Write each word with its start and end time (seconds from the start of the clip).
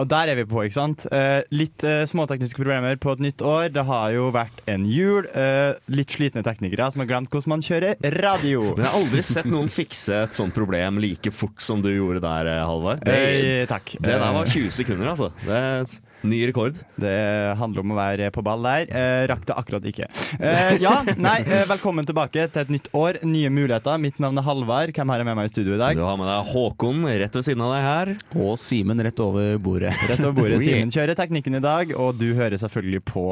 Og 0.00 0.08
der 0.08 0.30
er 0.32 0.38
vi 0.38 0.46
på, 0.48 0.62
ikke 0.64 0.76
sant? 0.78 1.04
Eh, 1.12 1.42
litt 1.52 1.84
eh, 1.84 2.02
småtekniske 2.08 2.56
problemer 2.56 2.96
på 3.00 3.12
et 3.12 3.20
nytt 3.26 3.42
år. 3.44 3.68
Det 3.74 3.84
har 3.84 4.14
jo 4.16 4.30
vært 4.34 4.62
en 4.70 4.86
jul. 4.88 5.26
Eh, 5.36 5.74
litt 5.92 6.14
slitne 6.16 6.42
teknikere 6.46 6.88
som 6.94 7.02
har 7.04 7.10
glemt 7.10 7.30
hvordan 7.34 7.52
man 7.52 7.64
kjører 7.66 8.00
radio. 8.22 8.62
Men 8.74 8.86
jeg 8.86 8.90
har 8.94 9.00
aldri 9.02 9.24
sett 9.28 9.50
noen 9.50 9.68
fikse 9.70 10.22
et 10.24 10.36
sånt 10.38 10.56
problem 10.56 10.98
like 11.02 11.32
fort 11.34 11.60
som 11.60 11.82
du 11.84 11.90
gjorde 11.92 12.22
der, 12.24 12.48
eh, 12.56 12.64
Halvard. 12.66 13.04
Det, 13.04 13.18
Eh, 13.20 13.66
takk. 13.68 13.96
det 14.00 14.08
der 14.16 14.18
var 14.32 14.46
Eh, 14.46 14.54
20 14.56 14.70
sekunder, 14.72 15.10
altså. 15.12 15.30
Det 15.44 15.58
et 15.84 15.98
ny 16.22 16.40
rekord. 16.48 16.76
det 17.00 17.56
handler 17.58 17.84
om 17.84 17.94
å 17.94 17.98
være 17.98 18.30
på 18.34 18.42
ball 18.44 18.62
der. 18.66 18.86
Eh, 18.90 19.24
rakk 19.30 19.46
det 19.48 19.56
akkurat 19.56 19.86
ikke. 19.88 20.08
Eh, 20.38 20.76
ja, 20.82 21.00
nei, 21.16 21.38
eh, 21.46 21.64
velkommen 21.70 22.06
tilbake 22.08 22.46
til 22.52 22.62
et 22.62 22.72
nytt 22.72 22.90
år. 22.96 23.20
Nye 23.26 23.50
muligheter. 23.52 24.00
Mitt 24.02 24.20
navn 24.22 24.38
er 24.38 24.46
Halvard. 24.46 24.92
Hvem 24.96 25.12
har 25.12 25.22
jeg 25.22 25.28
med 25.30 25.38
meg 25.38 25.50
i 25.50 25.52
studio 25.52 25.76
i 25.76 25.80
dag? 25.80 25.96
Du 25.96 26.04
har 26.04 26.18
med 26.20 26.28
deg 26.30 26.52
Håkon 26.52 27.04
rett 27.08 27.40
ved 27.40 27.46
siden 27.46 27.64
av 27.64 27.74
deg 27.74 27.86
her. 27.86 28.12
Og 28.36 28.58
Simen 28.60 29.00
rett 29.04 29.22
over 29.24 29.58
bordet. 29.62 29.94
Rett 30.10 30.22
over 30.24 30.42
bordet. 30.42 30.60
Simen 30.64 30.92
kjører 30.92 31.16
teknikken 31.18 31.56
i 31.58 31.64
dag, 31.64 31.94
og 31.96 32.18
du 32.20 32.32
hører 32.38 32.60
selvfølgelig 32.60 33.04
på 33.08 33.26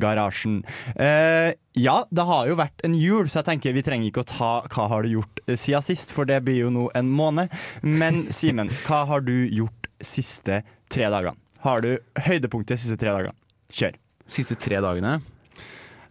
Garasjen. 0.00 0.62
Eh, 0.94 1.54
ja, 1.74 1.96
det 2.10 2.26
har 2.28 2.48
jo 2.50 2.58
vært 2.58 2.84
en 2.86 2.94
jul, 2.94 3.26
så 3.28 3.40
jeg 3.40 3.48
tenker 3.48 3.74
vi 3.74 3.82
trenger 3.86 4.10
ikke 4.10 4.22
å 4.22 4.28
ta 4.30 4.52
hva 4.70 4.88
har 4.92 5.06
du 5.06 5.16
gjort 5.16 5.40
eh, 5.46 5.56
siden 5.58 5.82
sist, 5.82 6.14
for 6.14 6.28
det 6.28 6.42
blir 6.46 6.64
jo 6.64 6.74
nå 6.74 6.88
en 6.94 7.10
måned. 7.10 7.52
Men 7.82 8.26
Simen, 8.34 8.70
hva 8.86 9.04
har 9.10 9.24
du 9.26 9.34
gjort 9.50 9.90
siste 10.04 10.62
tre 10.92 11.08
dagene? 11.10 11.43
Har 11.64 11.80
du 11.80 11.94
høydepunktet 12.20 12.80
siste 12.80 12.98
tre 13.00 13.12
dagene? 13.14 13.32
Kjør. 13.72 13.94
Siste 14.28 14.56
tre 14.60 14.82
dagene. 14.84 15.16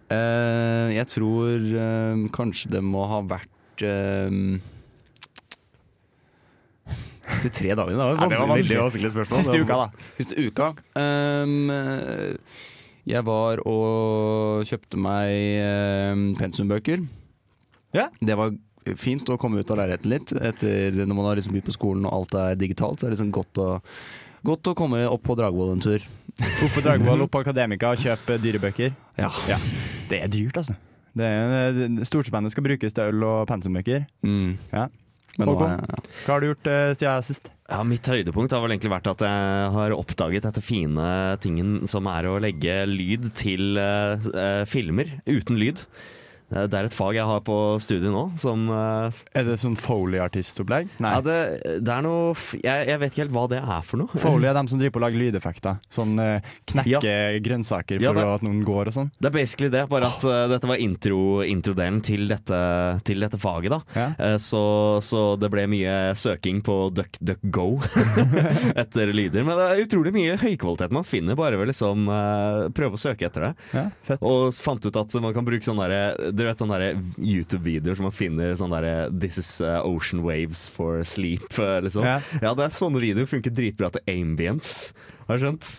Uh, 0.09 0.90
jeg 0.94 1.06
tror 1.12 1.68
uh, 1.78 2.23
kanskje 2.34 2.72
det 2.73 2.82
må 2.86 3.06
ha 3.09 3.20
vært 3.26 3.84
uh, 3.86 4.58
Siste 7.24 7.54
tre 7.54 7.72
dagene? 7.78 7.96
Det 7.96 8.02
var, 8.02 8.18
Ja, 8.18 8.28
det 8.34 8.40
var 8.42 8.50
vanskelig, 8.50 8.80
vanskelig. 8.81 9.12
spørsmål. 9.14 9.40
Siste 9.44 9.62
uka, 9.62 9.78
da. 9.78 10.09
Siste 10.18 10.44
uka. 10.44 10.72
Um, 10.98 11.72
jeg 13.08 13.26
var 13.28 13.62
og 13.70 14.66
kjøpte 14.68 15.00
meg 15.02 16.36
pensumbøker. 16.40 17.06
Ja. 17.96 18.09
Det 18.20 18.36
var 18.40 18.54
fint 19.00 19.30
å 19.31 19.38
komme 19.40 19.62
ut 19.64 19.72
av 19.72 19.80
leiligheten 19.80 20.12
litt. 20.12 20.34
Etter 20.36 21.00
Når 21.00 21.16
man 21.16 21.30
har 21.30 21.40
liksom 21.40 21.56
begynt 21.56 21.70
på 21.70 21.78
skolen 21.78 22.09
og 22.09 22.18
alt 22.18 22.38
er 22.42 22.59
digitalt, 22.59 23.00
så 23.00 23.08
er 23.08 23.14
det 23.14 23.20
liksom 23.20 23.34
godt 23.36 23.62
å, 23.64 23.70
godt 24.46 24.72
å 24.72 24.76
komme 24.78 25.04
opp 25.10 25.24
på 25.26 25.38
Dragvoll 25.40 25.76
en 25.76 25.84
tur. 25.84 26.04
Opp 26.40 26.74
på 26.74 26.84
Dragvoll, 26.84 27.26
opp 27.26 27.34
på 27.34 27.44
Akademika 27.44 27.94
og 27.94 28.02
kjøpe 28.02 28.40
dyrebøker. 28.42 28.96
Ja. 29.20 29.30
Ja. 29.50 29.60
Det 30.10 30.20
er 30.24 30.32
dyrt, 30.32 30.60
altså. 30.60 30.76
Det 31.14 31.30
er, 31.30 31.80
Storspennet 32.10 32.54
skal 32.54 32.66
brukes 32.66 32.96
til 32.96 33.14
øl 33.14 33.26
og 33.28 33.48
pensumbøker. 33.50 34.08
Mm. 34.26 34.56
Ja. 34.74 34.88
Men 35.38 35.50
nå 35.50 35.56
Håkon? 35.56 35.72
er 35.74 36.10
Hva 36.26 36.36
har 36.36 36.44
du 36.44 36.48
gjort 36.52 36.70
uh, 36.70 36.94
siden 36.98 37.26
sist? 37.26 37.50
Ja, 37.66 37.80
Mitt 37.88 38.06
høydepunkt 38.10 38.54
har 38.54 38.62
vel 38.62 38.76
egentlig 38.76 38.92
vært 38.94 39.10
at 39.10 39.24
jeg 39.26 39.70
har 39.74 39.96
oppdaget 39.96 40.46
dette 40.46 40.62
fine 40.62 41.06
tingen 41.42 41.88
som 41.90 42.10
er 42.12 42.28
å 42.30 42.36
legge 42.44 42.84
lyd 42.90 43.32
til 43.38 43.80
uh, 43.80 44.20
eh, 44.34 44.62
filmer 44.70 45.09
uten 45.26 45.58
lyd. 45.58 45.82
Det 46.53 46.78
er 46.78 46.86
et 46.88 46.94
fag 46.96 47.16
jeg 47.18 47.25
har 47.25 47.40
på 47.46 47.56
studiet 47.81 48.12
nå 48.14 48.24
som 48.40 48.68
eh, 48.69 49.22
Er 49.40 49.47
det 49.47 49.56
sånn 49.64 49.75
Foley-artistopplegg? 49.80 50.91
Nei. 51.03 51.12
ja, 51.16 51.22
det, 51.25 51.38
det 51.86 51.94
er 51.96 52.03
noe 52.06 52.34
jeg, 52.62 52.88
jeg 52.90 53.00
vet 53.02 53.12
ikke 53.14 53.24
helt 53.24 53.34
hva 53.36 53.46
det 53.52 53.59
er 53.64 53.81
for 53.88 54.02
noe. 54.03 54.22
Foley 54.22 54.50
er 54.50 54.58
dem 54.58 54.69
som 54.72 54.80
driver 54.81 54.96
på 54.97 55.02
å 55.02 55.06
lage 55.08 55.19
lydeffekter. 55.22 55.80
Sånn 55.94 56.14
eh, 56.22 56.52
knekke 56.69 57.14
grønnsaker 57.46 58.02
Ja, 58.03 58.12
for 58.14 58.22
det- 58.22 58.28
at 58.38 58.46
noen 58.46 58.62
går 58.68 58.91
og 58.91 58.97
sånn. 58.97 59.09
Det 59.19 59.30
er 59.31 59.36
basically 59.36 59.72
det, 59.74 59.84
bare 59.91 60.09
at 60.14 60.24
uh, 60.28 60.46
dette 60.52 60.69
var 60.69 60.81
intro- 60.84 61.44
introdelen 61.47 62.02
til, 62.06 62.28
dette, 62.31 62.59
til 63.08 63.24
dette 63.25 63.40
faget. 63.41 63.74
da 63.74 63.81
Ja. 63.97 64.08
Eh, 64.34 64.38
så, 64.44 64.64
så 65.03 65.24
det 65.41 65.50
ble 65.53 65.66
mye 65.72 65.96
søking 66.20 66.62
på 66.66 66.78
DuckDuckGo 66.97 67.68
etter 68.84 69.14
lyder. 69.14 69.44
Men 69.47 69.58
det 69.59 69.68
er 69.72 69.84
utrolig 69.85 70.14
mye 70.16 70.38
høykvalitet 70.41 70.94
man 70.94 71.06
finner 71.08 71.38
bare 71.40 71.58
ved 71.59 71.70
liksom 71.72 72.08
uh, 72.12 72.68
prøve 72.75 72.97
å 72.97 73.02
søke 73.02 73.28
etter 73.30 73.47
det. 73.50 73.52
Ja. 73.74 73.85
Og 74.22 74.53
fant 74.64 74.85
ut 74.85 75.00
at 75.00 75.16
man 75.24 75.34
kan 75.35 75.46
bruke 75.47 75.66
sånne 75.66 75.88
der, 75.90 76.18
Dere 76.44 76.52
vet 76.52 76.59
sånne 76.59 76.78
YouTube-videoer 77.24 77.96
som 77.96 78.09
man 78.09 78.16
finner 78.16 78.54
sånn 78.59 78.74
derre 78.76 78.94
This 79.16 79.40
is 79.40 79.50
eh, 79.64 79.80
ocean 79.88 80.24
waves 80.26 80.66
for 80.74 81.06
sleep, 81.08 81.48
eh, 81.64 81.80
liksom. 81.86 82.04
Ja. 82.04 82.18
Ja, 82.44 82.52
det 82.59 82.68
er 82.68 82.76
sånne 82.76 83.00
videoer 83.04 83.30
funker 83.31 83.54
dritbra 83.56 83.90
til 83.96 84.04
ambience. 84.12 84.92
Har 85.30 85.40
du 85.40 85.46
skjønt? 85.48 85.70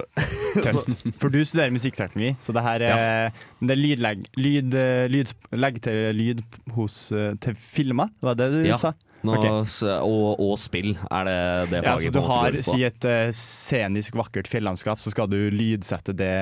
Tøft. 0.64 0.92
For 1.20 1.30
du 1.32 1.40
studerer 1.44 1.72
musikkteknologi, 1.74 2.32
så 2.42 2.54
det 2.56 2.62
her 2.64 2.84
er, 2.86 3.38
det 3.60 3.74
er 3.74 3.80
lydlegg, 3.80 4.22
lyd, 4.40 4.74
eh, 4.78 5.04
lyd, 5.12 5.32
legg 5.60 5.80
til 5.84 6.00
lyd 6.16 6.42
hos, 6.76 6.98
eh, 7.14 7.34
til 7.42 7.58
filmer, 7.60 8.10
var 8.24 8.38
det 8.38 8.50
du 8.54 8.60
Ja. 8.66 8.78
sa? 8.80 8.94
Nå, 9.20 9.34
okay. 9.36 9.90
og, 10.00 10.40
og 10.40 10.54
spill 10.60 10.94
er 11.10 11.26
det 11.28 11.40
det 11.74 11.82
Ja, 11.84 11.96
så 12.00 12.12
du 12.14 12.20
har, 12.24 12.56
si 12.64 12.80
et 12.88 13.04
uh, 13.04 13.28
scenisk 13.36 14.16
vakkert 14.16 14.48
fjellandskap, 14.48 15.02
så 15.02 15.12
skal 15.12 15.28
du 15.28 15.38
lydsette 15.52 16.14
det 16.16 16.32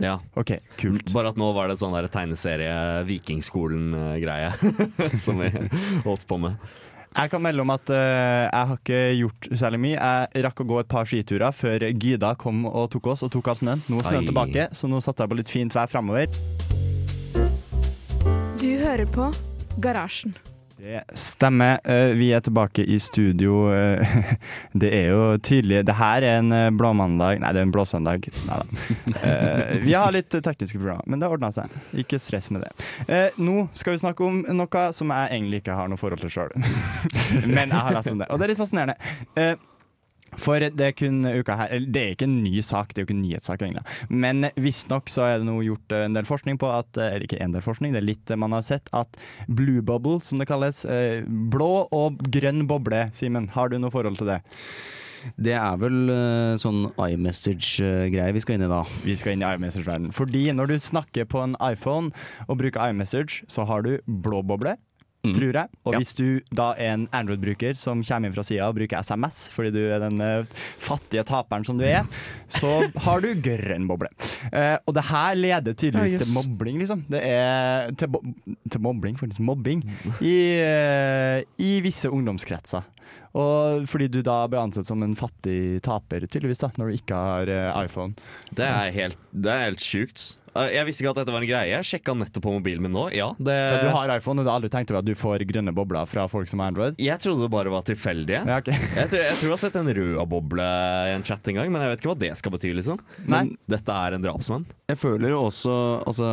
Ja. 0.00 0.16
OK, 0.38 0.56
kult. 0.80 1.12
Bare 1.12 1.34
at 1.34 1.40
nå 1.40 1.50
var 1.56 1.68
det 1.68 1.76
sånn 1.80 1.92
der 1.96 2.08
tegneserie 2.12 3.04
Vikingskolen-greie 3.08 4.52
som 5.24 5.42
vi 5.44 5.52
holdt 6.06 6.24
på 6.28 6.40
med. 6.40 6.56
Jeg 7.18 7.32
kan 7.32 7.42
melde 7.42 7.64
om 7.64 7.72
at 7.74 7.90
uh, 7.92 8.46
jeg 8.46 8.68
har 8.70 8.76
ikke 8.78 9.00
gjort 9.18 9.48
særlig 9.60 9.80
mye. 9.84 9.96
Jeg 9.98 10.44
rakk 10.48 10.64
å 10.64 10.68
gå 10.72 10.80
et 10.80 10.90
par 10.90 11.08
skiturer 11.08 11.56
før 11.56 11.88
Gyda 11.90 12.34
kom 12.40 12.64
og 12.68 12.88
tok 12.94 13.12
oss 13.14 13.24
og 13.26 13.32
tok 13.34 13.52
av 13.52 13.60
snøen. 13.60 13.84
Nå 13.88 14.00
er 14.00 14.08
snøen 14.08 14.24
Ai. 14.24 14.28
tilbake, 14.30 14.68
så 14.72 14.88
nå 14.88 15.02
satser 15.04 15.26
jeg 15.26 15.34
på 15.34 15.40
litt 15.42 15.52
fint 15.52 15.76
vær 15.76 15.90
framover. 15.90 16.30
Du 18.58 18.70
hører 18.80 19.08
på 19.12 19.32
Garasjen. 19.82 20.36
Det 20.78 21.00
stemmer. 21.14 21.80
Eh, 21.84 22.14
Vi 22.14 22.28
er 22.32 22.40
tilbake 22.40 22.84
i 22.86 22.98
studio. 23.02 23.72
Eh, 23.74 24.18
Det 24.72 24.90
er 24.94 25.08
jo 25.10 25.22
tydelig 25.42 25.80
Det 25.86 25.96
her 25.98 26.22
er 26.22 26.38
en 26.38 26.52
eh, 26.54 26.68
blåmandag 26.70 27.40
Nei, 27.42 27.50
det 27.52 27.62
er 27.64 27.66
en 27.66 27.72
blåsøndag. 27.74 28.28
Nei 28.46 28.58
da. 28.60 29.78
Vi 29.82 29.96
har 29.96 30.14
litt 30.14 30.30
tekniske 30.30 30.78
problemer, 30.78 31.02
men 31.06 31.18
det 31.18 31.30
ordna 31.32 31.50
seg. 31.54 31.72
Ikke 31.98 32.20
stress 32.22 32.50
med 32.54 32.62
det. 32.62 32.70
Nå 33.42 33.66
skal 33.74 33.96
vi 33.96 34.02
snakke 34.04 34.24
om 34.26 34.44
noe 34.54 34.84
som 34.94 35.10
jeg 35.14 35.32
egentlig 35.34 35.62
ikke 35.64 35.76
har 35.78 35.90
noe 35.90 35.98
forhold 35.98 36.22
til 36.22 36.32
sjøl. 36.32 36.54
Men 37.58 37.70
jeg 37.72 37.78
har 37.78 37.94
lest 37.96 38.12
om 38.12 38.22
det, 38.22 38.28
og 38.30 38.38
det 38.38 38.46
er 38.46 38.52
litt 38.52 38.60
fascinerende. 38.60 39.58
Eh, 40.32 40.38
For 40.38 40.60
det 40.60 40.84
er 40.84 40.92
kun 40.96 41.22
uka 41.24 41.56
her 41.56 41.80
Det 41.80 42.02
er 42.02 42.14
ikke 42.14 42.28
en 42.28 42.42
ny 42.44 42.60
sak, 42.64 42.92
det 42.94 43.00
er 43.00 43.06
jo 43.06 43.08
ikke 43.08 43.16
en 43.18 43.24
nyhetssak, 43.24 43.62
egentlig. 43.64 43.84
Men 44.08 44.50
visstnok 44.56 45.08
så 45.12 45.26
er 45.28 45.38
det 45.40 45.48
nå 45.48 45.58
gjort 45.66 45.96
eh, 45.96 46.04
en 46.08 46.18
del 46.18 46.28
forskning 46.28 46.60
på 46.60 46.70
at 46.72 46.98
Eller 46.98 47.26
ikke 47.26 47.40
en 47.42 47.56
del 47.56 47.64
forskning, 47.64 47.94
det 47.96 48.02
er 48.02 48.08
litt 48.10 48.30
eh, 48.30 48.38
man 48.38 48.52
har 48.56 48.62
sett 48.66 48.88
at 48.96 49.18
blue 49.48 49.82
bubble, 49.82 50.20
som 50.24 50.38
det 50.38 50.48
kalles, 50.50 50.84
eh, 50.84 51.24
blå 51.26 51.88
og 51.94 52.22
grønn 52.32 52.66
boble, 52.70 53.08
Simen, 53.16 53.48
har 53.56 53.68
du 53.72 53.78
noe 53.78 53.92
forhold 53.94 54.18
til 54.20 54.32
det? 54.34 54.40
Det 55.36 55.54
er 55.58 55.78
vel 55.80 56.10
eh, 56.12 56.56
sånn 56.62 56.86
iMessage-greie 56.94 58.34
vi 58.36 58.42
skal 58.44 58.58
inn 58.58 58.66
i 58.68 58.70
da. 58.70 58.82
Vi 59.04 59.16
skal 59.18 59.34
inn 59.34 59.42
i 59.42 59.48
iMessage-verdenen. 59.56 60.14
Fordi 60.14 60.44
når 60.54 60.70
du 60.70 60.76
snakker 60.82 61.26
på 61.28 61.42
en 61.42 61.56
iPhone 61.64 62.12
og 62.46 62.60
bruker 62.60 62.92
iMessage, 62.92 63.42
så 63.50 63.66
har 63.68 63.82
du 63.86 63.96
blå 64.06 64.44
boble. 64.46 64.76
Mm. 65.28 65.34
Tror 65.36 65.58
jeg. 65.60 65.68
Og 65.84 65.92
Ja. 65.94 65.98
hvis 66.00 66.14
du 66.18 66.40
da 66.54 66.70
er 66.78 66.94
en 66.96 67.06
Android-bruker 67.12 67.76
som 67.76 68.02
kommer 68.02 68.28
inn 68.30 68.34
fra 68.36 68.44
sida 68.46 68.68
og 68.68 68.76
bruker 68.78 68.98
SMS 69.04 69.48
fordi 69.54 69.72
du 69.74 69.80
er 69.92 70.00
den 70.06 70.20
uh, 70.20 70.44
fattige 70.82 71.24
taperen 71.28 71.64
som 71.68 71.78
du 71.80 71.84
er, 71.84 72.06
så 72.48 72.70
har 73.06 73.20
du 73.24 73.30
grønn 73.44 73.86
boble. 73.90 74.08
Uh, 74.52 74.76
og 74.86 74.94
det 74.96 75.04
her 75.10 75.34
leder 75.38 75.74
tydeligvis 75.78 76.16
Ja, 76.16 76.20
yes. 76.20 76.28
til 76.28 76.36
mobbing, 76.38 76.78
liksom. 76.82 77.04
Det 77.10 77.22
er 77.24 77.92
til, 77.98 78.08
bo 78.14 78.22
til 78.70 78.80
mobbing, 78.84 79.16
faktisk. 79.20 79.40
Mobbing. 79.44 79.82
I, 80.24 80.36
uh, 80.64 81.42
I 81.62 81.72
visse 81.84 82.08
ungdomskretser. 82.10 82.86
Og 83.38 83.84
fordi 83.90 84.08
du 84.08 84.22
da 84.24 84.40
blir 84.48 84.62
ansett 84.62 84.88
som 84.88 85.02
en 85.04 85.12
fattig 85.18 85.82
taper, 85.84 86.24
tydeligvis, 86.26 86.62
da, 86.64 86.70
når 86.80 86.88
du 86.90 86.96
ikke 86.96 87.18
har 87.18 87.50
uh, 87.52 87.84
iPhone. 87.84 88.16
Det 88.56 88.64
er 88.66 88.90
helt, 88.96 89.18
det 89.32 89.52
er 89.52 89.66
helt 89.68 89.84
sjukt. 89.84 90.24
Eh, 90.58 90.72
Jeg 90.76 90.88
visste 90.88 91.04
ikke 91.04 91.12
at 91.14 91.20
dette 91.22 91.34
var 91.34 91.44
en 91.44 91.50
greie. 91.50 91.70
Jeg 91.76 91.86
sjekka 91.88 92.14
nettopp 92.18 92.44
på 92.48 92.54
mobilen 92.56 92.82
min 92.86 92.94
nå. 92.94 93.06
Ja, 93.14 93.30
det 93.38 93.56
Ja, 93.58 93.80
du 93.84 93.90
har 93.94 94.12
iPhone, 94.16 94.40
og 94.42 94.46
du 94.48 94.50
har 94.52 94.58
aldri 94.60 94.70
tenkt 94.72 94.90
over 94.92 95.00
at 95.02 95.08
du 95.08 95.14
får 95.18 95.44
grønne 95.48 95.74
bobler 95.76 96.08
fra 96.10 96.26
folk 96.30 96.48
som 96.50 96.60
har 96.64 96.72
Android? 96.72 96.98
Jeg 97.02 97.18
trodde 97.22 97.46
det 97.46 97.50
bare 97.54 97.72
var 97.72 97.84
tilfeldige. 97.88 98.42
Ja, 98.46 98.58
okay. 98.62 98.74
Jeg, 98.96 99.10
tror, 99.12 99.22
jeg 99.24 99.36
tror 99.38 99.48
jeg 99.48 99.54
har 99.56 99.62
sett 99.64 99.78
en 99.80 99.92
rød 100.00 100.18
boble 100.28 100.66
i 101.08 101.14
en 101.14 101.24
chat 101.26 101.48
en 101.52 101.60
gang, 101.60 101.70
men 101.72 101.82
jeg 101.84 101.94
vet 101.94 102.02
ikke 102.02 102.12
hva 102.14 102.18
det 102.24 102.32
skal 102.40 102.54
bety. 102.54 102.74
liksom 102.80 102.98
Nei. 103.30 103.44
Dette 103.70 103.94
er 103.94 104.16
en 104.18 104.24
drapsmann. 104.26 104.66
Jeg 104.90 104.98
føler 105.00 105.32
jo 105.34 105.44
også 105.48 105.74
Altså 106.08 106.28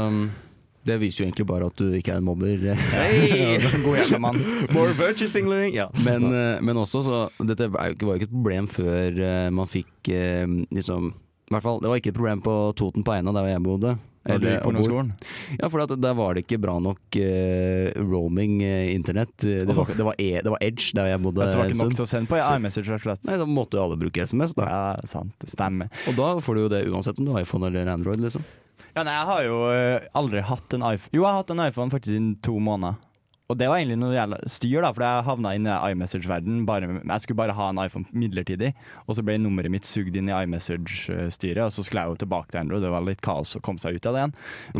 det 0.86 1.00
viser 1.01 1.24
jo 1.24 1.25
egentlig 1.25 1.45
bare 1.50 1.66
at 1.66 1.80
du 1.81 1.95
ikke 1.98 2.13
er 2.13 2.19
en 2.22 2.27
mobber. 2.27 2.62
Hey! 2.94 3.57
God. 3.81 4.38
More 4.75 4.94
virtue 4.94 5.27
singling 5.27 5.74
Ja. 5.74 5.88
Men, 6.06 6.27
eh, 6.30 6.62
men 6.62 6.77
også 6.77 7.01
så 7.06 7.22
Dette 7.42 7.72
var 7.74 7.89
jo 7.89 8.13
ikke 8.13 8.27
et 8.30 8.36
problem 8.36 8.68
før 8.69 9.18
eh, 9.18 9.50
man 9.50 9.66
fikk 9.72 10.12
liksom 10.69 11.10
I 11.50 11.56
hvert 11.56 11.66
fall, 11.66 11.80
Det 11.81 11.89
var 11.89 11.98
ikke 12.01 12.13
et 12.13 12.19
problem 12.19 12.44
på 12.45 12.54
Toten 12.77 13.06
på 13.06 13.16
Eina, 13.16 13.33
der 13.33 13.50
jeg 13.50 13.63
bodde. 13.66 13.95
Når 14.25 14.39
du 14.39 14.48
Eller- 14.48 14.56
gikk 14.56 14.63
på 14.63 14.69
ungdomsskolen? 14.72 15.10
Ja, 15.60 15.68
for 15.69 15.95
der 15.95 16.13
var 16.18 16.33
det 16.33 16.42
ikke 16.45 16.57
bra 16.63 16.80
nok 16.81 17.18
uh, 17.22 18.01
roaming-internett. 18.01 18.95
internett. 18.95 19.68
Det, 19.68 19.75
var, 19.77 19.86
det, 19.86 20.07
e, 20.18 20.42
det 20.42 20.50
var 20.50 20.57
Edge 20.66 20.95
der 20.98 21.12
jeg 21.12 21.22
bodde. 21.22 21.45
Altså, 21.45 21.60
det 21.60 21.62
var 21.62 21.69
en 21.69 21.75
ikke 21.75 21.83
nok 21.83 22.00
til 22.00 22.06
å 22.06 22.10
sende 22.10 22.31
på 22.31 22.39
iMessage, 22.42 22.89
rett 22.89 23.06
og 23.06 23.10
slett. 23.12 23.30
Nei, 23.30 23.38
Da 23.38 23.45
måtte 23.45 23.77
jo 23.77 23.86
alle 23.86 24.00
bruke 24.01 24.25
SMS, 24.25 24.56
da. 24.57 24.66
Ja, 24.66 24.83
sant. 25.06 25.45
Stemmer. 25.45 25.94
Og 26.10 26.18
da 26.18 26.31
får 26.42 26.57
du 26.57 26.63
jo 26.66 26.69
det 26.74 26.83
uansett 26.89 27.22
om 27.22 27.30
du 27.30 27.36
har 27.36 27.45
iPhone 27.45 27.69
eller 27.69 27.92
Android, 27.94 28.24
liksom. 28.25 28.45
Ja, 28.95 29.04
nei, 29.04 29.13
jeg 29.13 29.27
har 29.27 29.44
jo 29.44 29.57
eh, 29.75 30.07
aldri 30.16 30.42
hatt 30.48 30.74
en 30.74 30.86
iPhone 30.88 31.12
Jo, 31.12 31.25
jeg 31.25 31.27
har 31.27 31.42
hatt 31.42 31.51
en 31.51 31.63
iPhone 31.66 31.92
faktisk 31.92 32.16
i 32.16 32.36
to 32.45 32.56
måneder. 32.63 32.95
Og 33.45 33.57
det 33.59 33.68
var 33.69 33.77
egentlig 33.77 34.00
noe 34.01 34.15
jævla 34.15 34.39
styr, 34.50 34.80
da, 34.81 34.89
for 34.95 35.06
jeg 35.06 35.25
havna 35.27 35.51
inn 35.53 35.68
i 35.69 35.74
iMessage-verden. 35.92 36.63
Jeg 36.65 37.21
skulle 37.21 37.38
bare 37.38 37.53
ha 37.53 37.68
en 37.69 37.81
iPhone 37.83 38.18
midlertidig, 38.18 38.71
og 39.06 39.18
så 39.18 39.25
ble 39.25 39.36
nummeret 39.38 39.69
mitt 39.74 39.86
sugd 39.86 40.15
inn 40.18 40.31
i 40.31 40.33
iMessage-styret. 40.33 41.62
Og 41.68 41.75
så 41.75 41.86
skulle 41.86 42.01
jeg 42.01 42.15
jo 42.15 42.21
tilbake 42.24 42.50
til 42.50 42.63
Android, 42.63 42.81
det 42.81 42.94
var 42.94 43.06
litt 43.06 43.21
kaos 43.25 43.53
å 43.57 43.62
komme 43.65 43.81
seg 43.81 44.00
ut 44.00 44.07
av 44.09 44.15
det 44.18 44.24
igjen. 44.24 44.33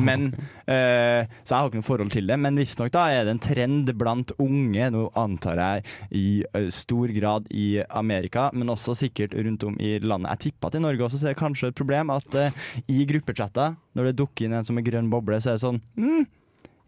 Men, 0.07 0.25
eh, 0.73 1.29
så 1.44 1.51
jeg 1.51 1.59
har 1.59 1.69
ikke 1.69 1.81
noe 1.83 1.89
forhold 1.91 2.15
til 2.15 2.31
det. 2.31 2.39
Men 2.41 2.57
visstnok 2.62 2.97
er 3.03 3.27
det 3.27 3.35
en 3.35 3.44
trend 3.45 3.91
blant 4.00 4.33
unge, 4.41 4.88
nå 4.95 5.03
antar 5.19 5.61
jeg 5.61 5.85
i 6.18 6.25
eh, 6.50 6.69
stor 6.73 7.13
grad 7.13 7.51
i 7.53 7.68
Amerika, 7.85 8.47
men 8.53 8.73
også 8.73 8.97
sikkert 8.97 9.38
rundt 9.38 9.68
om 9.69 9.77
i 9.77 10.00
landet. 10.01 10.31
Jeg 10.33 10.56
tippa 10.56 10.73
i 10.73 10.81
Norge 10.81 11.06
også 11.06 11.21
så 11.21 11.29
er 11.29 11.35
det 11.35 11.39
kanskje 11.44 11.69
et 11.69 11.77
problem 11.77 12.09
at 12.15 12.39
eh, 12.41 12.57
i 12.89 13.06
gruppechatter, 13.06 13.77
når 13.94 14.09
det 14.09 14.18
dukker 14.23 14.47
inn 14.47 14.57
en 14.57 14.65
som 14.65 14.81
er 14.81 14.88
grønn 14.89 15.13
boble, 15.13 15.38
så 15.38 15.53
er 15.53 15.59
det 15.59 15.63
sånn 15.63 15.79
mm, 16.01 16.25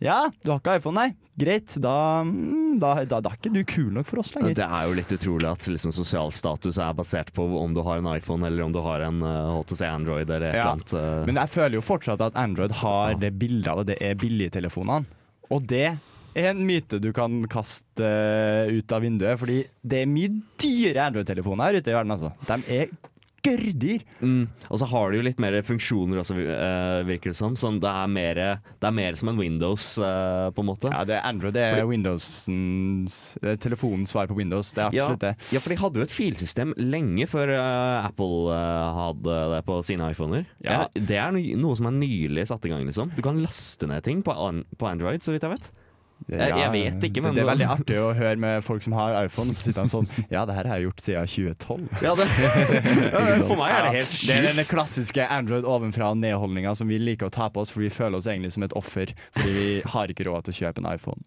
ja, 0.03 0.17
du 0.44 0.51
har 0.51 0.59
ikke 0.61 0.75
iPhone, 0.77 0.97
nei. 0.99 1.15
Greit, 1.38 1.75
da, 1.81 2.23
mm, 2.25 2.79
da, 2.81 2.91
da, 3.05 3.19
da 3.21 3.31
er 3.31 3.38
ikke 3.38 3.51
du 3.53 3.59
kul 3.69 3.91
nok 3.94 4.07
for 4.09 4.21
oss 4.23 4.31
lenger. 4.35 4.55
Det 4.57 4.65
er 4.65 4.88
jo 4.89 4.95
litt 4.97 5.13
utrolig 5.13 5.49
at 5.49 5.69
liksom, 5.69 5.94
sosial 5.94 6.31
status 6.33 6.79
er 6.81 6.95
basert 6.97 7.29
på 7.38 7.45
om 7.59 7.75
du 7.75 7.83
har 7.85 8.01
en 8.01 8.09
iPhone 8.15 8.45
eller 8.47 8.65
om 8.65 8.73
du 8.73 8.79
har 8.85 9.05
en 9.05 9.21
uh, 9.25 9.59
HTC 9.59 9.83
Android 9.89 10.29
eller 10.29 10.49
et 10.49 10.57
Ja. 10.57 10.61
eller 10.63 10.73
annet. 10.79 10.94
Uh... 10.97 11.25
Men 11.29 11.41
jeg 11.44 11.53
føler 11.53 11.77
jo 11.77 11.85
fortsatt 11.85 12.23
at 12.25 12.38
Android 12.38 12.73
har 12.81 13.17
det 13.21 13.33
bildet 13.38 13.69
av 13.73 13.83
det, 13.83 13.95
det 13.95 13.99
er 14.09 14.17
billigtelefonene. 14.21 15.05
Og 15.53 15.65
det 15.69 15.85
er 16.38 16.49
en 16.51 16.63
myte 16.67 16.99
du 17.01 17.09
kan 17.15 17.39
kaste 17.49 18.05
eh, 18.05 18.73
ut 18.77 18.91
av 18.94 19.01
vinduet, 19.01 19.39
fordi 19.41 19.61
det 19.81 20.03
er 20.03 20.09
mye 20.11 20.33
dyre 20.61 21.05
Android-telefoner 21.07 21.71
her 21.71 21.79
ute 21.81 21.94
i 21.94 21.95
verden, 21.95 22.13
altså. 22.13 22.33
De 22.49 22.57
er 22.81 22.91
gørrdyr. 23.47 24.05
Mm. 24.21 24.44
Og 24.69 24.81
så 24.81 24.89
har 24.91 25.11
det 25.11 25.19
jo 25.19 25.25
litt 25.27 25.41
mer 25.41 25.57
funksjoner 25.65 26.21
også, 26.21 26.38
eh, 26.41 27.01
virker 27.07 27.33
det 27.33 27.39
som. 27.39 27.55
Sånn, 27.59 27.79
det, 27.83 27.89
er 27.89 28.11
mer, 28.11 28.41
det 28.67 28.89
er 28.89 28.95
mer 28.95 29.17
som 29.19 29.31
en 29.31 29.39
Windows, 29.41 29.89
uh, 30.01 30.49
på 30.53 30.63
en 30.63 30.69
måte. 30.69 30.91
Ja, 30.94 31.03
det 31.07 31.17
er 31.17 31.25
Android 31.27 31.55
det 31.57 31.63
er 31.63 31.88
Windows 31.88 32.27
det 32.47 33.53
er 33.53 33.59
telefonens 33.61 34.11
svar 34.13 34.27
på 34.29 34.38
Windows. 34.38 34.73
Det 34.75 34.83
er 34.83 34.91
absolutt 34.91 35.23
det. 35.23 35.33
Ja, 35.55 35.61
for 35.63 35.73
de 35.73 35.79
hadde 35.81 36.01
jo 36.01 36.05
et 36.05 36.13
filsystem 36.13 36.73
lenge 36.77 37.27
før 37.29 37.53
uh, 37.55 38.05
Apple 38.05 38.57
hadde 38.97 39.39
det 39.55 39.63
på 39.67 39.79
sine 39.85 40.11
iPhoner. 40.13 40.45
Ja. 40.65 40.85
Det 40.94 41.17
er 41.17 41.33
no 41.35 41.41
noe 41.67 41.77
som 41.79 41.89
er 41.89 41.97
nylig 41.97 42.47
satt 42.49 42.65
i 42.67 42.71
gang, 42.71 42.85
liksom. 42.88 43.11
Du 43.15 43.23
kan 43.25 43.41
laste 43.44 43.89
ned 43.89 44.05
ting 44.05 44.23
på, 44.25 44.33
an 44.33 44.63
på 44.77 44.89
Android, 44.89 45.23
så 45.23 45.33
vidt 45.33 45.45
jeg 45.45 45.57
vet. 45.57 45.69
Jeg- 46.28 46.58
jeg 46.60 46.72
vet 46.74 47.04
ikke, 47.08 47.22
men- 47.24 47.36
det, 47.36 47.40
det 47.40 47.44
er 47.46 47.52
veldig 47.56 47.68
artig 47.72 47.98
å 48.02 48.14
høre 48.18 48.36
med 48.38 48.64
folk 48.66 48.84
som 48.84 48.94
har 48.94 49.14
iPhone, 49.25 49.54
så 49.54 49.68
sitter 49.69 49.84
de 49.86 49.90
sånn 49.94 50.08
Ja, 50.34 50.46
det 50.46 50.56
her 50.58 50.68
har 50.68 50.78
jeg 50.81 50.88
gjort 50.90 51.04
siden 51.06 51.28
2012. 51.28 52.02
Ja, 52.04 52.16
det, 52.19 52.25
for 53.48 53.56
meg 53.62 53.72
er 53.72 53.84
det 53.88 53.94
helt 53.96 54.18
Det 54.28 54.36
er 54.36 54.48
den 54.58 54.66
klassiske 54.68 55.28
Android 55.30 55.64
ovenfra 55.64 56.10
og 56.12 56.18
ned-holdninga 56.19 56.75
som 56.75 56.88
vi 56.92 56.98
liker 57.00 57.30
å 57.30 57.31
ta 57.31 57.48
på 57.50 57.62
oss, 57.64 57.72
for 57.72 57.80
vi 57.86 57.90
føler 57.94 58.18
oss 58.19 58.28
egentlig 58.28 58.52
som 58.58 58.64
et 58.68 58.74
offer 58.75 59.14
fordi 59.38 59.54
vi 59.56 59.81
har 59.94 60.08
ikke 60.12 60.28
råd 60.28 60.50
til 60.50 60.54
å 60.58 60.60
kjøpe 60.66 60.84
en 60.84 60.92
iPhone. 60.96 61.22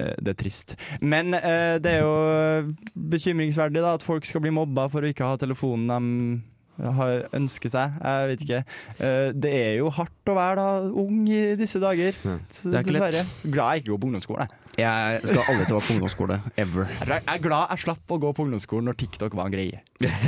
Eh, 0.00 0.14
Det 0.18 0.34
er 0.34 0.40
trist. 0.42 0.76
Men 1.00 1.34
eh, 1.38 1.78
det 1.78 1.98
er 1.98 2.02
jo 2.02 2.74
bekymringsverdig 2.96 3.82
da 3.84 3.94
at 3.98 4.02
folk 4.06 4.24
skal 4.26 4.42
bli 4.44 4.50
mobba 4.54 4.88
for 4.92 5.02
å 5.04 5.10
ikke 5.12 5.26
ha 5.28 5.36
telefonen 5.40 5.86
de 5.92 6.42
har 6.80 7.26
ønsket 7.36 7.74
seg. 7.74 7.96
Jeg 8.02 8.28
vet 8.32 8.44
ikke. 8.46 8.60
Eh, 8.98 9.32
Det 9.32 9.52
er 9.52 9.76
jo 9.78 9.90
hardt 9.90 10.32
å 10.32 10.36
være 10.38 10.56
da 10.56 10.66
ung 11.04 11.26
i 11.28 11.54
disse 11.60 11.80
dager. 11.82 12.14
Ja. 12.24 12.36
Er. 12.38 12.82
Dessverre. 12.82 13.24
Glad 13.44 13.74
jeg 13.76 13.82
ikke 13.84 13.92
går 13.94 14.02
på 14.04 14.10
ungdomsskolen. 14.10 14.48
jeg. 14.48 14.58
Jeg 14.82 15.26
skal 15.28 15.42
aldri 15.52 15.66
til 15.66 15.76
å 15.76 15.80
gå 15.80 15.86
på 15.86 15.96
ungdomsskole. 15.98 16.40
Ever. 16.56 16.88
Jeg 17.06 17.22
er 17.28 17.42
glad 17.44 17.68
jeg 17.74 17.84
slapp 17.86 18.14
å 18.16 18.20
gå 18.22 18.32
på 18.34 18.46
ungdomsskolen 18.46 18.88
når 18.88 18.96
TikTok 19.04 19.34
var 19.36 19.50
en 19.50 19.52
greie. 19.52 19.82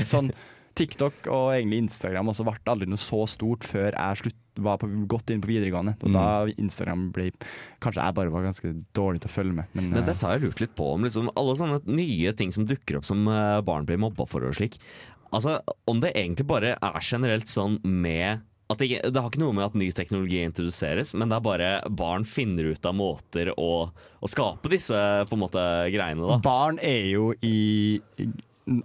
Sånn 0.05 0.33
TikTok 0.75 1.29
og 1.31 1.53
egentlig 1.55 1.85
Instagram 1.85 2.33
også 2.33 2.43
ble 2.49 2.57
aldri 2.73 2.89
noe 2.91 2.99
så 2.99 3.21
stort 3.31 3.63
før 3.63 3.93
jeg 3.95 4.19
slutt, 4.25 4.41
var 4.59 4.77
på, 4.79 4.87
godt 5.11 5.31
inn 5.31 5.41
på 5.43 5.49
videregående. 5.51 5.97
Og 6.03 6.13
da 6.15 6.25
Instagram 6.51 7.09
ble 7.15 7.29
Kanskje 7.83 8.03
jeg 8.03 8.15
bare 8.15 8.31
var 8.35 8.45
ganske 8.47 8.71
dårlig 8.95 9.23
til 9.23 9.31
å 9.31 9.35
følge 9.35 9.55
med. 9.55 9.71
Men, 9.75 9.89
Men 9.93 10.03
eh, 10.03 10.07
dette 10.07 10.27
har 10.27 10.35
jeg 10.37 10.45
lurt 10.49 10.61
litt 10.63 10.75
på 10.79 10.87
om 10.95 11.03
liksom, 11.07 11.31
alle 11.39 11.55
sånne 11.59 11.81
nye 11.91 12.33
ting 12.39 12.51
som 12.55 12.67
dukker 12.67 12.99
opp 13.01 13.07
som 13.07 13.23
eh, 13.31 13.61
barn 13.67 13.87
blir 13.87 13.99
mobba 14.03 14.27
for 14.31 14.47
og 14.47 14.55
slik. 14.59 14.79
Altså, 15.35 15.59
Om 15.91 16.01
det 16.05 16.15
egentlig 16.15 16.47
bare 16.49 16.75
er 16.79 17.01
generelt 17.03 17.51
sånn 17.51 17.81
med 17.85 18.45
at 18.73 18.81
det, 18.81 18.89
det 19.13 19.21
har 19.21 19.29
ikke 19.29 19.43
noe 19.43 19.53
med 19.53 19.67
at 19.67 19.75
ny 19.77 19.91
teknologi 19.93 20.39
introduseres, 20.41 21.11
men 21.19 21.29
det 21.29 21.37
er 21.37 21.45
bare 21.45 21.73
barn 21.93 22.25
finner 22.25 22.71
ut 22.73 22.87
av 22.89 22.95
måter 22.97 23.51
å, 23.61 23.91
å 23.93 24.31
skape 24.31 24.71
disse 24.73 24.97
på 25.29 25.37
en 25.37 25.43
måte 25.43 25.65
greiene, 25.93 26.25
da. 26.25 26.39
barn 26.43 26.81
er 26.81 27.11
jo 27.13 27.27
i, 27.45 28.01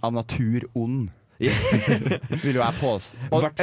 av 0.04 0.12
natur 0.18 0.68
ond, 0.76 1.08
vil 1.40 2.58
jo 2.58 2.60
jeg 2.60 2.76
påstå. 2.82 3.16
I 3.32 3.38
hvert 3.40 3.60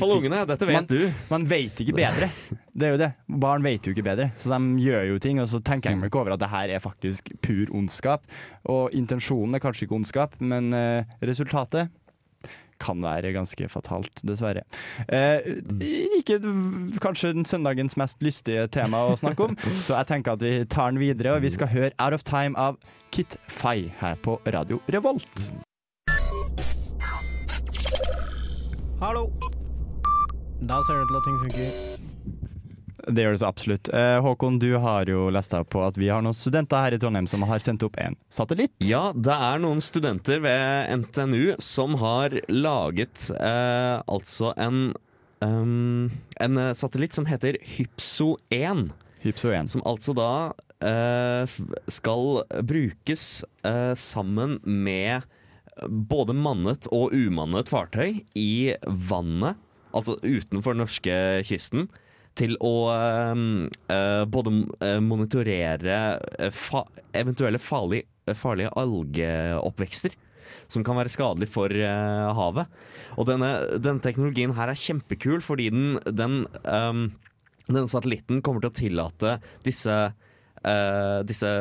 fall, 0.00 0.14
ungene, 0.16 0.38
dette 0.48 0.64
vet 0.64 0.78
man- 0.78 0.86
du. 0.88 1.02
Man 1.28 1.44
vet 1.50 1.82
ikke 1.84 1.92
bedre. 1.98 2.30
Det 2.72 2.86
er 2.88 2.94
jo 2.94 3.00
det. 3.02 3.10
Barn 3.44 3.66
vet 3.66 3.84
jo 3.84 3.92
ikke 3.92 4.06
bedre, 4.06 4.30
så 4.40 4.54
de 4.54 4.80
gjør 4.86 5.10
jo 5.10 5.18
ting. 5.20 5.42
Og 5.44 5.50
så 5.52 5.60
tenker 5.60 5.92
jeg 5.92 6.00
meg 6.00 6.08
ikke 6.08 6.22
over 6.22 6.32
at 6.38 6.40
det 6.40 6.48
her 6.48 6.72
er 6.72 6.80
faktisk 6.80 7.28
pur 7.44 7.68
ondskap. 7.76 8.24
Og 8.72 8.96
intensjonen 8.96 9.58
er 9.58 9.60
kanskje 9.60 9.84
ikke 9.84 9.98
ondskap, 9.98 10.38
men 10.40 10.72
uh, 10.72 11.04
resultatet 11.20 11.92
kan 12.82 13.02
være 13.04 13.32
ganske 13.36 13.68
fatalt, 13.72 14.22
dessverre. 14.26 14.64
Eh, 15.08 15.62
ikke 16.18 16.40
kanskje 17.02 17.34
søndagens 17.48 17.96
mest 18.00 18.22
lystige 18.24 18.66
tema 18.72 19.04
å 19.08 19.18
snakke 19.18 19.50
om, 19.50 19.58
så 19.84 19.96
jeg 20.00 20.10
tenker 20.12 20.36
at 20.36 20.44
vi 20.44 20.54
tar 20.66 20.92
den 20.92 21.02
videre, 21.02 21.36
og 21.36 21.46
vi 21.46 21.52
skal 21.54 21.70
høre 21.72 21.94
Out 22.02 22.18
of 22.18 22.26
Time 22.28 22.58
av 22.58 22.80
Kit 23.12 23.36
Fay 23.48 23.90
her 24.00 24.18
på 24.24 24.38
Radio 24.52 24.80
Revolt. 24.92 25.50
Hallo. 29.02 29.26
Da 30.62 30.78
ser 30.86 30.94
det 30.94 31.02
ut 31.02 31.08
til 31.10 31.16
at 31.18 31.24
ting 31.26 31.38
funker. 31.42 32.11
Det 33.06 33.24
gjør 33.24 33.34
det 33.34 33.40
så 33.42 33.48
absolutt. 33.48 33.90
Eh, 33.92 34.18
Håkon, 34.22 34.58
du 34.62 34.70
har 34.82 35.08
jo 35.10 35.26
lest 35.34 35.54
deg 35.54 35.66
på 35.72 35.82
at 35.82 35.98
vi 35.98 36.10
har 36.12 36.22
noen 36.24 36.36
studenter 36.36 36.84
her 36.84 36.96
i 36.96 37.00
Trondheim 37.02 37.28
som 37.30 37.44
har 37.48 37.62
sendt 37.62 37.84
opp 37.86 37.98
en 38.02 38.16
satellitt. 38.32 38.74
Ja, 38.84 39.10
det 39.14 39.34
er 39.34 39.62
noen 39.62 39.82
studenter 39.82 40.42
ved 40.44 40.92
NTNU 41.02 41.56
som 41.62 41.96
har 42.02 42.36
laget 42.52 43.28
eh, 43.34 43.96
altså 44.06 44.52
en 44.56 44.92
um, 45.42 46.10
En 46.40 46.58
eh, 46.58 46.74
satellitt 46.78 47.16
som 47.16 47.26
heter 47.26 47.58
Hypso 47.76 48.36
1. 48.54 48.90
Hypso 49.26 49.50
1. 49.50 49.72
Som 49.74 49.84
altså 49.88 50.14
da 50.16 50.32
eh, 50.82 51.58
skal 51.90 52.42
brukes 52.66 53.44
eh, 53.66 53.92
sammen 53.98 54.58
med 54.62 55.26
både 55.88 56.34
mannet 56.36 56.86
og 56.92 57.14
umannet 57.14 57.70
fartøy 57.72 58.22
i 58.38 58.74
vannet, 58.86 59.58
altså 59.96 60.18
utenfor 60.22 60.76
norskekysten, 60.76 61.88
til 62.38 62.56
å 62.64 62.74
uh, 62.88 64.24
både 64.32 64.52
eh, 64.80 64.98
monitorere 65.04 65.96
eh, 66.38 66.52
fa 66.54 66.84
eventuelle 67.16 67.60
farlige, 67.60 68.08
farlige 68.38 68.72
algeoppvekster. 68.80 70.16
Som 70.72 70.84
kan 70.84 70.96
være 70.96 71.12
skadelig 71.12 71.50
for 71.52 71.72
uh, 71.72 72.32
havet. 72.36 72.72
Og 73.20 73.28
denne, 73.28 73.50
denne 73.80 74.00
teknologien 74.04 74.54
her 74.56 74.72
er 74.72 74.78
kjempekul 74.78 75.42
fordi 75.44 75.68
den, 75.72 75.96
den 76.08 76.42
um, 76.64 77.06
denne 77.68 77.88
satellitten 77.90 78.40
kommer 78.44 78.64
til 78.64 78.72
å 78.72 78.76
tillate 78.76 79.36
disse 79.66 79.92
uh, 79.92 81.18
disse, 81.28 81.52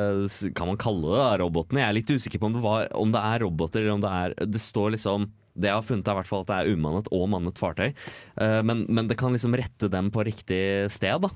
kan 0.57 0.71
man 0.71 0.79
kalle 0.81 1.07
det 1.07 1.19
da, 1.19 1.29
robotene? 1.43 1.83
Jeg 1.83 1.89
er 1.89 1.97
litt 1.99 2.15
usikker 2.15 2.41
på 2.41 2.49
om 2.49 2.57
det, 2.57 2.63
var, 2.63 2.87
om 2.97 3.13
det 3.13 3.23
er 3.31 3.43
roboter 3.45 3.83
eller 3.83 3.97
om 3.97 4.03
det 4.03 4.15
er 4.21 4.35
Det 4.47 4.61
står 4.61 4.95
liksom 4.95 5.29
Det 5.53 5.69
jeg 5.69 5.77
har 5.77 5.85
funnet 5.85 6.07
er 6.07 6.15
i 6.15 6.19
hvert 6.21 6.29
fall 6.29 6.43
at 6.45 6.51
det 6.51 6.57
er 6.59 6.75
umannet 6.77 7.09
og 7.15 7.29
mannet 7.33 7.61
fartøy. 7.61 7.89
Eh, 7.91 8.59
men, 8.67 8.85
men 8.89 9.09
det 9.09 9.19
kan 9.19 9.35
liksom 9.35 9.55
rette 9.59 9.91
dem 9.91 10.11
på 10.13 10.25
riktig 10.27 10.61
sted, 10.93 11.27
da. 11.27 11.31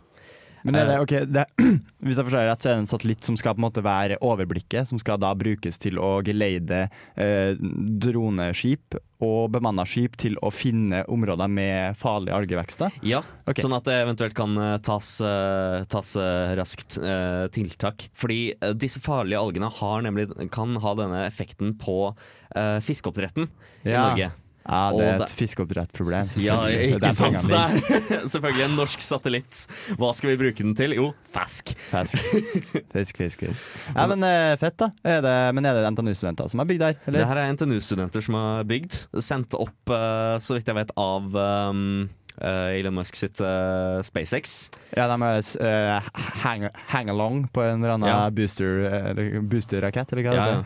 Men 0.66 0.80
er 0.80 0.88
det, 0.90 1.00
okay, 1.04 1.26
det, 1.30 1.46
hvis 2.06 2.18
jeg 2.18 2.28
forstår 2.28 2.48
rett, 2.50 2.64
så 2.64 2.72
er 2.72 2.78
det 2.78 2.84
en 2.84 2.90
satellitt 2.90 3.28
som 3.28 3.38
skal 3.38 3.54
på 3.54 3.62
en 3.62 3.68
måte 3.68 3.84
være 3.86 4.18
overblikket, 4.26 4.90
som 4.90 5.02
skal 5.02 5.20
da 5.22 5.32
brukes 5.38 5.78
til 5.82 6.00
å 6.02 6.18
geleide 6.26 6.88
eh, 7.14 7.54
droneskip 8.02 8.98
og 9.26 9.52
bemanna 9.54 9.86
skip 9.88 10.18
til 10.20 10.36
å 10.44 10.50
finne 10.54 11.04
områder 11.12 11.52
med 11.52 12.00
farlige 12.00 12.36
algevekster. 12.36 12.98
Ja, 13.06 13.22
okay. 13.46 13.64
Sånn 13.64 13.78
at 13.78 13.86
det 13.88 14.00
eventuelt 14.02 14.36
kan 14.38 14.58
eh, 14.60 14.78
tas, 14.86 15.12
eh, 15.24 15.86
tas 15.92 16.16
eh, 16.20 16.56
raskt 16.60 16.98
eh, 17.00 17.46
tiltak. 17.56 18.10
Fordi 18.18 18.40
eh, 18.56 18.74
disse 18.74 19.04
farlige 19.04 19.42
algene 19.42 19.70
har 19.82 20.02
nemlig, 20.06 20.32
kan 20.54 20.76
ha 20.82 20.96
denne 20.98 21.28
effekten 21.30 21.78
på 21.82 22.00
eh, 22.10 22.80
fiskeoppdretten 22.84 23.48
i 23.86 23.94
Norge. 23.94 24.34
Ja, 24.66 24.90
det 24.98 25.06
er 25.06 25.22
et 25.22 25.34
fiskeoppdrettproblem. 25.38 26.32
Ja, 26.42 26.58
ikke 26.74 27.12
sant? 27.14 27.44
Det 27.46 27.60
er 27.60 28.26
selvfølgelig 28.34 28.66
en 28.66 28.76
norsk 28.80 29.04
satellitt. 29.06 29.62
Hva 30.00 30.10
skal 30.18 30.32
vi 30.34 30.40
bruke 30.42 30.66
den 30.66 30.74
til? 30.78 30.96
Jo, 30.98 31.12
fask. 31.32 31.76
Fisk, 31.92 32.18
fisk, 32.96 33.22
fisk. 33.22 33.46
fisk. 33.46 33.70
Ja, 33.94 34.08
men 34.10 34.26
eh, 34.26 34.56
fett, 34.62 34.78
da. 34.82 34.90
Er 35.06 35.22
det, 35.26 35.38
men 35.58 35.70
er 35.70 35.78
det 35.78 35.94
NTNU-studenter 35.94 36.50
som 36.50 36.64
har 36.64 36.70
bygd 36.72 36.86
der? 36.88 37.00
Eller? 37.06 37.22
Det 37.22 37.30
her 37.30 37.44
er 37.44 37.56
NTNU-studenter 37.56 38.26
som 38.26 38.40
har 38.42 38.68
bygd. 38.70 39.00
Sendt 39.22 39.58
opp, 39.60 39.78
eh, 39.94 40.36
så 40.42 40.58
vidt 40.58 40.74
jeg 40.74 40.82
vet, 40.82 40.94
av 40.98 41.42
um, 41.72 42.06
Uh, 42.36 42.76
Elon 42.76 42.98
Musk 42.98 43.16
sitt 43.16 43.40
uh, 43.40 44.02
SpaceX. 44.04 44.66
Ja, 44.92 45.06
de 45.08 45.16
er 45.24 45.38
uh, 45.40 46.10
hang, 46.42 46.66
hang 46.92 47.12
along 47.14 47.46
på 47.48 47.64
en 47.64 47.80
eller 47.80 47.94
annen 47.94 48.10
Ja. 48.12 48.26
eller 48.28 49.40
boosterrakett, 49.40 50.12
eller 50.12 50.28
hva 50.28 50.34
Ja, 50.36 50.48
det 50.58 50.66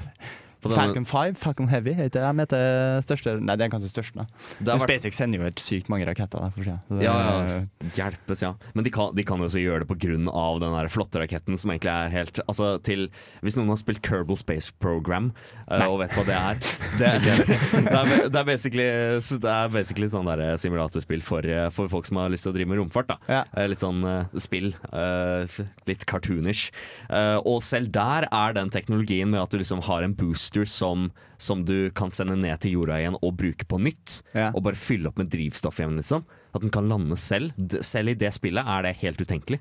Falcon 0.61 1.05
5, 1.05 1.35
Falcon 1.39 1.67
Heavy, 1.71 1.93
heter 1.95 2.19
de 2.25 2.41
heter 2.43 2.99
største 3.05 3.35
Nei, 3.39 3.55
det 3.55 3.65
er 3.65 3.71
kanskje 3.71 3.89
største. 3.93 4.25
vært- 4.59 4.81
SpaceX 4.83 5.15
sender 5.15 5.39
jo 5.39 5.43
helt 5.45 5.59
sykt 5.63 5.87
mange 5.89 6.05
raketter. 6.05 6.39
der, 6.39 6.49
for 6.51 6.63
seg. 6.63 6.79
Det- 6.89 7.03
Ja, 7.03 7.13
ja, 7.47 7.61
hjelpes, 7.95 8.41
ja. 8.41 8.53
Men 8.75 8.83
de 8.83 8.89
kan, 8.91 9.13
de 9.15 9.23
kan 9.23 9.37
jo 9.39 9.45
også 9.45 9.61
gjøre 9.63 9.79
det 9.79 9.87
på 9.87 9.97
grunn 9.97 10.27
av 10.27 10.59
den 10.59 10.71
der 10.75 10.87
flotte 10.91 11.19
raketten 11.21 11.57
som 11.57 11.71
egentlig 11.71 11.91
er 11.93 12.09
helt 12.09 12.39
Altså 12.49 12.81
til 12.83 13.07
Hvis 13.41 13.55
noen 13.55 13.69
har 13.69 13.77
spilt 13.77 14.01
Kerbal 14.01 14.37
Space 14.37 14.71
Program 14.79 15.31
uh, 15.71 15.87
og 15.87 15.99
vet 15.99 16.11
hva 16.11 16.25
det 16.25 16.35
er 16.35 16.59
Det, 16.99 17.21
det, 17.23 17.31
er, 17.39 18.29
det, 18.29 18.35
er, 18.35 18.43
basically, 18.43 18.89
det 19.19 19.43
er 19.45 19.69
basically 19.69 20.07
sånn 20.07 20.25
der 20.25 20.57
simulatorspill 20.57 21.21
for, 21.23 21.41
eh, 21.45 21.69
for 21.69 21.87
folk 21.87 22.05
som 22.05 22.17
har 22.17 22.29
lyst 22.29 22.43
til 22.43 22.51
å 22.51 22.55
drive 22.55 22.67
med 22.67 22.79
romfart. 22.79 23.07
da 23.07 23.17
Ja. 23.29 23.43
Eh, 23.55 23.67
Litt 23.71 23.79
sånn 23.79 24.03
uh, 24.03 24.25
spill. 24.35 24.73
Uh, 24.91 25.47
litt 25.87 26.05
cartoonish. 26.09 26.69
Eh, 27.09 27.37
og 27.45 27.61
selv 27.65 27.91
der 27.95 28.27
er 28.31 28.53
den 28.53 28.69
teknologien 28.73 29.29
med 29.29 29.41
at 29.41 29.49
du 29.53 29.57
liksom 29.61 29.81
har 29.85 30.03
en 30.03 30.13
booster 30.49 30.65
som, 30.65 31.11
som 31.37 31.63
du 31.65 31.89
kan 31.95 32.09
sende 32.11 32.35
ned 32.39 32.59
til 32.63 32.71
jorda 32.77 32.97
igjen 32.99 33.17
og 33.21 33.35
bruke 33.37 33.65
på 33.69 33.79
nytt. 33.81 34.21
Ja. 34.33 34.49
Og 34.55 34.63
bare 34.65 34.75
fylle 34.79 35.09
opp 35.09 35.17
med 35.21 35.29
drivstoff 35.29 35.79
igjen, 35.79 35.97
liksom. 35.99 36.25
At 36.53 36.61
den 36.61 36.71
kan 36.73 36.89
lande 36.89 37.15
selv. 37.17 37.53
Selv 37.85 38.09
i 38.09 38.17
det 38.17 38.33
spillet 38.33 38.65
er 38.65 38.81
det 38.87 38.95
helt 39.03 39.21
utenkelig. 39.21 39.59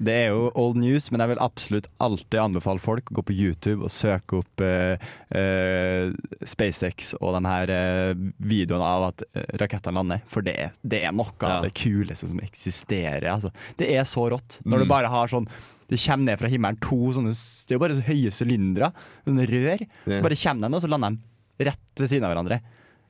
Det 0.00 0.14
er 0.16 0.30
jo 0.32 0.46
old 0.56 0.78
news, 0.80 1.10
men 1.12 1.20
jeg 1.20 1.28
vil 1.34 1.42
absolutt 1.44 1.86
alltid 2.00 2.38
anbefale 2.40 2.80
folk 2.80 3.10
å 3.12 3.18
gå 3.18 3.24
på 3.28 3.34
YouTube 3.36 3.84
og 3.84 3.92
søke 3.92 4.38
opp 4.38 4.62
eh, 4.64 4.96
eh, 5.36 6.14
SpaceX 6.48 7.12
og 7.20 7.34
de 7.36 7.42
her 7.44 7.72
eh, 7.74 8.14
videoene 8.40 8.86
av 8.86 9.10
at 9.10 9.26
eh, 9.34 9.44
rakettene 9.60 9.98
lander. 10.00 10.22
For 10.30 10.40
det, 10.46 10.54
er- 10.56 10.78
det 10.80 11.02
er 11.04 11.12
noe 11.12 11.28
Ja. 11.42 11.58
av 11.58 11.66
det 11.68 11.74
kuleste 11.76 12.30
som 12.32 12.40
eksisterer. 12.40 13.28
Altså. 13.34 13.52
Det 13.76 13.90
er 13.92 14.08
så 14.08 14.24
rått. 14.32 14.60
Når 14.64 14.78
Mm. 14.78 14.84
du 14.86 14.88
bare 14.88 15.12
har 15.12 15.28
sånn 15.28 15.48
det 15.90 15.98
kommer 16.04 16.30
ned 16.30 16.38
fra 16.40 16.48
himmelen 16.52 16.78
to 16.80 17.00
sånne 17.16 17.32
Det 17.34 17.74
er 17.74 17.78
jo 17.78 17.82
bare 17.82 17.96
så 17.98 18.06
høye 18.06 18.30
sylindere, 18.34 18.92
sånne 19.26 19.48
rør. 19.50 19.80
Ja. 20.06 20.16
Så 20.16 20.22
bare 20.28 20.38
kommer 20.44 20.68
de, 20.70 20.76
og 20.78 20.84
så 20.86 20.90
lander 20.92 21.16
de 21.18 21.66
rett 21.70 22.00
ved 22.04 22.08
siden 22.14 22.24
av 22.28 22.32
hverandre. 22.36 22.60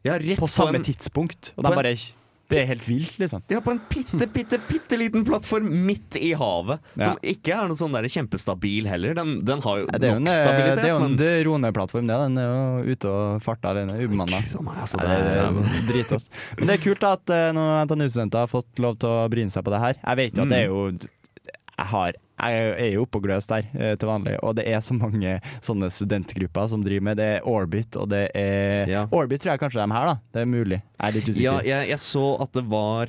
Ja, 0.07 0.17
rett 0.19 0.41
På 0.41 0.49
samme 0.49 0.81
en, 0.81 0.87
tidspunkt. 0.89 1.53
Og 1.59 1.63
de 1.67 1.71
bare 1.77 1.93
en- 1.93 2.09
Det 2.51 2.59
er 2.59 2.67
helt 2.67 2.83
vilt, 2.83 3.13
liksom. 3.21 3.43
ja, 3.49 3.61
på 3.63 3.71
en 3.71 3.79
bitte, 3.89 4.27
bitte, 4.27 4.59
bitte 4.67 4.97
liten 4.99 5.23
plattform 5.25 5.69
midt 5.87 6.17
i 6.19 6.33
havet. 6.35 6.81
Ja. 6.99 7.05
Som 7.05 7.19
ikke 7.23 7.53
er 7.55 7.69
noe 7.71 7.79
sånn 7.79 7.93
der 7.95 8.09
kjempestabil 8.11 8.89
heller. 8.91 9.15
Den, 9.15 9.45
den 9.47 9.61
har 9.63 9.77
jo 9.79 9.85
ja, 9.87 9.93
er 10.01 10.17
en, 10.17 10.25
nok 10.25 10.33
eh, 10.33 10.41
stabilitet, 10.41 10.81
det 10.83 10.89
er 10.89 10.97
jo 10.97 11.05
en 11.05 11.15
droneplattform, 11.21 12.09
det. 12.11 12.17
Den 12.25 12.39
er 12.43 12.49
jo 12.51 12.97
ute 12.97 13.13
og 13.13 13.45
farter 13.45 13.71
alene. 13.71 13.95
Ubemanna. 14.03 14.41
Gud, 14.51 14.67
altså, 14.75 14.99
er- 14.99 15.31
er 15.45 15.61
dritrått. 15.93 16.27
Men 16.59 16.67
det 16.73 16.75
er 16.81 16.83
kult 16.89 17.05
da 17.07 17.13
at 17.21 17.31
eh, 17.37 17.53
noen 17.55 17.87
NTNU-studenter 17.87 18.43
har 18.43 18.51
fått 18.51 18.83
lov 18.83 18.99
til 18.99 19.15
å 19.15 19.29
bryne 19.31 19.55
seg 19.55 19.63
på 19.63 19.71
det 19.77 19.81
her. 19.87 19.95
Jeg 20.03 20.21
vet 20.25 20.35
jo 20.35 20.43
at 20.43 20.51
det 20.51 20.59
er 20.65 20.67
jo 20.75 20.83
Jeg, 20.99 21.87
har, 21.95 22.19
jeg 22.49 22.75
er 22.87 22.93
jo 22.95 23.03
og 23.05 23.23
gløs 23.23 23.47
der 23.51 23.67
eh, 23.75 23.95
til 24.01 24.09
vanlig, 24.09 24.37
og 24.43 24.55
det 24.57 24.65
er 24.71 24.81
så 24.81 24.95
mange 24.97 25.39
sånne 25.61 25.91
studentgrupper 25.93 26.69
som 26.73 26.83
driver 26.87 27.03
med 27.11 27.17
Det 27.21 27.31
er 27.39 27.49
Orbit, 27.49 27.97
og 28.01 28.09
det 28.09 28.31
er 28.35 28.87
Ja. 28.89 29.07
Orbit 29.13 29.43
tror 29.43 29.53
jeg 29.53 29.61
kanskje 29.61 29.83
er 29.83 29.87
de 29.91 29.93
her, 29.99 30.07
da. 30.07 30.17
Det 30.33 30.41
er 30.41 30.47
mulig. 30.47 30.81
Jeg 30.81 31.09
er 31.09 31.13
litt 31.19 31.29
usikker. 31.29 31.43
Ja, 31.43 31.59
jeg, 31.65 31.89
jeg 31.91 31.99
så 31.99 32.29
at 32.41 32.53
det 32.57 32.65
var 32.71 33.07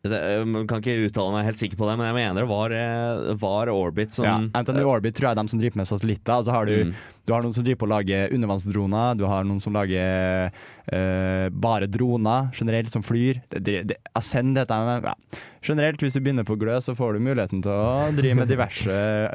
det, 0.00 0.18
kan 0.64 0.80
ikke 0.80 0.94
uttale 1.10 1.32
meg 1.34 1.44
helt 1.44 1.60
sikker 1.60 1.76
på 1.76 1.84
det, 1.84 1.94
men 2.00 2.06
jeg 2.08 2.14
mener 2.16 2.40
det 2.40 2.48
var, 2.48 2.72
eh, 2.72 3.34
var 3.36 3.68
Orbit 3.68 4.14
som 4.16 4.24
Ja, 4.24 4.38
NTNU 4.62 4.86
Orbit 4.88 5.12
tror 5.18 5.28
jeg 5.28 5.36
er 5.36 5.42
de 5.42 5.52
som 5.52 5.60
driver 5.60 5.76
med 5.76 5.88
satellitter. 5.90 6.38
Og 6.40 6.46
så 6.46 6.54
har 6.56 6.64
du, 6.70 6.72
Mm. 6.86 6.94
du 7.26 7.32
har 7.34 7.42
noen 7.44 7.52
som 7.52 7.64
driver 7.66 7.82
på 7.82 7.88
å 7.88 7.92
lage 7.98 8.20
undervannsdroner, 8.32 9.18
du 9.20 9.26
har 9.28 9.44
noen 9.44 9.60
som 9.60 9.74
lager 9.76 10.50
øh, 10.92 11.50
bare 11.52 11.86
droner 11.86 12.48
generelt, 12.56 12.88
som 12.90 13.02
flyr. 13.04 13.42
Det, 13.50 13.60
det, 13.62 13.76
det, 13.92 13.96
Ascend 14.16 14.56
heter 14.56 14.72
de. 14.88 15.10
Ja. 15.10 15.14
Generelt, 15.60 16.00
hvis 16.00 16.16
du 16.16 16.22
begynner 16.24 16.46
på 16.48 16.56
glø, 16.60 16.78
så 16.80 16.94
får 16.96 17.16
du 17.16 17.24
muligheten 17.24 17.60
til 17.64 17.72
å 17.72 18.08
drive 18.16 18.38
med 18.38 18.48
diverse 18.48 18.94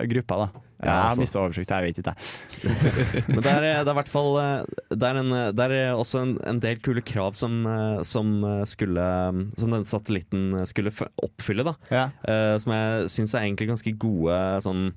grupper. 0.10 0.46
da. 0.46 0.63
Ja, 0.75 0.86
Jeg 0.86 0.91
har 0.91 1.05
altså. 1.10 1.22
mista 1.24 1.39
oversikt, 1.41 1.72
jeg 1.72 1.86
vet 1.86 2.00
ikke. 2.01 2.13
jeg. 2.15 3.25
Men 3.32 3.44
det 3.46 3.51
er, 3.53 3.67
det 3.86 3.91
er 3.94 3.98
hvert 4.00 4.12
fall 4.12 4.32
eh, 4.41 4.74
Det 4.91 5.08
er, 5.08 5.20
en, 5.22 5.32
det 5.55 5.67
er 5.70 5.94
også 5.96 6.24
en, 6.25 6.34
en 6.50 6.60
del 6.62 6.82
kule 6.84 7.03
krav 7.05 7.38
som, 7.39 7.62
eh, 7.70 8.01
som 8.03 8.34
skulle 8.67 9.05
Som 9.55 9.72
den 9.77 9.88
satellitten 9.88 10.51
skulle 10.67 10.91
oppfylle, 11.24 11.65
da. 11.65 11.77
Ja. 11.94 12.05
Uh, 12.27 12.58
som 12.62 12.75
jeg 12.75 13.10
syns 13.13 13.38
er 13.38 13.48
egentlig 13.48 13.72
ganske 13.72 13.96
gode 14.01 14.44
sånn 14.65 14.89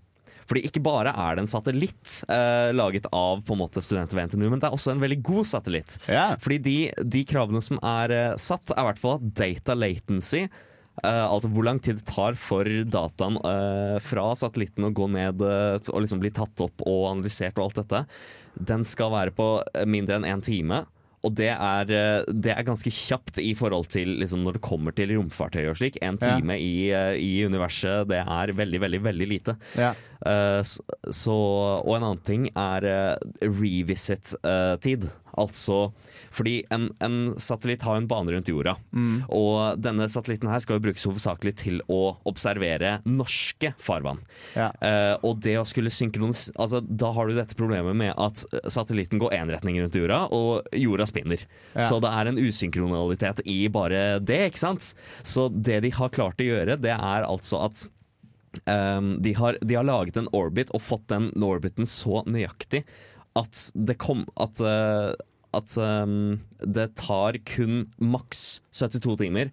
fordi 0.48 0.62
ikke 0.64 0.80
bare 0.80 1.12
er 1.12 1.36
det 1.36 1.42
en 1.44 1.50
satellitt 1.50 2.22
eh, 2.32 2.70
laget 2.72 3.04
av 3.12 3.42
på 3.44 3.52
en 3.52 3.60
måte 3.60 3.82
studenter 3.84 4.16
ved 4.16 4.30
NTNU, 4.30 4.46
men 4.48 4.62
det 4.62 4.70
er 4.70 4.76
også 4.76 4.94
en 4.94 5.02
veldig 5.02 5.18
god 5.26 5.48
satellitt. 5.50 5.98
Yeah. 6.08 6.38
Fordi 6.40 6.56
de, 6.64 6.76
de 7.04 7.20
kravene 7.28 7.60
som 7.64 7.80
er 7.84 8.14
eh, 8.16 8.38
satt, 8.40 8.72
er 8.72 8.80
i 8.80 8.86
hvert 8.88 9.02
fall 9.02 9.18
at 9.18 9.28
data 9.36 9.76
latency 9.76 10.46
eh, 10.46 10.64
altså 11.06 11.50
hvor 11.52 11.66
lang 11.66 11.78
tid 11.84 12.00
det 12.00 12.06
tar 12.10 12.34
for 12.38 12.64
dataen 12.66 13.38
eh, 13.44 13.96
fra 14.02 14.30
satellitten 14.38 14.88
å 14.88 14.92
gå 14.94 15.06
ned 15.14 15.42
eh, 15.44 15.78
og 15.92 16.02
liksom 16.04 16.22
bli 16.22 16.32
tatt 16.34 16.64
opp 16.64 16.82
og 16.86 17.08
analysert 17.12 17.58
og 17.58 17.68
alt 17.68 17.82
dette, 17.82 18.04
den 18.58 18.86
skal 18.88 19.12
være 19.14 19.34
på 19.36 19.50
eh, 19.74 19.86
mindre 19.86 20.18
enn 20.18 20.26
én 20.26 20.42
time. 20.44 20.84
Og 21.26 21.32
det 21.34 21.48
er, 21.50 21.88
eh, 21.90 22.24
det 22.30 22.52
er 22.54 22.62
ganske 22.66 22.90
kjapt 22.94 23.40
i 23.42 23.50
forhold 23.58 23.88
til 23.90 24.12
liksom, 24.20 24.44
når 24.46 24.58
det 24.58 24.62
kommer 24.62 24.94
til 24.94 25.10
romfartøy 25.16 25.64
og 25.70 25.78
slik. 25.80 25.98
En 26.00 26.18
Ja. 26.20 26.36
time 26.38 26.54
i, 26.62 26.90
eh, 26.94 27.14
i 27.18 27.32
universet, 27.46 28.06
det 28.06 28.20
er 28.22 28.52
veldig, 28.54 28.80
veldig, 28.84 29.00
veldig 29.02 29.28
lite. 29.28 29.56
Ja. 29.76 29.94
Uh, 30.18 30.62
så, 31.14 31.34
og 31.86 31.92
en 31.94 32.02
annen 32.02 32.22
ting 32.26 32.48
er 32.56 32.82
uh, 32.82 33.16
revisit-tid. 33.46 35.08
Altså 35.38 35.88
fordi 36.34 36.60
en, 36.74 36.88
en 37.04 37.18
satellitt 37.40 37.84
har 37.86 37.96
en 37.98 38.08
bane 38.08 38.32
rundt 38.34 38.50
jorda. 38.50 38.74
Mm. 38.92 39.22
Og 39.34 39.80
denne 39.80 40.08
satellitten 40.12 40.50
her 40.50 40.60
skal 40.62 40.78
jo 40.78 40.84
brukes 40.88 41.06
hovedsakelig 41.08 41.54
til 41.62 41.80
å 41.88 42.18
observere 42.28 42.98
norske 43.08 43.72
farvann. 43.82 44.20
Ja. 44.58 44.70
Uh, 44.82 45.14
og 45.26 45.42
det 45.44 45.56
å 45.60 45.66
skulle 45.68 45.92
synkronis... 45.94 46.48
Altså, 46.58 46.82
da 46.82 47.12
har 47.16 47.28
du 47.28 47.36
dette 47.38 47.58
problemet 47.58 47.96
med 47.98 48.14
at 48.20 48.44
satellitten 48.70 49.22
går 49.22 49.38
én 49.38 49.52
retning 49.52 49.80
rundt 49.80 49.98
jorda, 49.98 50.24
og 50.34 50.68
jorda 50.76 51.08
spinner. 51.08 51.44
Ja. 51.74 51.86
Så 51.88 52.00
det 52.04 52.12
er 52.12 52.30
en 52.30 52.40
usynkronalitet 52.40 53.44
i 53.48 53.60
bare 53.72 54.18
det, 54.20 54.42
ikke 54.50 54.66
sant? 54.66 54.92
Så 55.26 55.48
det 55.52 55.82
de 55.86 55.94
har 55.96 56.12
klart 56.14 56.42
å 56.42 56.50
gjøre, 56.50 56.78
det 56.80 56.94
er 56.96 57.28
altså 57.28 57.64
at 57.68 57.88
Um, 58.64 59.18
de, 59.22 59.34
har, 59.36 59.58
de 59.60 59.76
har 59.76 59.84
laget 59.84 60.16
en 60.16 60.28
orbit 60.34 60.70
og 60.74 60.82
fått 60.82 61.04
den 61.12 61.28
orbiten 61.44 61.86
så 61.86 62.22
nøyaktig 62.26 62.80
at 63.38 63.68
det 63.74 63.98
kom 64.02 64.26
At, 64.40 64.60
uh, 64.60 65.14
at 65.56 65.76
um, 65.80 66.40
det 66.60 66.90
tar 67.00 67.38
kun 67.48 67.86
maks 67.98 68.60
72 68.74 69.16
timer. 69.22 69.52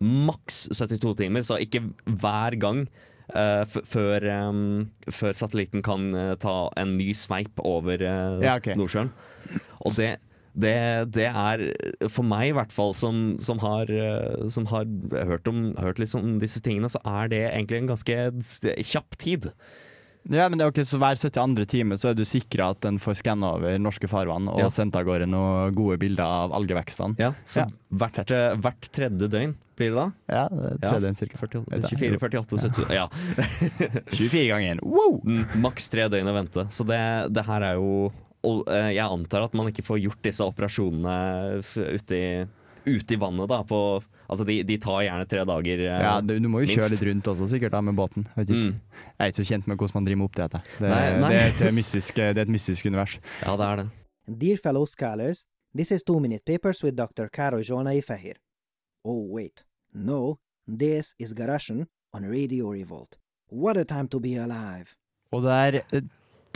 Maks 0.00 0.66
72 0.72 1.16
timer, 1.20 1.44
så 1.44 1.58
ikke 1.60 1.82
hver 2.04 2.56
gang 2.60 2.86
uh, 3.34 3.64
før, 3.66 4.26
um, 4.48 4.88
før 5.12 5.36
satellitten 5.36 5.84
kan 5.84 6.08
uh, 6.16 6.34
ta 6.40 6.68
en 6.80 6.96
ny 6.98 7.12
sveip 7.16 7.60
over 7.64 8.00
uh, 8.00 8.40
Ja, 8.44 8.56
okay. 8.56 8.76
Nordsjøen. 8.78 9.12
Og 9.84 9.94
det, 9.98 10.16
det, 10.56 10.76
det 11.14 11.28
er, 11.28 11.64
for 12.08 12.26
meg 12.26 12.50
i 12.50 12.56
hvert 12.56 12.72
fall, 12.72 12.94
som, 12.96 13.36
som, 13.42 13.60
har, 13.60 13.90
eh, 13.92 14.46
som 14.52 14.66
har 14.70 14.88
hørt, 15.28 15.48
om, 15.50 15.74
hørt 15.78 16.00
liksom 16.00 16.38
disse 16.40 16.62
tingene, 16.64 16.88
så 16.92 17.02
er 17.04 17.28
det 17.32 17.42
egentlig 17.50 17.82
en 17.82 17.90
ganske 17.92 18.16
kjapp 18.88 19.18
tid. 19.20 19.50
Ja, 20.28 20.48
men 20.48 20.58
det 20.58 20.64
er 20.66 20.70
ok, 20.72 20.80
så 20.88 20.98
Hver 20.98 21.14
72. 21.20 21.66
time 21.70 21.94
så 22.00 22.10
er 22.10 22.14
du 22.18 22.24
sikra 22.26 22.70
at 22.74 22.80
den 22.82 22.98
får 22.98 23.20
skanna 23.20 23.52
over 23.58 23.76
norske 23.78 24.08
farvann 24.10 24.48
og 24.50 24.58
Ja. 24.58 24.66
sendt 24.68 24.96
av 24.98 25.04
gårde 25.06 25.28
noen 25.30 25.74
gode 25.76 25.98
bilder 26.02 26.24
av 26.24 26.52
algevekstene. 26.52 27.14
Så 27.46 27.62
Ja. 27.62 27.66
hvert, 27.94 28.30
eh, 28.30 28.56
hvert 28.56 28.88
tredje 28.90 29.28
døgn 29.30 29.54
blir 29.76 29.90
det 29.92 29.94
da? 29.94 30.12
Ja, 30.28 30.48
det 30.48 30.78
Ja. 30.82 30.90
tredjedelen 30.90 31.16
cirka. 31.16 31.38
24, 31.38 32.18
48, 32.18 32.58
70 32.58 32.90
Ja. 32.90 33.06
24 34.10 34.48
ganger. 34.52 34.78
Wow! 34.82 35.20
Mm, 35.24 35.46
Maks 35.62 35.88
tre 35.92 36.08
døgn 36.08 36.26
å 36.26 36.34
vente. 36.34 36.66
Så 36.72 36.84
det, 36.86 37.32
det 37.32 37.44
her 37.46 37.62
er 37.62 37.74
jo 37.74 38.12
Og 38.46 38.68
eh, 38.68 38.92
jeg 38.94 39.02
antar 39.02 39.42
at 39.42 39.54
man 39.54 39.66
ikke 39.72 39.82
får 39.82 39.98
gjort 40.04 40.22
disse 40.22 40.44
operasjonene 40.44 41.58
ute 41.96 42.14
i, 42.14 42.46
ute 42.86 43.14
i 43.14 43.18
vannet, 43.20 43.48
da. 43.50 43.58
På, 43.66 43.80
altså 44.30 44.46
de, 44.48 44.60
de 44.66 44.76
tar 44.82 45.02
gjerne 45.06 45.26
tre 45.28 45.44
dager. 45.48 45.82
eh, 45.86 46.00
Ja, 46.06 46.14
du, 46.22 46.34
du 46.40 46.48
må 46.48 46.62
jo 46.64 46.70
kjøre 46.76 46.88
litt 46.94 47.02
rundt 47.10 47.30
også, 47.32 47.48
sikkert, 47.50 47.74
da, 47.76 47.80
med 47.84 47.94
båten. 47.98 48.26
Jeg. 48.36 48.48
Mm. 48.48 48.72
jeg 48.72 49.18
er 49.26 49.32
ikke 49.34 49.42
så 49.42 49.48
kjent 49.50 49.66
med 49.70 49.76
hvordan 49.80 49.98
man 49.98 50.08
driver 50.08 50.20
med 50.22 50.28
oppdrett. 50.30 50.56
Det, 50.78 50.88
Nei, 50.90 51.04
nei. 51.20 51.30
det, 51.34 51.42
er 51.42 51.68
et 51.70 51.76
mystisk, 51.76 52.14
det 52.22 52.30
er 52.38 52.42
et 52.46 52.54
mystisk 52.56 52.86
univers. 52.90 53.18
Ja, 53.44 53.56
det 53.60 53.66
er 53.70 53.82
det. 53.82 53.86
Dear 54.44 54.56
fellow 54.62 54.84
scholars, 54.86 55.44
this 55.74 55.92
is 55.92 56.02
Two 56.02 56.18
Minute 56.20 56.42
Papers 56.46 56.82
with 56.82 56.96
Dr. 56.96 57.28
Karo 57.32 57.58
Jonai 57.62 57.98
Ifahir. 58.00 58.38
Oh, 59.04 59.26
wait. 59.30 59.64
No, 59.94 60.38
this 60.66 61.14
is 61.18 61.32
Garashan 61.34 61.86
on 62.12 62.24
Radio 62.24 62.70
Revolt. 62.72 63.18
What 63.50 63.76
a 63.76 63.84
time 63.84 64.08
to 64.08 64.18
be 64.20 64.34
alive. 64.34 64.96
Og 65.32 65.42
det 65.44 65.52
er 65.52 65.80
eh, 65.94 66.02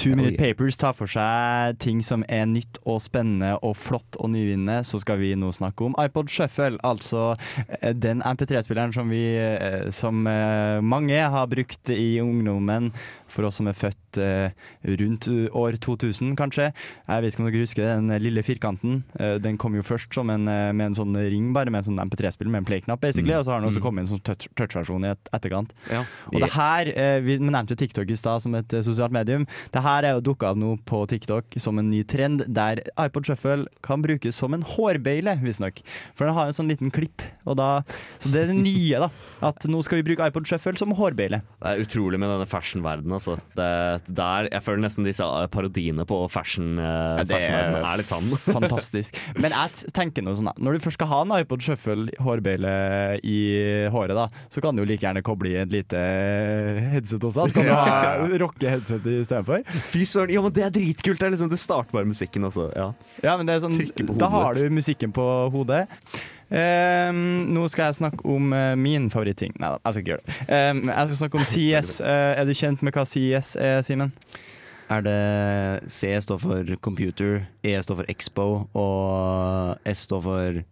Two 0.00 0.16
Minute. 0.16 0.38
Papers 0.38 0.78
tar 0.80 0.94
for 0.96 1.10
seg 1.10 1.76
ting 1.82 1.98
som 2.04 2.22
er 2.32 2.46
nytt 2.48 2.78
og 2.88 3.02
spennende 3.04 3.52
og 3.66 3.74
flott 3.76 4.16
og 4.16 4.30
nyvinnende. 4.32 4.80
Så 4.88 5.02
skal 5.02 5.20
vi 5.20 5.34
nå 5.36 5.50
snakke 5.52 5.84
om 5.84 5.96
iPod 6.00 6.30
Shuffle, 6.32 6.78
altså 6.86 7.34
eh, 7.82 7.92
den 7.92 8.22
MP3-spilleren 8.24 8.94
som 8.96 9.12
vi 9.12 9.20
eh, 9.36 9.90
Som 9.92 10.24
eh, 10.30 10.80
mange 10.80 11.20
har 11.20 11.50
brukt 11.52 11.92
i 11.92 12.20
ungdommen. 12.22 12.94
For 13.30 13.46
oss 13.46 13.60
som 13.60 13.68
er 13.70 13.76
født 13.78 14.18
eh, 14.18 14.50
rundt 14.98 15.28
år 15.54 15.76
2000, 15.78 16.34
kanskje. 16.38 16.70
Jeg 17.06 17.22
vet 17.24 17.32
ikke 17.34 17.44
om 17.44 17.48
dere 17.50 17.62
husker 17.64 17.86
den 17.86 18.10
lille 18.22 18.42
firkanten. 18.42 19.02
Eh, 19.18 19.36
Den 19.38 19.56
kom 19.60 19.74
jo 19.78 19.82
først 19.86 20.12
som 20.14 20.30
en, 20.34 20.48
eh, 20.50 20.72
med 20.72 20.90
en 20.90 20.94
sånn 20.98 21.14
ring, 21.16 21.52
bare 21.54 21.70
med 21.70 21.84
en 21.84 21.88
sånn 21.92 22.02
MP3-spill 22.10 22.50
med 22.50 22.64
en 22.64 22.68
play-knapp, 22.68 23.00
basically. 23.00 23.34
Og 23.38 23.44
så 23.46 23.52
har 23.54 23.60
den 23.62 23.70
også 23.70 23.82
kommet 23.84 24.04
en 24.06 24.10
sånn 24.16 24.22
touch- 24.26 24.48
touch-versjon 24.58 25.06
i 25.06 25.12
et 25.14 25.30
etterkant. 25.32 25.70
Ja. 25.90 26.02
Og 26.32 26.40
det 26.42 26.50
her, 26.56 26.92
eh, 26.96 27.20
Vi 27.20 27.38
nevnte 27.38 27.70
jo 27.76 27.76
TikTok 27.76 28.10
i 28.10 28.16
stad 28.16 28.42
som 28.42 28.54
et 28.54 28.72
eh, 28.74 28.82
sosialt 28.82 29.12
medium. 29.12 29.46
Det 29.72 29.82
her 29.82 30.02
er 30.04 30.14
jo 30.18 30.20
dukka 30.34 30.50
opp 30.50 30.56
nå 30.58 30.78
på 30.84 31.06
TikTok 31.06 31.44
som 31.60 31.78
en 31.78 31.90
ny 31.90 32.02
trend, 32.02 32.44
der 32.52 32.80
iPod 32.98 33.26
Shuffle 33.26 33.66
kan 33.82 34.02
brukes 34.02 34.34
som 34.34 34.54
en 34.54 34.62
hårbøyle, 34.62 35.38
visstnok. 35.42 35.82
For 36.14 36.24
den 36.26 36.34
har 36.34 36.46
en 36.46 36.52
sånn 36.56 36.68
liten 36.68 36.90
klipp. 36.90 37.22
Og 37.46 37.56
da, 37.56 37.82
så 38.18 38.32
det 38.32 38.42
er 38.44 38.46
det 38.54 38.56
nye, 38.64 38.98
da. 39.06 39.10
At 39.42 39.60
nå 39.70 39.82
skal 39.84 40.02
vi 40.02 40.08
bruke 40.14 40.26
iPod 40.26 40.46
Shuffle 40.46 40.76
som 40.80 40.92
hårbøyle. 40.96 41.42
Det 41.60 41.68
er 41.70 41.84
utrolig 41.84 42.18
med 42.18 42.28
denne 42.32 42.48
fashion-verdenen. 42.48 43.19
Altså. 43.20 43.36
Det, 43.56 44.14
der, 44.16 44.48
jeg 44.50 44.64
føler 44.64 44.84
nesten 44.86 45.06
disse 45.06 45.26
eh, 45.26 45.46
parodiene 45.52 46.06
på 46.08 46.18
fashion, 46.32 46.72
ja, 46.80 47.20
det 47.22 47.36
er 47.36 47.44
fashion 47.44 47.76
er 47.80 48.00
litt 48.00 48.10
sann. 48.10 48.30
Fantastisk. 48.56 49.20
Men 49.40 49.54
jeg 49.56 49.92
tenker 49.96 50.24
noe 50.24 50.38
sånn. 50.38 50.50
Når 50.56 50.78
du 50.78 50.86
først 50.86 51.00
skal 51.00 51.10
ha 51.12 51.20
en 51.26 51.36
iPod 51.40 51.64
Shuffle 51.64 52.08
hårbeile 52.24 52.72
i 53.26 53.38
håret, 53.92 54.16
da, 54.16 54.28
så 54.52 54.64
kan 54.64 54.76
du 54.76 54.84
jo 54.84 54.88
like 54.88 55.04
gjerne 55.04 55.24
koble 55.26 55.52
i 55.52 55.60
et 55.60 55.72
lite 55.72 56.00
headset 56.94 57.28
også. 57.28 57.48
Så 57.50 57.60
kan 57.60 57.68
du 57.68 57.74
ha 57.74 58.16
rocke-headset 58.44 59.06
istedenfor. 59.18 59.64
Fy 59.92 60.04
søren, 60.08 60.34
ja, 60.34 60.42
men 60.44 60.56
det 60.56 60.66
er 60.66 60.74
dritkult! 60.74 61.20
Det 61.20 61.28
er 61.28 61.36
liksom, 61.36 61.52
du 61.52 61.58
starter 61.60 61.94
bare 61.94 62.08
musikken, 62.08 62.48
og 62.48 62.60
ja. 62.74 62.90
Ja, 63.24 63.36
men 63.36 63.48
det 63.48 63.58
er 63.58 63.64
sånn, 63.66 63.76
da 64.20 64.30
har 64.32 64.56
du 64.56 64.66
musikken 64.72 65.14
på 65.14 65.24
hodet. 65.52 65.86
Ehm, 66.50 67.18
nå 67.54 67.66
skal 67.70 67.90
jeg 67.90 68.00
snakke 68.00 68.26
om 68.26 68.50
uh, 68.52 68.74
min 68.78 69.06
favoritting. 69.12 69.54
Nei 69.62 69.70
da, 69.70 69.78
jeg 69.84 69.94
skal 69.94 70.02
ikke 70.02 70.12
gjøre 70.12 70.24
det. 70.26 70.38
Um, 70.48 70.80
jeg 70.90 71.10
skal 71.10 71.20
snakke 71.20 71.38
om 71.38 71.50
CS. 71.52 71.92
Uh, 72.02 72.32
er 72.40 72.48
du 72.48 72.54
kjent 72.58 72.82
med 72.86 72.96
hva 72.96 73.04
CS 73.06 73.52
er, 73.60 73.82
Simen? 73.86 74.14
Er 74.90 75.04
det 75.06 75.90
C 75.92 76.10
står 76.18 76.40
for 76.42 76.74
computer, 76.82 77.44
E 77.62 77.76
står 77.78 78.00
for 78.00 78.10
expo, 78.10 78.46
og 78.74 79.90
S 79.92 80.06
står 80.08 80.24
for 80.26 80.62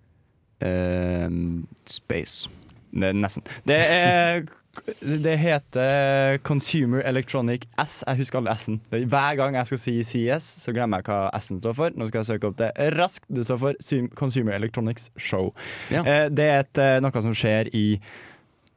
uh, 0.66 1.38
space. 1.86 2.50
Det 2.90 3.12
er 3.12 3.20
nesten. 3.20 3.46
Det 3.68 3.78
er 3.78 4.42
det 5.02 5.36
heter 5.38 6.38
Consumer 6.42 7.00
Electronic 7.06 7.66
S. 7.78 8.02
Jeg 8.06 8.16
husker 8.22 8.38
alle 8.40 8.54
S-en. 8.56 8.80
Hver 8.90 9.36
gang 9.36 9.54
jeg 9.58 9.66
skal 9.70 9.78
si 9.78 9.96
CS, 10.04 10.48
så 10.64 10.74
glemmer 10.76 11.02
jeg 11.02 11.08
hva 11.10 11.30
S-en 11.40 11.60
står 11.62 11.74
for. 11.78 11.90
Nå 11.96 12.08
skal 12.10 12.22
jeg 12.24 12.30
søke 12.34 12.50
opp 12.50 12.58
det 12.60 12.72
raskt. 12.98 13.24
Det 13.28 13.44
står 13.48 13.58
for 13.62 13.72
Consumer 14.18 14.52
Electronics 14.58 15.10
Show. 15.16 15.52
Ja. 15.90 16.02
Eh, 16.04 16.28
Det 16.28 16.44
er 16.50 16.60
et, 16.66 16.78
eh, 16.78 17.00
noe 17.00 17.12
som 17.22 17.34
skjer 17.34 17.70
i 17.74 17.86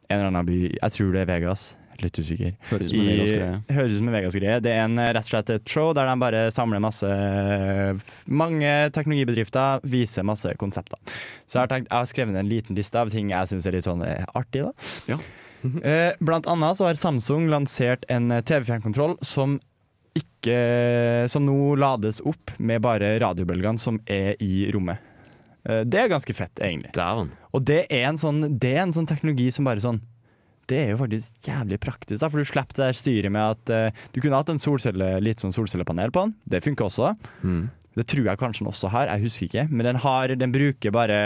en 0.09 0.17
eller 0.19 0.27
annen 0.31 0.45
by. 0.45 0.59
Jeg 0.81 0.91
tror 0.97 1.11
det 1.13 1.21
er 1.21 1.31
Vegas. 1.39 1.75
Litt 2.01 2.17
usikker. 2.17 2.55
Høres 2.71 2.89
ut 2.89 2.95
som 2.97 4.07
en 4.07 4.13
Vegas-greie. 4.15 4.15
Vegas-greie. 4.17 4.61
Det 4.65 4.71
er 4.71 4.79
en, 4.87 4.97
eh, 4.97 5.11
rett 5.13 5.23
og 5.27 5.29
slett 5.29 5.49
et 5.53 5.69
show 5.69 5.93
der 5.93 6.07
de 6.09 6.15
bare 6.19 6.47
samler 6.51 6.81
masse 6.81 7.05
Mange 8.27 8.71
teknologibedrifter 8.95 9.81
viser 9.85 10.23
masse 10.25 10.49
konsepter. 10.57 10.97
Så 11.45 11.59
jeg 11.59 11.61
har 11.61 11.67
tenkt, 11.67 11.89
jeg 11.91 11.97
har 11.99 12.09
skrevet 12.09 12.35
en 12.39 12.49
liten 12.49 12.75
liste 12.75 12.95
av 12.97 13.11
ting 13.13 13.29
jeg 13.29 13.51
syns 13.51 13.67
er 13.67 13.71
litt 13.77 13.85
sånn 13.85 14.01
artig. 14.33 14.63
da 14.65 14.71
Ja. 15.13 15.17
Eh, 15.61 16.13
Blant 16.19 16.47
annet 16.49 16.77
så 16.79 16.87
har 16.87 16.97
Samsung 16.99 17.47
lansert 17.51 18.05
en 18.09 18.31
eh, 18.31 18.41
TV-fjernkontroll 18.41 19.17
som 19.21 19.59
ikke 20.17 20.55
Som 21.31 21.45
nå 21.47 21.75
lades 21.79 22.17
opp 22.27 22.51
med 22.59 22.81
bare 22.83 23.13
radiobølgene 23.21 23.79
som 23.79 23.99
er 24.11 24.35
i 24.43 24.65
rommet. 24.73 24.99
Eh, 25.63 25.83
Det 25.85 25.99
er 26.01 26.09
ganske 26.11 26.33
fett, 26.35 26.59
egentlig. 26.59 26.91
Down. 26.97 27.29
Og 27.53 27.63
det 27.63 27.85
er 27.89 28.07
en 28.09 28.17
sånn, 28.19 28.57
det 28.59 28.73
er 28.75 28.81
en 28.87 28.91
sånn 28.95 29.07
teknologi 29.07 29.51
som 29.53 29.65
bare 29.69 29.79
sånn 29.83 30.01
Det 30.67 30.77
er 30.81 30.89
jo 30.93 30.97
faktisk 31.01 31.47
jævlig 31.47 31.79
praktisk, 31.83 32.19
da, 32.21 32.29
for 32.29 32.39
du 32.39 32.45
slipper 32.47 32.75
det 32.77 32.85
der 32.89 32.97
styret 32.97 33.31
med 33.31 33.41
at 33.57 33.69
eh, 33.75 34.03
du 34.13 34.21
kunne 34.21 34.37
hatt 34.39 34.49
en 34.53 34.59
solcelle, 34.61 35.13
litt 35.23 35.39
sånn 35.43 35.51
solcellepanel 35.55 36.11
på 36.15 36.25
den. 36.25 36.35
Det 36.47 36.61
funker 36.63 36.85
også. 36.87 37.13
Mm. 37.43 37.65
Det 37.97 38.05
tror 38.07 38.29
jeg 38.29 38.39
kanskje 38.39 38.63
den 38.63 38.69
også 38.71 38.91
har, 38.93 39.09
jeg 39.11 39.25
husker 39.25 39.47
ikke. 39.49 39.65
Men 39.71 39.89
den, 39.89 39.99
har, 39.99 40.31
den 40.39 40.53
bruker 40.53 40.93
bare 40.95 41.17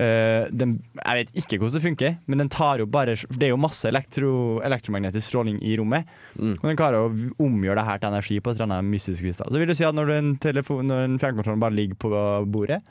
eh, 0.00 0.50
den, 0.50 0.76
Jeg 0.98 1.20
vet 1.20 1.38
ikke 1.42 1.58
hvordan 1.60 1.76
det 1.76 1.84
funker, 1.84 2.16
men 2.26 2.42
den 2.42 2.50
tar 2.52 2.82
jo 2.82 2.86
bare 2.90 3.14
Det 3.14 3.48
er 3.48 3.52
jo 3.52 3.60
masse 3.60 3.88
elektro, 3.88 4.32
elektromagnetisk 4.66 5.26
stråling 5.28 5.60
i 5.62 5.76
rommet. 5.80 6.10
Mm. 6.38 6.56
Og 6.58 6.68
den 6.68 6.80
klarer 6.80 7.04
å 7.04 7.46
omgjøre 7.46 7.78
det 7.80 7.88
her 7.88 8.02
til 8.02 8.12
energi 8.12 8.40
på 8.40 8.52
et 8.52 8.60
eller 8.60 8.70
annet 8.70 8.92
mystisk 8.92 9.26
vis. 9.26 9.42
Så 9.42 9.58
vil 9.58 9.70
du 9.70 9.76
si 9.78 9.86
at 9.86 9.96
når, 9.96 10.14
en 10.18 10.34
telefon, 10.42 10.86
når 10.90 11.08
en 11.08 11.18
fjernkontroll 11.22 11.62
bare 11.62 11.78
ligger 11.78 12.00
på 12.06 12.12
bordet 12.50 12.82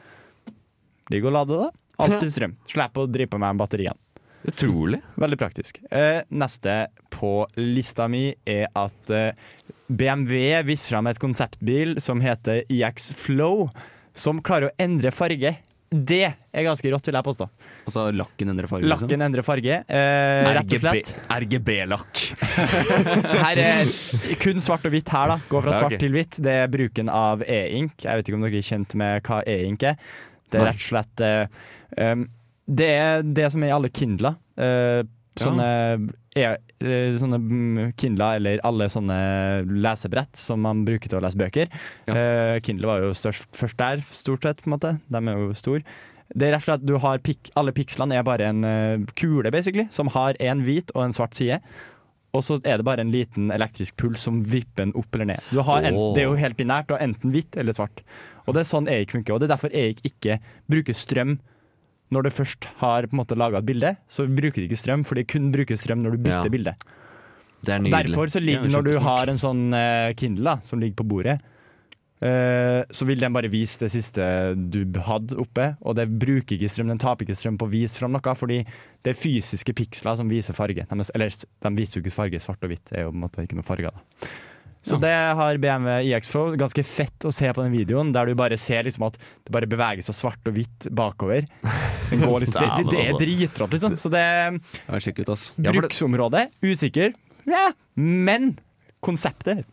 Ligg 1.12 1.26
og 1.28 1.34
lade, 1.36 1.58
da. 1.60 1.68
Alltid 2.04 2.32
strøm. 2.32 2.56
Slipp 2.72 2.98
å 2.98 3.06
drive 3.12 3.34
på 3.34 3.40
med 3.42 3.60
batteriene. 3.60 4.00
Utrolig. 4.44 5.00
Veldig 5.16 5.40
praktisk. 5.40 5.80
Eh, 5.92 6.22
neste 6.36 6.88
på 7.14 7.46
lista 7.56 8.10
mi 8.12 8.26
er 8.50 8.68
at 8.76 9.12
eh, 9.14 9.36
BMW 9.88 10.58
viste 10.68 10.92
fram 10.92 11.08
et 11.08 11.20
konseptbil 11.22 11.96
som 12.04 12.24
heter 12.24 12.64
IX 12.68 13.12
Flow, 13.16 13.70
som 14.14 14.42
klarer 14.44 14.70
å 14.72 14.76
endre 14.84 15.14
farge. 15.16 15.56
Det 15.94 16.24
er 16.26 16.66
ganske 16.66 16.90
rått, 16.90 17.06
vil 17.06 17.18
jeg 17.20 17.26
påstå. 17.28 17.46
Altså 17.86 18.04
lakken 18.16 18.50
endrer 18.50 18.68
farge. 18.72 18.88
liksom. 18.88 19.06
Lakken 19.08 19.24
endrer 19.28 19.46
farge, 19.46 19.80
eh, 19.86 20.50
rett 20.58 20.74
og 20.74 20.86
slett. 20.86 21.12
RGB-lakk. 21.30 22.22
Her 23.46 23.62
er 23.62 23.92
kun 24.42 24.62
svart 24.64 24.88
og 24.90 24.96
hvitt 24.96 25.12
her, 25.14 25.36
da. 25.36 25.40
Gå 25.52 25.62
fra 25.62 25.76
Ja, 25.76 25.82
svart 25.84 26.00
til 26.02 26.16
hvitt. 26.16 26.40
Det 26.42 26.56
er 26.64 26.72
bruken 26.74 27.12
av 27.14 27.46
e-ink. 27.46 27.94
Jeg 28.02 28.20
vet 28.22 28.30
ikke 28.32 28.40
om 28.40 28.46
dere 28.48 28.62
er 28.62 28.70
kjent 28.74 28.96
med 29.00 29.28
hva 29.28 29.42
e-ink 29.46 29.86
er. 29.92 30.00
Det 30.50 30.62
er 30.62 30.68
rett 30.72 30.82
og 30.82 30.88
slett 30.88 31.24
eh, 31.26 31.46
um, 32.14 32.26
Det 32.66 32.90
er 32.94 33.24
det 33.26 33.52
som 33.54 33.64
er 33.66 33.72
i 33.72 33.76
alle 33.78 33.94
Kindler. 33.94 34.40
Eh, 34.58 35.02
sånne, 35.40 35.68
e, 36.38 36.46
eh, 36.84 37.16
sånne 37.20 37.40
mm, 37.42 37.92
Kindler 38.00 38.40
eller 38.40 38.64
alle 38.68 38.90
sånne 38.92 39.18
lesebrett 39.70 40.38
som 40.38 40.62
man 40.66 40.84
bruker 40.88 41.10
til 41.10 41.20
å 41.20 41.24
lese 41.26 41.40
bøker. 41.40 41.72
Ja. 42.10 42.16
Uh, 42.16 42.56
Kindle 42.66 42.90
var 42.90 43.06
jo 43.06 43.14
størst 43.18 43.48
først 43.58 43.80
der, 43.80 44.04
stort 44.14 44.46
sett. 44.46 44.62
på 44.64 44.70
en 44.70 44.76
måte 44.76 44.98
De 45.10 45.22
er 45.22 45.40
jo 45.40 45.54
store. 45.58 45.82
Det 46.34 46.48
er 46.48 46.56
rett 46.56 46.64
og 46.64 46.70
slett 46.70 46.86
du 46.88 46.96
har 46.98 47.20
pik 47.22 47.52
Alle 47.60 47.74
pikslene 47.76 48.16
er 48.18 48.24
bare 48.26 48.48
en 48.50 48.66
uh, 48.66 49.10
kule, 49.20 49.52
basically, 49.54 49.88
som 49.92 50.12
har 50.14 50.38
en 50.42 50.64
hvit 50.66 50.94
og 50.96 51.08
en 51.08 51.16
svart 51.16 51.38
side. 51.38 51.60
Og 52.34 52.42
så 52.42 52.58
er 52.66 52.80
det 52.82 52.86
bare 52.88 53.04
en 53.06 53.14
liten 53.14 53.52
elektrisk 53.54 53.96
puls 54.02 54.24
som 54.26 54.40
vipper 54.50 54.88
den 54.88 54.94
opp 54.98 55.14
eller 55.14 55.36
ned. 55.36 55.50
Du 55.54 55.62
har 55.62 55.86
en, 55.86 55.94
oh. 55.94 56.14
det 56.16 56.24
er 56.24 56.32
jo 56.32 56.40
helt 56.40 56.58
binært. 56.58 56.88
Du 56.90 56.96
har 56.96 57.04
enten 57.06 57.34
hvitt 57.34 57.58
eller 57.62 57.76
svart. 57.78 58.02
Og 58.48 58.56
det 58.56 58.64
er 58.64 58.70
sånn 58.72 58.90
EIK 58.90 59.14
funker. 59.14 59.36
Og 59.36 59.42
det 59.42 59.48
er 59.48 59.54
derfor 59.54 59.76
EIK 59.78 60.02
ikke 60.10 60.40
bruker 60.72 60.98
strøm 60.98 61.36
når 62.14 62.28
du 62.28 62.30
først 62.34 62.68
har 62.80 63.08
på 63.10 63.16
en 63.18 63.22
måte 63.24 63.38
laga 63.40 63.60
et 63.60 63.68
bilde. 63.68 63.96
Så 64.08 64.28
bruker 64.30 64.62
de 64.62 64.68
ikke 64.70 64.80
strøm, 64.80 65.04
for 65.08 65.18
de 65.20 65.26
kun 65.26 65.52
bruker 65.54 65.76
strøm 65.80 66.04
når 66.06 66.16
du 66.18 66.22
bytter 66.28 66.48
Ja. 66.50 66.54
bilde. 66.54 66.76
Er. 67.64 67.80
Derfor 67.90 68.28
så 68.28 68.42
ligger, 68.44 68.68
når 68.70 68.84
du 68.92 69.00
har 69.00 69.30
en 69.32 69.38
sånn 69.40 69.70
eh, 69.74 70.14
Kindle 70.20 70.44
da, 70.44 70.56
som 70.68 70.82
ligger 70.84 70.98
på 71.00 71.06
bordet, 71.08 71.38
eh, 72.22 72.84
så 72.92 73.06
vil 73.08 73.20
den 73.24 73.32
bare 73.36 73.48
vise 73.52 73.80
det 73.86 73.92
siste 73.94 74.26
du 74.72 74.84
hadde 75.00 75.38
oppe. 75.40 75.70
Og 75.88 75.96
det 75.96 76.10
bruker 76.20 76.58
ikke 76.58 76.70
strøm, 76.72 76.92
den 76.92 77.00
taper 77.00 77.24
ikke 77.26 77.38
strøm 77.40 77.58
på 77.60 77.68
å 77.70 77.72
vise 77.72 78.00
fram 78.02 78.12
noe, 78.16 78.36
fordi 78.36 78.62
det 79.04 79.14
er 79.14 79.20
fysiske 79.20 79.74
piksler 79.80 80.20
som 80.20 80.28
viser 80.32 80.54
farge. 80.58 80.84
De, 80.90 81.00
er- 81.00 81.14
eller 81.16 81.30
de 81.32 81.76
viser 81.80 82.00
jo 82.00 82.04
ikke 82.04 82.18
farge, 82.20 82.42
svart 82.44 82.64
og 82.68 82.74
hvitt 82.74 82.92
er 82.92 83.06
jo 83.08 83.14
på 83.14 83.18
en 83.20 83.24
måte 83.28 83.48
ikke 83.48 83.56
noe 83.60 83.68
farger. 83.68 83.92
Da. 83.96 84.28
Så 84.84 84.98
det 85.00 85.14
har 85.40 85.58
BMW 85.64 86.10
iX 86.12 86.28
Flow. 86.28 86.56
Ganske 86.60 86.84
fett 86.84 87.24
å 87.26 87.32
se 87.32 87.48
på 87.56 87.64
den 87.64 87.72
videoen, 87.72 88.12
der 88.16 88.28
du 88.28 88.34
bare 88.36 88.58
ser 88.60 88.84
liksom 88.84 89.06
at 89.08 89.16
det 89.16 89.54
bare 89.56 89.70
beveger 89.72 90.04
seg 90.04 90.18
svart 90.18 90.50
og 90.52 90.58
hvitt 90.58 90.90
bakover. 90.92 91.48
Liksom, 92.14 92.44
det, 92.44 92.84
det, 92.84 92.92
det 92.92 93.04
er 93.10 93.16
dritrått, 93.18 93.72
liksom. 93.74 93.96
Så 93.98 94.12
det 94.14 94.22
Ja, 94.22 95.00
sjekk 95.02 95.24
ut, 95.24 95.32
ass. 95.34 95.48
Ja, 95.56 95.72
for 95.72 95.80
det- 95.80 95.80
Bruksområde 95.88 96.44
usikker, 96.62 97.16
ja, 97.50 97.72
men 97.98 98.52
konseptet 99.02 99.64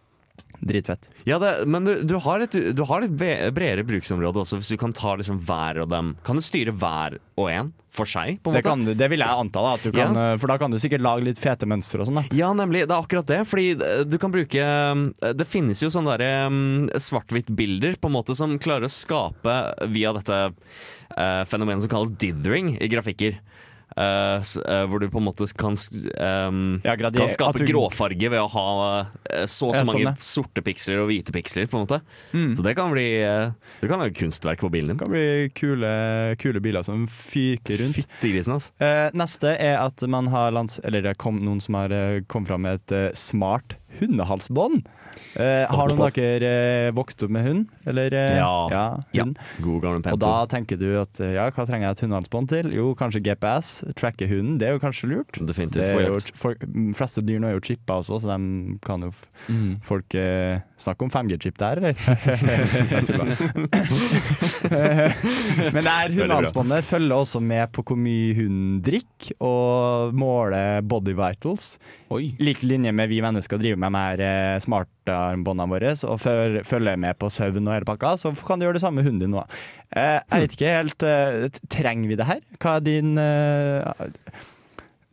dritfett. 0.61 1.09
Ja, 1.29 1.39
det, 1.43 1.67
men 1.71 1.87
du, 1.89 1.95
du 2.07 2.17
har 2.23 2.45
et, 2.45 2.55
du 2.77 2.83
har 2.89 3.05
et 3.05 3.13
bredere 3.13 3.85
bruksområde 3.87 4.43
også, 4.43 4.61
hvis 4.61 4.73
du 4.73 4.79
kan 4.81 4.95
ta 4.97 5.17
liksom 5.19 5.41
hver 5.49 5.83
av 5.85 5.91
dem. 5.93 6.15
Kan 6.27 6.41
du 6.41 6.45
styre 6.45 6.75
hver 6.77 7.19
og 7.41 7.51
en 7.51 7.73
for 7.91 8.09
seg? 8.11 8.39
på 8.45 8.53
en 8.53 8.59
Det, 8.59 8.75
du, 8.91 8.93
det 8.99 9.09
vil 9.13 9.25
jeg 9.25 9.43
anta, 9.45 9.65
da, 9.65 9.93
kan, 9.95 10.19
ja. 10.19 10.37
for 10.41 10.53
da 10.53 10.59
kan 10.61 10.73
du 10.73 10.79
sikkert 10.83 11.05
lage 11.05 11.27
litt 11.27 11.41
fete 11.41 11.69
mønstre 11.71 12.05
og 12.05 12.11
sånn. 12.11 12.23
Ja, 12.37 12.53
nemlig. 12.57 12.85
Det 12.87 12.97
er 12.97 13.05
akkurat 13.05 13.31
det. 13.31 13.41
Fordi 13.51 13.69
eh, 13.75 14.05
du 14.07 14.17
kan 14.21 14.33
bruke 14.35 14.65
eh, 14.65 15.35
Det 15.37 15.49
finnes 15.49 15.83
jo 15.83 15.91
sånne 15.93 16.17
der, 16.21 16.47
um, 16.51 16.89
svart-hvitt-bilder 16.95 17.99
på 18.01 18.11
en 18.11 18.17
måte 18.17 18.37
som 18.39 18.59
klarer 18.63 18.89
å 18.89 18.93
skape 18.93 19.57
via 19.93 20.15
dette 20.17 20.41
uh, 20.51 21.43
fenomenet 21.51 21.85
som 21.85 21.93
kalles 21.93 22.15
dithering 22.21 22.77
i 22.79 22.91
grafikker. 22.91 23.41
Eh, 24.01 24.41
eh, 24.65 24.85
hvor 24.89 25.01
du 25.03 25.09
på 25.13 25.21
en 25.21 25.27
måte 25.27 25.45
kan, 25.61 25.75
um, 26.49 26.81
Ja, 26.85 26.95
gradier, 26.97 27.21
kan 27.27 27.33
skape 27.35 27.59
du- 27.61 27.67
gråfarge 27.69 28.31
ved 28.33 28.41
å 28.41 28.49
ha 28.49 28.67
eh, 29.29 29.45
så 29.51 29.69
og 29.71 29.75
Ja, 29.77 29.85
mange 29.85 30.07
sånn, 30.15 30.23
sorte 30.25 30.63
piksler 30.65 31.03
og 31.03 31.11
hvite 31.11 31.35
piksler. 31.37 31.67
på 31.69 31.77
en 31.77 31.85
måte 31.87 32.01
Mm. 32.33 32.55
Så 32.57 32.63
det 32.63 32.77
kan 32.77 32.91
bli 32.91 33.09
Det 33.21 33.89
kan 33.91 33.99
lage 34.01 34.15
kunstverk 34.17 34.59
på 34.63 34.71
bilen 34.71 34.89
din. 34.89 34.97
Det 34.97 35.05
kan 35.05 35.11
bli 35.13 35.51
kule, 35.55 36.37
kule 36.39 36.61
biler 36.61 36.83
som 36.83 37.07
fyker 37.07 37.77
rundt. 37.83 37.97
Fyttegrisen, 38.01 38.55
altså. 38.57 38.71
Neste 39.13 39.57
er 39.61 39.77
at 39.85 40.01
man 40.09 40.27
har 40.29 40.51
lands... 40.53 40.79
Eller 40.85 41.03
det 41.03 41.19
kom 41.19 41.39
noen 41.45 41.61
som 41.61 41.75
har 41.75 41.89
kommet 42.29 42.49
fram 42.49 42.63
med 42.63 42.81
et 42.91 43.17
smart 43.17 43.75
hundehalsbånd. 43.99 44.87
Eh, 45.35 45.67
har 45.67 45.89
noen 45.91 46.01
av 46.07 46.13
dere 46.15 46.51
eh, 46.87 46.93
vokst 46.95 47.23
opp 47.27 47.31
med 47.35 47.43
hund? 47.45 47.67
Eller, 47.91 48.15
eh, 48.15 48.37
Ja. 48.39 49.03
hund. 49.17 49.39
God 49.61 49.83
gamle 49.83 50.13
Og 50.15 50.19
da 50.23 50.47
tenker 50.47 50.77
du 50.79 50.87
at 51.01 51.19
eh, 51.21 51.33
ja, 51.35 51.49
hva 51.51 51.67
trenger 51.67 51.89
jeg 51.89 51.93
et 51.99 52.03
hundehalsbånd 52.07 52.49
til? 52.53 52.71
Jo, 52.75 52.93
kanskje 52.99 53.21
GPS. 53.27 53.83
Tracke 53.99 54.29
hunden, 54.31 54.59
det 54.63 54.69
er 54.69 54.73
jo 54.79 54.83
kanskje 54.83 55.09
lurt. 55.11 55.33
Definitivt 55.43 55.83
Det 55.83 55.91
er 55.91 56.07
jo, 56.07 56.15
fleste 56.95 57.23
dyr 57.27 57.41
nå 57.43 57.47
er 57.51 57.55
jo 57.59 57.65
chippa 57.67 57.99
også, 58.01 58.21
så 58.23 58.27
de 58.37 58.79
kan 58.87 59.01
jo 59.09 59.13
Mm. 59.49 59.79
folk 59.83 60.15
eh, 60.21 60.61
snakke 60.77 61.03
om 61.07 61.11
5G-chip 61.11 61.57
der, 61.59 61.77
eller? 61.81 61.95
Jeg 62.93 63.05
tuller. 63.09 63.31
Men 65.75 65.85
det 65.87 65.93
er 65.95 66.13
hundehalsbåndet 66.15 66.85
følger 66.87 67.15
også 67.17 67.41
med 67.43 67.71
på 67.75 67.83
hvor 67.89 67.99
mye 67.99 68.35
hunden 68.37 68.81
drikker, 68.85 69.35
og 69.45 70.15
måler 70.17 70.81
body 70.87 71.15
vitals. 71.17 71.79
Oi. 72.13 72.35
Lik 72.43 72.63
linje 72.67 72.93
med 72.93 73.09
vi 73.11 73.21
mennesker 73.25 73.59
driver 73.61 73.80
de 73.81 73.91
her 73.97 74.21
eh, 74.27 74.59
smartarmbåndene 74.65 75.69
våre, 75.73 75.93
og 76.09 76.19
føl- 76.23 76.61
følger 76.67 76.97
med 77.01 77.19
på 77.19 77.31
søvn 77.33 77.67
og 77.69 77.75
hele 77.75 77.89
pakka, 77.89 78.15
så 78.21 78.33
kan 78.47 78.59
du 78.61 78.67
gjøre 78.67 78.79
det 78.79 78.83
samme 78.85 79.01
med 79.03 79.09
hunden 79.11 79.21
din 79.27 79.35
nå. 79.37 79.45
Eh, 79.97 80.21
jeg 80.21 80.45
vet 80.45 80.57
ikke 80.59 80.75
helt 80.77 81.03
eh, 81.03 81.49
Trenger 81.69 82.09
vi 82.13 82.19
det 82.21 82.27
her? 82.29 82.41
Hva 82.63 82.77
er 82.79 82.85
din 82.87 83.17
eh, 83.19 84.11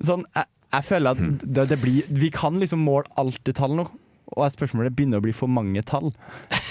Sånn, 0.04 0.26
jeg, 0.36 0.46
jeg 0.78 0.84
føler 0.86 1.16
at 1.16 1.18
Hmm. 1.24 1.38
det, 1.42 1.64
det 1.72 1.80
blir 1.82 2.04
Vi 2.22 2.30
kan 2.30 2.60
liksom 2.62 2.84
måle 2.86 3.10
alt 3.18 3.48
i 3.50 3.54
tall 3.58 3.74
nå. 3.80 3.88
Og 4.36 4.44
er 4.44 4.52
spørsmålet 4.52 4.96
begynner 4.96 5.22
å 5.22 5.24
bli 5.24 5.32
for 5.36 5.48
mange 5.48 5.80
tall. 5.88 6.10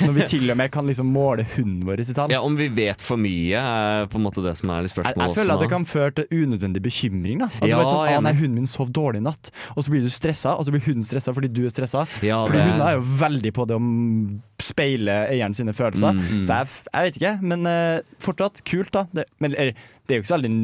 Når 0.04 0.12
vi 0.12 0.26
til 0.28 0.50
og 0.52 0.58
med 0.60 0.70
kan 0.74 0.84
liksom 0.86 1.08
måle 1.08 1.46
hunden 1.54 1.86
vår 1.88 2.02
i 2.02 2.06
tall. 2.12 2.30
Ja, 2.34 2.42
Om 2.44 2.58
vi 2.58 2.66
vet 2.76 3.00
for 3.02 3.16
mye, 3.20 3.56
er 3.62 4.10
på 4.12 4.18
en 4.20 4.26
måte 4.26 4.44
det 4.44 4.52
som 4.58 4.70
er 4.74 4.84
litt 4.84 4.92
spørsmålet 4.92 5.32
jeg 5.32 5.38
føler 5.40 5.54
at 5.56 5.64
det 5.64 5.70
kan 5.72 5.86
føre 5.88 6.12
til 6.18 6.42
unødvendig 6.44 6.82
bekymring. 6.84 7.40
da 7.40 7.48
At 7.48 7.64
det 7.64 7.70
du 7.72 7.78
er 7.78 7.88
sånn, 7.88 8.02
ah, 8.12 8.20
nei. 8.26 8.34
Hunden 8.36 8.58
min 8.60 8.68
sov 8.70 8.92
dårlig 8.92 9.22
i 9.22 9.26
natt, 9.26 9.50
og 9.74 9.82
så 9.86 9.92
blir 9.94 10.04
du 10.04 10.12
stressa, 10.12 10.52
og 10.58 10.66
så 10.68 10.74
blir 10.74 10.84
hunden 10.84 11.06
stressa 11.08 11.32
fordi 11.36 11.48
du 11.52 11.64
er 11.64 11.72
stressa. 11.72 12.04
Ja, 12.22 12.42
Fordi 12.44 12.60
det- 12.60 12.68
hunder 12.70 12.86
er 12.90 12.98
jo 13.00 13.06
veldig 13.24 13.52
på 13.56 13.66
det 13.66 13.76
å 13.76 13.82
mm, 13.82 14.40
speile 14.60 15.16
eieren 15.32 15.54
sine 15.56 15.72
følelser. 15.76 16.12
Mm, 16.12 16.44
Så 16.44 16.52
jeg, 16.60 16.68
jeg 16.92 17.08
vet 17.08 17.20
ikke, 17.22 17.34
men 17.42 17.66
uh, 17.66 18.00
fortsatt 18.20 18.62
kult, 18.68 18.92
da. 18.92 19.06
Det, 19.12 19.24
men 19.40 19.54
er, 19.56 19.72
det 20.06 20.14
er 20.14 20.20
jo 20.20 20.24
ikke 20.24 20.32
så 20.34 20.38
veldig 20.40 20.54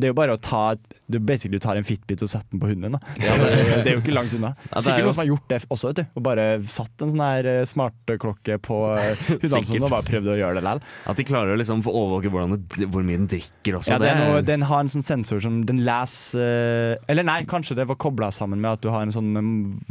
Det 0.00 0.08
er 0.08 0.14
jo 0.14 0.16
bare 0.18 0.34
å 0.36 0.40
ta 0.40 0.62
Du 1.10 1.18
basically 1.18 1.58
tar 1.62 1.76
en 1.78 1.84
fitbit 1.86 2.22
og 2.22 2.30
setter 2.30 2.46
den 2.54 2.60
på 2.62 2.68
hunden 2.70 2.94
Ja, 3.18 3.34
det- 3.36 3.48
det, 3.84 3.90
er 3.90 3.96
jo 3.96 4.02
ikke 4.02 4.14
langt 4.14 4.34
unna. 4.36 4.52
Ja, 4.56 4.62
det 4.70 4.76
er 4.78 4.84
Sikkert 4.86 5.00
jo- 5.02 5.06
noen 5.10 5.16
som 5.16 5.22
har 5.24 5.30
gjort 5.30 5.48
det 5.50 5.58
også, 5.74 5.90
vet 5.90 5.98
du. 6.00 6.04
Og 6.20 6.22
bare 6.26 6.44
satt 6.70 7.02
en 7.04 7.10
sånn 7.12 7.22
her 7.24 7.48
eh, 7.50 7.64
smartklokke 7.66 8.58
på 8.62 8.78
eh, 8.94 9.24
hundene 9.42 9.88
og 9.88 9.94
bare 9.96 10.06
prøvd 10.06 10.30
å 10.30 10.36
gjøre 10.38 10.60
det 10.60 10.62
likevel. 10.64 10.82
At 11.10 11.18
de 11.20 11.26
klarer 11.26 11.54
å 11.54 11.58
liksom 11.58 11.82
få 11.82 11.94
overvåke 11.98 12.30
det, 12.30 12.86
hvor 12.94 13.02
mye 13.06 13.18
den 13.18 13.26
drikker 13.32 13.80
også. 13.80 13.94
Ja, 13.96 13.98
det 14.02 14.12
er 14.12 14.20
noe, 14.22 14.44
den 14.46 14.62
har 14.70 14.84
en 14.84 14.92
sånn 14.94 15.04
sensor 15.06 15.42
som 15.42 15.60
den 15.66 15.82
leser 15.86 16.94
eh, 16.94 17.10
Eller 17.10 17.26
nei, 17.26 17.40
kanskje 17.50 17.76
det 17.80 17.88
var 17.90 17.98
kobla 18.00 18.30
sammen 18.34 18.62
med 18.62 18.78
at 18.78 18.84
du 18.86 18.90
har 18.94 19.02
en 19.02 19.14
sånn 19.14 19.32
mm, 19.34 19.50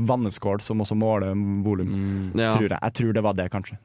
vanneskål 0.10 0.64
som 0.64 0.80
også 0.86 0.96
måler 1.00 1.36
volum. 1.68 1.92
Mm. 1.92 2.40
Ja. 2.40 2.54
Tror 2.56 2.70
jeg. 2.70 2.80
jeg 2.80 2.96
tror 3.02 3.14
det 3.20 3.26
var 3.28 3.36
det, 3.36 3.50
kanskje. 3.52 3.76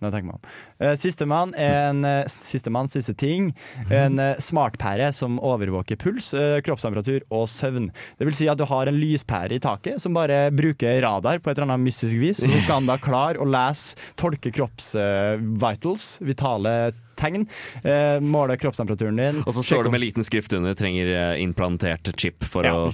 Sistemann 1.00 1.54
er 1.58 1.90
en 1.90 2.06
Sistemann, 2.30 2.88
siste 2.90 3.14
ting. 3.18 3.50
En 3.90 4.20
smartpære 4.38 5.10
som 5.16 5.40
overvåker 5.42 5.98
puls, 5.98 6.13
eh, 6.36 6.58
kroppstemperatur 6.64 7.24
og 7.34 7.46
søvn. 7.50 7.90
Det 8.18 8.28
vil 8.28 8.36
si 8.38 8.48
at 8.50 8.60
du 8.60 8.66
har 8.68 8.90
en 8.90 8.98
lyspære 9.00 9.58
i 9.58 9.62
taket 9.62 10.02
som 10.02 10.16
bare 10.16 10.46
bruker 10.54 11.00
radar 11.04 11.40
på 11.42 11.50
et 11.50 11.58
eller 11.58 11.72
annet 11.74 11.88
mystisk 11.88 12.18
vis. 12.20 12.42
Så 12.42 12.60
skal 12.64 12.80
han 12.80 12.90
da 12.90 12.98
klare 13.00 13.40
å 13.42 13.48
lese, 13.48 13.98
tolke 14.20 14.52
kropps-vitals, 14.54 16.18
vitale 16.24 16.76
tegn, 17.18 17.46
eh, 17.84 18.20
måle 18.20 18.56
kroppstemperaturen 18.58 19.16
din. 19.16 19.42
Og 19.46 19.54
så 19.54 19.62
står 19.64 19.86
det 19.86 19.92
med 19.94 20.02
liten 20.02 20.26
skrift 20.26 20.52
under 20.56 20.74
'trenger 20.74 21.06
eh, 21.14 21.42
implantert 21.42 22.10
chip' 22.16 22.44
for 22.44 22.64
Ja, 22.64 22.74
å 22.74 22.90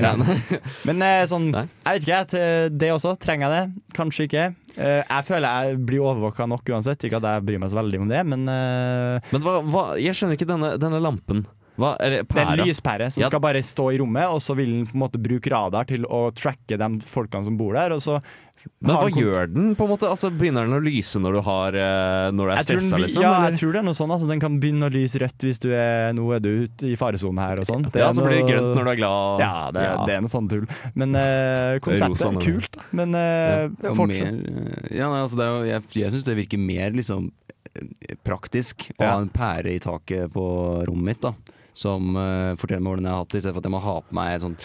Ja. 0.00 0.14
Men 0.88 1.02
eh, 1.02 1.26
sånn, 1.26 1.50
Nei. 1.50 1.66
jeg 1.86 2.06
vet 2.06 2.34
ikke, 2.34 2.78
det 2.78 2.92
også. 2.94 3.18
Trenger 3.18 3.50
jeg 3.50 3.54
det? 3.58 3.82
Kanskje 3.94 4.28
ikke. 4.28 4.54
Eh, 4.76 5.02
jeg 5.02 5.24
føler 5.26 5.48
jeg 5.48 5.86
blir 5.86 6.04
overvåka 6.06 6.48
nok 6.48 6.64
uansett. 6.70 7.02
Ikke 7.04 7.18
at 7.18 7.26
jeg 7.26 7.46
bryr 7.46 7.58
meg 7.58 7.70
så 7.70 7.80
veldig 7.82 8.00
om 8.00 8.08
det, 8.08 8.24
men 8.26 8.44
Men 8.48 9.42
hva, 9.42 9.60
hva, 9.62 9.84
jeg 9.98 10.14
skjønner 10.14 10.38
ikke 10.38 10.48
denne, 10.48 10.76
denne 10.78 11.00
lampen. 11.02 11.46
Hva, 11.78 11.92
eller 12.02 12.24
det 12.26 12.42
er 12.42 12.50
en 12.56 12.64
lyspære 12.66 13.06
som 13.14 13.22
Ja. 13.22 13.28
skal 13.30 13.40
bare 13.40 13.62
stå 13.62 13.92
i 13.94 13.98
rommet, 14.02 14.26
og 14.26 14.42
så 14.42 14.56
vil 14.58 14.72
den 14.80 14.84
på 14.90 14.94
en 14.98 15.04
måte 15.06 15.22
bruke 15.22 15.50
radar 15.54 15.86
til 15.86 16.02
å 16.10 16.28
tracke 16.34 16.76
de 16.76 16.88
folkene 17.06 17.44
som 17.46 17.56
bor 17.56 17.72
der. 17.78 17.92
Og 17.94 18.02
så 18.02 18.18
Men 18.82 18.96
hva 18.98 19.06
gjør 19.14 19.46
den? 19.54 19.68
på 19.78 19.84
en 19.86 19.90
måte? 19.92 20.08
Altså, 20.10 20.28
Begynner 20.34 20.66
den 20.66 20.74
å 20.74 20.82
lyse 20.82 21.16
når 21.22 21.32
du, 21.38 21.40
har, 21.46 21.76
eh, 21.78 22.30
når 22.34 22.50
du 22.50 22.52
er 22.52 22.62
stressa, 22.66 22.98
liksom? 22.98 23.22
ja, 23.22 23.30
eller? 23.36 23.50
jeg 23.52 23.58
tror 23.60 23.72
det 23.72 23.78
er 23.78 23.86
noe 23.86 23.94
sånn. 23.94 24.10
Altså, 24.10 24.26
den 24.28 24.40
kan 24.42 24.58
begynne 24.60 24.90
å 24.90 24.92
lyse 24.92 25.22
rødt 25.22 25.38
hvis 25.46 25.60
du 25.62 25.68
er 25.72 26.12
Nå 26.12 26.26
er 26.34 26.40
du 26.42 26.48
ute 26.66 26.90
i 26.90 26.96
faresonen 26.98 27.38
her 27.38 27.62
og 27.62 27.64
sånn. 27.70 27.86
Det 27.92 28.02
ja, 28.02 28.10
så 28.12 28.26
blir 28.26 28.42
det 28.42 28.48
grønt 28.50 28.74
når 28.74 28.84
du 28.84 28.90
er 28.90 28.96
glad. 28.98 29.40
Ja, 29.40 29.70
det, 29.70 29.82
Ja. 29.86 30.04
det 30.04 30.14
er 30.18 30.20
noe 30.26 30.34
sånn 30.34 30.48
tull. 30.50 30.66
Men 30.98 31.14
uh, 31.22 31.78
konseptet 31.78 32.26
er 32.26 32.42
kult. 32.42 32.76
Men 32.92 33.14
uh, 33.14 33.70
ja. 33.70 33.94
fortsatt. 33.94 34.90
ja, 34.90 35.06
nei, 35.14 35.22
altså 35.22 35.38
jo, 35.38 35.62
jeg 35.70 35.82
jeg 36.02 36.12
syns 36.12 36.24
det 36.26 36.36
virker 36.42 36.58
mer 36.58 36.90
liksom 36.98 37.30
praktisk 38.26 38.90
å 38.98 39.04
Ja. 39.04 39.12
ha 39.14 39.20
en 39.22 39.30
pære 39.30 39.70
i 39.76 39.78
taket 39.78 40.32
på 40.34 40.84
rommet 40.88 41.04
mitt. 41.14 41.20
da 41.22 41.32
som 41.78 42.16
uh, 42.18 42.56
forteller 42.58 42.82
meg 42.82 42.90
hvordan 42.96 43.06
jeg 43.06 43.14
har 43.14 43.22
hatt 43.22 43.34
det, 43.34 43.38
i 43.38 43.42
stedet 43.44 43.54
for 43.54 43.62
at 43.62 43.68
jeg 43.68 43.74
må 43.76 43.80
ha 43.84 43.96
på 44.02 44.16
meg 44.18 44.32
et 44.34 44.42
sånt 44.42 44.64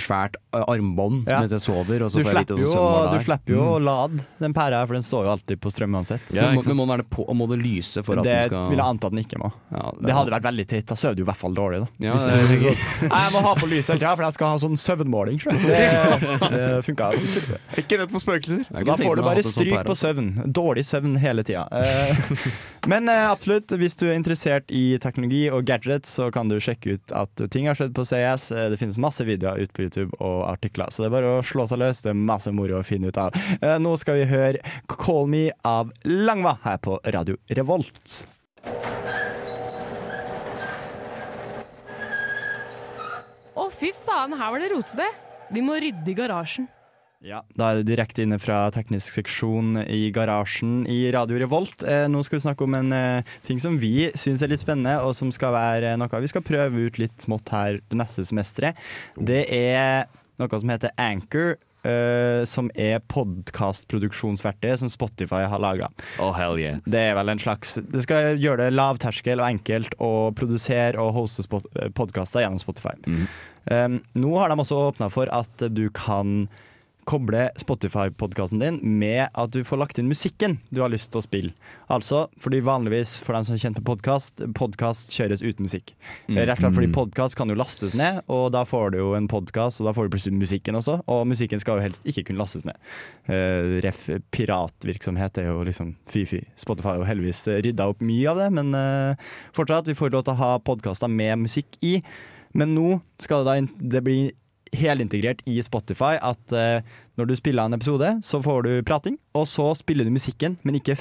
svært 0.00 0.36
armbånd 0.52 1.26
Ja. 1.28 1.40
mens 1.42 1.52
jeg 1.52 1.60
sover. 1.64 2.02
Og 2.06 2.10
så 2.12 2.22
Du 2.22 2.24
slipper, 2.28 2.56
hvordan 2.56 2.64
jo, 2.64 3.18
du 3.18 3.24
slipper 3.26 3.54
jo 3.56 3.66
å 3.74 3.78
lade 3.82 4.24
den 4.40 4.54
pæra 4.56 4.80
for 4.86 4.96
den 4.96 5.04
står 5.04 5.26
jo 5.26 5.32
alltid 5.34 5.60
på 5.60 5.72
strøm 5.72 5.96
uansett. 5.98 6.32
Men 6.34 6.56
må, 6.56 6.74
må 6.78 6.86
den 6.86 6.92
være 6.96 7.06
på, 7.12 7.26
må 7.36 7.48
det 7.50 7.58
lyse 7.62 8.02
for 8.06 8.20
at 8.20 8.24
det 8.26 8.36
den 8.38 8.48
skal 8.50 8.70
vil 8.72 8.80
jeg 8.82 8.86
anta 8.94 9.10
at 9.10 9.16
den 9.16 9.22
ikke 9.24 9.40
må. 9.42 9.52
ja, 9.72 9.84
Det 10.00 10.16
hadde 10.16 10.34
vært 10.36 10.46
veldig 10.48 10.66
teit. 10.72 10.86
Da 10.92 10.98
sover 10.98 11.18
du 11.18 11.22
i 11.24 11.28
hvert 11.28 11.40
fall 11.42 11.54
dårlig. 11.56 11.82
da 11.84 12.08
ja, 12.08 12.16
det, 12.32 12.58
du- 12.62 13.08
Nei, 13.08 13.22
Jeg 13.26 13.32
må 13.36 13.44
ha 13.46 13.54
på 13.60 13.68
lyset 13.70 13.92
hele 13.94 14.00
tida, 14.02 14.14
for 14.16 14.24
jeg 14.28 14.36
skal 14.38 14.52
ha 14.54 14.60
sånn 14.64 14.78
søvnmåling. 14.80 15.40
Det, 15.62 16.48
det 16.52 16.66
funka 16.86 17.10
ikke. 17.18 17.58
Ikke 17.84 17.98
redd 18.00 18.10
for 18.12 18.22
spøkelser. 18.24 18.64
Da 18.88 18.96
får 18.98 19.16
du 19.20 19.22
bare 19.24 19.42
sånn 19.44 19.54
stryk 19.58 19.84
på 19.88 19.94
søvn. 19.98 20.30
Dårlig 20.52 20.84
søvn 20.88 21.16
hele 21.22 21.44
tida. 21.46 21.66
Eh, 21.70 22.24
Men 22.90 23.08
eh, 23.08 23.28
absolutt, 23.30 23.70
hvis 23.78 23.94
du 24.00 24.08
er 24.08 24.16
interessert 24.18 24.70
i 24.74 24.96
teknologi 25.02 25.44
og 25.52 25.62
gadgets, 25.68 25.81
så 26.08 26.30
kan 26.32 26.48
du 26.48 26.58
sjekke 26.62 26.94
ut 26.96 27.12
at 27.12 27.42
ting 27.50 27.66
har 27.66 27.74
skjedd 27.78 27.94
på 27.96 28.04
CS. 28.06 28.50
Eh, 28.52 28.68
Det 28.70 28.78
finnes 28.78 28.98
masse 28.98 29.24
videoer 29.24 29.58
ute 29.62 29.72
på 29.72 29.82
YouTube 29.86 30.12
og 30.20 30.44
artikler, 30.50 30.86
så 30.90 31.02
det 31.02 31.10
er 31.10 31.16
bare 31.16 31.32
å 31.38 31.42
slå 31.42 31.66
seg 31.68 31.78
løs. 31.82 32.02
Det 32.02 32.10
er 32.10 32.14
masse 32.18 32.52
moro 32.52 32.78
å 32.80 32.84
finne 32.86 33.08
ut 33.08 33.18
av. 33.18 33.32
Eh, 33.60 33.78
Nå 33.78 33.96
skal 33.98 34.14
vi 34.20 34.24
høre 34.30 34.58
'Call 34.88 35.26
Me' 35.26 35.50
av 35.64 35.90
Langva 36.04 36.58
her 36.62 36.78
på 36.78 36.98
Radio 37.04 37.36
Revolt. 37.50 38.26
Å, 43.54 43.66
fy 43.70 43.90
faen, 43.92 44.32
her 44.38 44.50
var 44.54 44.62
det 44.62 44.70
rotete. 44.72 45.08
Vi 45.52 45.60
må 45.64 45.76
rydde 45.80 46.08
i 46.08 46.14
garasjen. 46.16 46.68
Ja, 47.22 47.44
Da 47.54 47.70
er 47.70 47.80
du 47.80 47.86
direkte 47.86 48.24
inne 48.24 48.38
fra 48.42 48.64
teknisk 48.74 49.14
seksjon 49.14 49.76
i 49.86 50.08
garasjen 50.14 50.82
i 50.90 51.04
Radio 51.14 51.38
Revolt. 51.38 51.84
Eh, 51.86 52.08
nå 52.10 52.22
skal 52.26 52.40
vi 52.40 52.46
snakke 52.48 52.66
om 52.66 52.74
en 52.74 52.90
eh, 52.96 53.34
ting 53.46 53.60
som 53.62 53.76
vi 53.78 54.08
syns 54.18 54.42
er 54.42 54.50
litt 54.50 54.64
spennende, 54.64 54.96
og 55.06 55.14
som 55.14 55.30
skal 55.34 55.54
være 55.54 55.92
noe 56.00 56.22
vi 56.24 56.30
skal 56.32 56.42
prøve 56.42 56.88
ut 56.88 56.98
litt 56.98 57.22
smått 57.22 57.52
her 57.54 57.78
det 57.78 57.98
neste 58.00 58.24
semesteret. 58.26 58.80
Det 59.14 59.44
er 59.54 60.08
noe 60.42 60.58
som 60.64 60.72
heter 60.74 60.94
Anchor. 60.98 61.60
eh, 61.82 62.44
som 62.46 62.68
er 62.78 63.00
podkastproduksjonsverktøyet 63.10 64.78
som 64.78 64.90
Spotify 64.90 65.42
har 65.50 65.58
laga. 65.62 65.88
Oh, 66.22 66.30
hell 66.30 66.54
yeah. 66.58 66.78
Det 66.86 67.00
er 67.08 67.16
vel 67.18 67.32
en 67.32 67.42
slags 67.42 67.74
Det 67.74 68.04
skal 68.04 68.38
gjøre 68.38 68.68
det 68.68 68.76
lavterskel 68.76 69.42
og 69.42 69.48
enkelt 69.48 69.96
å 69.98 70.30
produsere 70.30 70.98
og 71.02 71.10
hoste 71.16 71.42
podkaster 71.94 72.44
gjennom 72.44 72.62
Spotify. 72.62 72.94
Mm. 73.06 73.24
Um, 73.70 73.98
nå 74.14 74.36
har 74.38 74.50
de 74.50 74.58
også 74.62 74.78
åpna 74.90 75.10
for 75.10 75.30
at 75.34 75.66
du 75.74 75.88
kan 75.90 76.46
koble 77.08 77.48
Spotify-podkasten 77.58 78.60
din 78.62 78.78
med 78.98 79.26
at 79.26 79.52
du 79.54 79.62
får 79.66 79.80
lagt 79.80 79.98
inn 79.98 80.10
musikken 80.10 80.58
du 80.70 80.82
har 80.82 80.92
lyst 80.92 81.10
til 81.12 81.20
å 81.20 81.24
spille. 81.24 81.52
Altså, 81.92 82.24
fordi 82.42 82.62
vanligvis, 82.64 83.16
for 83.24 83.36
dem 83.36 83.46
som 83.46 83.56
er 83.56 83.62
kjent 83.62 83.80
med 83.80 83.86
podkast, 83.88 84.42
podkast 84.56 85.12
kjøres 85.16 85.42
uten 85.42 85.66
musikk. 85.66 85.94
Rett 86.28 86.54
og 86.54 86.62
slett 86.62 86.76
fordi 86.78 86.90
podkast 86.94 87.38
kan 87.38 87.50
jo 87.50 87.58
lastes 87.58 87.96
ned, 87.98 88.22
og 88.32 88.50
da 88.54 88.64
får 88.68 88.94
du 88.94 89.00
jo 89.00 89.12
en 89.18 89.28
podkast, 89.30 89.82
og 89.82 89.90
da 89.90 89.94
får 89.96 90.08
du 90.08 90.16
plutselig 90.16 90.38
musikken 90.38 90.78
også. 90.78 90.98
Og 91.12 91.24
musikken 91.30 91.62
skal 91.62 91.80
jo 91.80 91.86
helst 91.86 92.06
ikke 92.08 92.28
kunne 92.30 92.42
lastes 92.42 92.66
ned. 92.68 92.78
Uh, 93.28 93.80
ref 93.84 94.04
piratvirksomhet 94.34 95.42
er 95.42 95.50
jo 95.50 95.62
liksom 95.66 95.96
fy-fy. 96.10 96.44
Spotify 96.60 96.94
har 96.94 97.02
jo 97.02 97.08
heldigvis 97.10 97.44
rydda 97.66 97.88
opp 97.90 98.04
mye 98.04 98.28
av 98.30 98.44
det, 98.44 98.50
men 98.60 98.76
uh, 98.76 99.32
fortsatt, 99.56 99.90
vi 99.90 99.98
får 99.98 100.14
lov 100.14 100.26
til 100.28 100.36
å 100.36 100.42
ha 100.42 100.52
podkaster 100.62 101.10
med 101.10 101.44
musikk 101.46 101.80
i. 101.82 101.98
Men 102.56 102.74
nå 102.76 103.00
skal 103.22 103.46
det 103.46 103.52
da 103.52 103.88
det 103.96 104.04
bli 104.04 104.20
helintegrert 104.72 105.42
i 105.48 105.58
Spotify 105.62 106.16
at 106.22 106.54
uh, 106.56 106.80
når 107.20 107.28
du 107.28 107.34
spiller 107.36 107.68
en 107.68 107.76
episode, 107.76 108.08
så 108.24 108.40
får 108.42 108.66
du 108.66 108.72
prating, 108.88 109.18
og 109.36 109.46
så 109.50 109.70
spiller 109.76 110.08
du 110.08 110.14
musikken, 110.14 110.58
men 110.64 110.78
ikke 110.80 110.96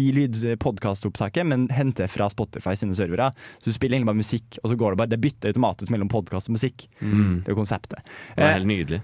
i 0.00 0.06
lydpodkastopptaket, 0.16 1.44
men 1.46 1.66
henter 1.72 2.08
fra 2.08 2.28
Spotify 2.32 2.72
sine 2.78 2.96
servere. 2.96 3.28
Så 3.60 3.68
du 3.68 3.76
spiller 3.76 3.98
egentlig 3.98 4.08
bare 4.08 4.22
musikk, 4.22 4.58
og 4.62 4.72
så 4.72 4.78
går 4.80 4.94
det 4.94 5.00
bare 5.02 5.12
Det 5.12 5.20
bytter 5.20 5.52
automatisk 5.52 5.92
mellom 5.92 6.08
podkast 6.08 6.48
og 6.48 6.56
musikk. 6.56 6.86
Mm. 7.00 7.42
Det 7.42 7.50
er 7.50 7.52
jo 7.52 7.60
konseptet. 7.60 8.00
Det 8.00 8.40
er 8.40 8.48
Eh, 8.48 8.54
helt 8.56 8.70
nydelig. 8.70 9.02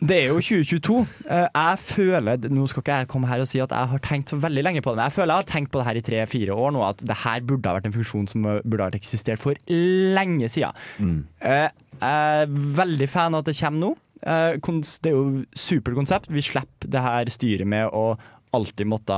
Det 0.00 0.16
er 0.16 0.26
jo 0.30 0.38
2022. 0.40 1.00
Eh, 1.28 1.46
Jeg 1.54 1.78
føler 1.84 2.48
Nå 2.48 2.66
skal 2.70 2.80
ikke 2.82 2.98
jeg 3.02 3.08
komme 3.12 3.28
her 3.28 3.42
og 3.44 3.48
si 3.50 3.60
at 3.60 3.70
jeg 3.74 3.90
har 3.92 4.00
tenkt 4.06 4.32
så 4.32 4.38
veldig 4.40 4.62
lenge 4.64 4.82
på 4.82 4.90
det, 4.92 4.96
men 4.96 5.08
jeg 5.10 5.16
føler 5.18 5.34
jeg 5.34 5.44
har 5.44 5.50
tenkt 5.52 5.70
på 5.74 5.78
det 5.80 5.86
her 5.90 6.00
i 6.00 6.04
tre-fire 6.06 6.56
år 6.56 6.72
nå, 6.72 6.82
at 6.86 7.04
det 7.04 7.16
her 7.24 7.40
burde 7.44 7.68
ha 7.68 7.76
vært 7.76 7.88
en 7.90 7.96
funksjon 7.98 8.28
som 8.30 8.42
burde 8.46 8.80
ha 8.80 8.88
vært 8.88 9.00
eksistert 9.00 9.38
for 9.42 9.54
lenge 9.68 10.48
siden. 10.48 10.72
Mm. 10.98 11.18
Eh, 11.40 11.68
Jeg 12.00 12.44
er 12.46 12.46
veldig 12.80 13.08
fan 13.12 13.34
av 13.36 13.42
at 13.44 13.50
det 13.52 13.58
kommer 13.60 13.80
nå. 13.84 13.90
eh, 14.24 14.56
det 14.56 15.10
er 15.12 15.16
jo 15.16 15.44
supert 15.52 15.94
konsept. 16.00 16.30
Vi 16.32 16.40
slipper 16.48 16.88
det 16.88 17.00
her 17.04 17.28
styret 17.32 17.66
med 17.68 17.88
å 17.92 18.16
alltid 18.56 18.88
måtte 18.88 19.14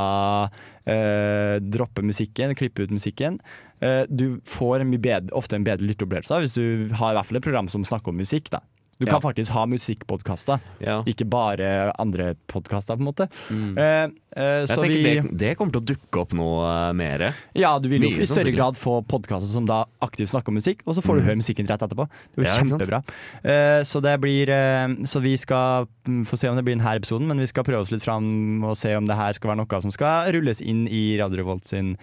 eh, 0.87 1.57
droppe 1.63 2.03
musikken, 2.05 2.55
klippe 2.59 2.83
ut 2.85 2.91
musikken. 2.93 3.39
Eh, 3.81 4.03
du 4.11 4.41
får 4.47 4.83
en 4.83 4.91
bedre, 4.99 5.31
ofte 5.39 5.57
en 5.57 5.65
bedre 5.67 5.87
lytteopplevelse 5.89 6.43
hvis 6.43 6.55
du 6.59 6.93
har 6.99 7.13
i 7.15 7.17
hvert 7.17 7.31
fall 7.31 7.39
et 7.41 7.47
program 7.47 7.69
som 7.73 7.85
snakker 7.87 8.13
om 8.13 8.19
musikk. 8.21 8.51
da. 8.53 8.61
Du 9.01 9.07
Ja. 9.07 9.13
kan 9.19 9.23
faktisk 9.23 9.51
ha 9.51 9.65
musikkpodkaster, 9.67 10.61
Ja. 10.79 11.03
ikke 11.03 11.25
bare 11.29 11.93
andre 11.99 12.37
podkaster, 12.47 12.95
på 12.97 13.01
en 13.01 13.09
måte. 13.09 13.27
Mm. 13.51 13.77
Eh, 13.77 14.05
eh, 14.37 14.67
Jeg 14.67 14.69
tenker 14.69 14.89
vi 14.89 15.03
det, 15.03 15.39
det 15.39 15.57
kommer 15.59 15.73
til 15.73 15.81
å 15.81 15.85
dukke 15.91 16.21
opp 16.21 16.31
nå 16.33 16.47
uh, 16.63 16.93
mer. 16.93 17.35
Ja, 17.57 17.79
du 17.81 17.89
vil 17.89 18.03
jo 18.03 18.11
i 18.11 18.27
større 18.27 18.53
grad 18.55 18.75
få 18.79 19.01
podkaster 19.05 19.49
som 19.51 19.67
da 19.67 19.87
aktivt 20.01 20.31
snakker 20.31 20.49
om 20.49 20.55
musikk, 20.61 20.83
og 20.87 20.95
så 20.95 21.03
får 21.03 21.19
du 21.19 21.23
høre 21.27 21.37
musikken 21.41 21.67
rett 21.67 21.83
etterpå. 21.83 22.07
Det 22.37 22.37
blir 22.37 22.47
Mm. 22.47 22.53
Ja, 22.53 22.63
kjempebra. 22.63 23.03
Eh, 23.43 23.83
så 23.83 24.01
det 24.01 24.21
blir 24.21 24.49
eh, 24.49 24.89
Så 25.05 25.21
vi 25.21 25.37
skal 25.37 25.89
mm, 26.07 26.25
få 26.27 26.39
se 26.39 26.49
om 26.49 26.55
det 26.57 26.65
blir 26.65 26.77
denne 26.77 26.95
episoden, 26.95 27.27
men 27.27 27.39
vi 27.39 27.47
skal 27.47 27.65
prøve 27.65 27.81
oss 27.81 27.91
litt 27.91 28.03
fram 28.05 28.63
og 28.63 28.77
se 28.77 28.95
om 28.95 29.07
det 29.07 29.17
her 29.17 29.33
skal 29.33 29.51
være 29.51 29.67
noe 29.67 29.81
som 29.83 29.91
skal 29.91 30.31
rulles 30.33 30.61
inn 30.61 30.87
i 30.87 31.17
Radio 31.19 31.39
Revolt 31.43 31.65
sin 31.67 31.97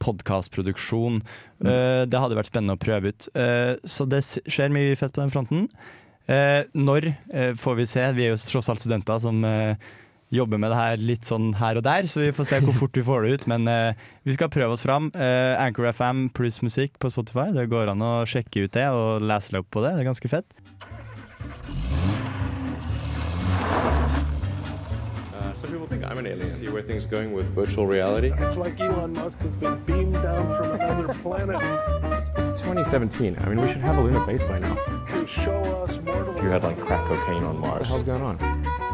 podkastproduksjon. 0.00 1.22
Mm. 1.62 1.68
Eh, 1.68 2.04
det 2.06 2.18
hadde 2.20 2.36
vært 2.38 2.50
spennende 2.50 2.76
å 2.76 2.80
prøve 2.80 3.12
ut. 3.12 3.28
Eh, 3.34 3.76
så 3.84 4.06
det 4.08 4.22
skjer 4.24 4.72
mye 4.72 4.96
fett 4.96 5.12
på 5.12 5.22
den 5.22 5.30
fronten. 5.32 5.68
Eh, 6.26 6.64
når 6.74 7.12
eh, 7.12 7.54
får 7.58 7.78
vi 7.78 7.86
se? 7.86 8.02
Vi 8.16 8.26
er 8.26 8.34
jo 8.34 8.42
tross 8.42 8.68
alt 8.72 8.82
studenter 8.82 9.20
som 9.22 9.44
eh, 9.46 9.78
jobber 10.34 10.58
med 10.58 10.72
det 10.72 10.78
her 10.80 11.02
litt 11.12 11.28
sånn 11.28 11.52
her 11.60 11.78
og 11.78 11.84
der, 11.86 12.08
så 12.10 12.24
vi 12.24 12.32
får 12.34 12.48
se 12.50 12.60
hvor 12.64 12.74
fort 12.74 12.98
vi 12.98 13.04
får 13.06 13.26
det 13.26 13.34
ut. 13.36 13.48
Men 13.52 13.70
eh, 13.70 14.06
vi 14.26 14.34
skal 14.34 14.50
prøve 14.52 14.74
oss 14.74 14.84
fram. 14.86 15.10
Eh, 15.14 15.54
Anchor 15.62 15.90
FM 15.92 16.28
pluss 16.36 16.60
musikk 16.66 16.98
på 17.02 17.12
Spotify. 17.14 17.52
Det 17.54 17.68
går 17.70 17.94
an 17.94 18.02
å 18.02 18.14
sjekke 18.28 18.66
ut 18.66 18.74
det 18.76 18.88
og 18.90 19.26
lese 19.26 19.54
litt 19.54 19.62
opp 19.62 19.70
på 19.76 19.86
det. 19.86 19.94
Det 19.96 20.06
er 20.06 20.10
ganske 20.10 20.32
fett. 20.34 21.85
Some 25.56 25.70
people 25.70 25.86
think 25.86 26.04
I'm 26.04 26.18
an 26.18 26.26
alien. 26.26 26.52
See 26.52 26.68
where 26.68 26.82
things 26.82 27.06
going 27.06 27.32
with 27.32 27.46
virtual 27.54 27.86
reality? 27.86 28.30
It's 28.36 28.56
like 28.56 28.78
Elon 28.78 29.14
Musk 29.14 29.38
has 29.40 29.52
been 29.54 29.78
beamed 29.84 30.14
down 30.14 30.48
from 30.48 30.72
another 30.72 31.14
planet 31.14 31.56
It's 32.36 32.60
2017. 32.60 33.36
I 33.40 33.48
mean, 33.48 33.60
we 33.60 33.68
should 33.68 33.80
have 33.80 33.96
a 33.96 34.00
lunar 34.02 34.24
base 34.26 34.44
by 34.44 34.58
now. 34.58 34.74
to 35.06 35.26
show 35.26 35.58
us 35.84 35.98
mortals. 36.04 36.42
You 36.42 36.50
had 36.50 36.62
like 36.62 36.78
crack 36.80 37.06
cocaine 37.08 37.42
on 37.42 37.58
Mars. 37.58 37.88
What 37.90 38.04
the 38.04 38.12
hell's 38.12 38.20
going 38.20 38.22
on? 38.22 38.85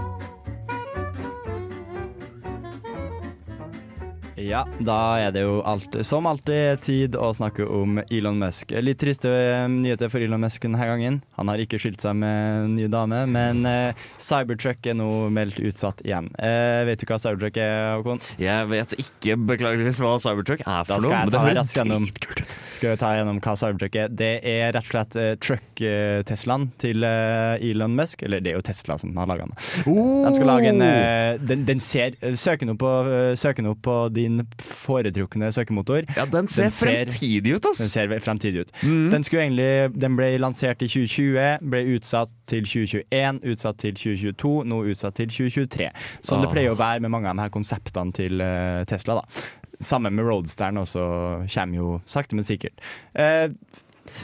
Ja, 4.40 4.62
da 4.81 4.99
er 5.21 5.33
det 5.35 5.42
jo 5.45 5.59
alltid, 5.68 6.07
som 6.09 6.27
alltid 6.29 6.81
tid 6.81 7.16
å 7.21 7.29
snakke 7.37 7.66
om 7.68 8.01
Elon 8.09 8.38
Musk. 8.40 8.73
Litt 8.81 9.01
triste 9.03 9.29
eh, 9.29 9.66
nyheter 9.68 10.09
for 10.12 10.25
Elon 10.25 10.40
Musk 10.40 10.64
denne 10.64 10.87
gangen. 10.88 11.21
Han 11.37 11.51
har 11.53 11.61
ikke 11.61 11.81
skilt 11.83 12.01
seg 12.01 12.16
med 12.16 12.64
en 12.64 12.77
ny 12.79 12.88
dame, 12.92 13.23
men 13.29 13.66
eh, 13.68 14.07
Cybertruck 14.23 14.88
er 14.88 14.97
nå 14.97 15.11
meldt 15.35 15.61
utsatt 15.61 16.01
igjen. 16.07 16.31
Eh, 16.40 16.81
vet 16.88 17.03
du 17.03 17.07
hva 17.11 17.21
Cybertruck 17.21 17.61
er, 17.61 17.99
Håkon? 17.99 18.23
Jeg 18.40 18.71
vet 18.73 18.97
ikke 19.05 19.37
beklageligvis 19.53 20.01
hva 20.05 20.16
Cybertruck 20.23 20.64
er 20.64 20.88
for 20.88 21.05
noe, 21.05 21.25
men 21.27 21.35
det 21.37 21.45
høres 21.51 21.77
dritkult 21.77 22.47
ut. 22.47 22.57
Skal 22.83 22.97
vi 22.97 22.99
ta 22.99 23.12
gjennom 23.14 23.38
hva 23.45 23.53
Cybertruck 23.61 24.01
er? 24.01 24.09
Det 24.11 24.33
er 24.49 24.73
rett 24.75 24.88
og 24.88 24.95
slett 24.95 25.18
eh, 25.21 25.35
truck-Teslaen 25.45 26.71
til 26.83 27.05
eh, 27.07 27.68
Elon 27.68 27.95
Musk. 27.95 28.25
Eller 28.27 28.42
det 28.42 28.55
er 28.55 28.59
jo 28.59 28.64
Tesla 28.66 28.97
som 28.99 29.12
har 29.21 29.29
laga 29.31 29.47
den. 29.47 29.55
De 29.85 30.33
skal 30.35 30.49
lage 30.49 30.73
en 30.73 30.83
eh, 30.83 31.37
Den, 31.42 31.66
den 31.68 31.83
ser 31.85 32.16
Søk 32.38 32.64
nå 32.66 32.75
på, 32.81 32.90
de 33.05 33.77
på 33.87 33.97
din 34.23 34.41
foretrukne 34.63 35.51
søkemotor. 35.55 36.07
Ja, 36.17 36.25
den 36.31 36.49
ser 36.49 36.69
Den 36.69 36.75
ser- 36.75 36.91
fremtidig 37.07 37.57
ut, 37.59 37.67
ass! 37.71 37.83
Den 37.83 37.93
ser 37.93 38.15
fremtidig 38.25 38.65
ut. 38.67 38.73
Mm. 38.83 39.11
Den, 39.13 39.25
skulle 39.27 39.43
egentlig, 39.47 40.01
den 40.01 40.17
ble 40.19 40.31
lansert 40.43 40.83
i 40.83 40.89
2020, 40.89 41.59
ble 41.73 41.83
utsatt 41.97 42.31
til 42.51 42.65
2021, 42.65 43.41
utsatt 43.53 43.79
til 43.83 43.95
2022, 43.99 44.55
nå 44.73 44.83
utsatt 44.93 45.15
til 45.21 45.29
2023. 45.33 45.91
Som 46.23 46.41
det 46.43 46.49
Ah. 46.51 46.53
pleier 46.55 46.73
å 46.75 46.79
være 46.79 47.01
med 47.05 47.11
mange 47.11 47.29
av 47.31 47.37
de 47.37 47.43
her 47.47 47.55
konseptene 47.55 48.13
til 48.15 48.41
eh, 48.41 48.85
Tesla. 48.89 49.21
da. 49.23 49.47
Sammen 49.83 50.15
med 50.15 50.25
Roadsteren 50.29 50.77
også 50.79 51.03
kommer 51.51 51.75
jo 51.81 52.01
sakte, 52.07 52.35
men 52.39 52.45
sikkert. 52.47 52.79
Eh, 53.15 53.49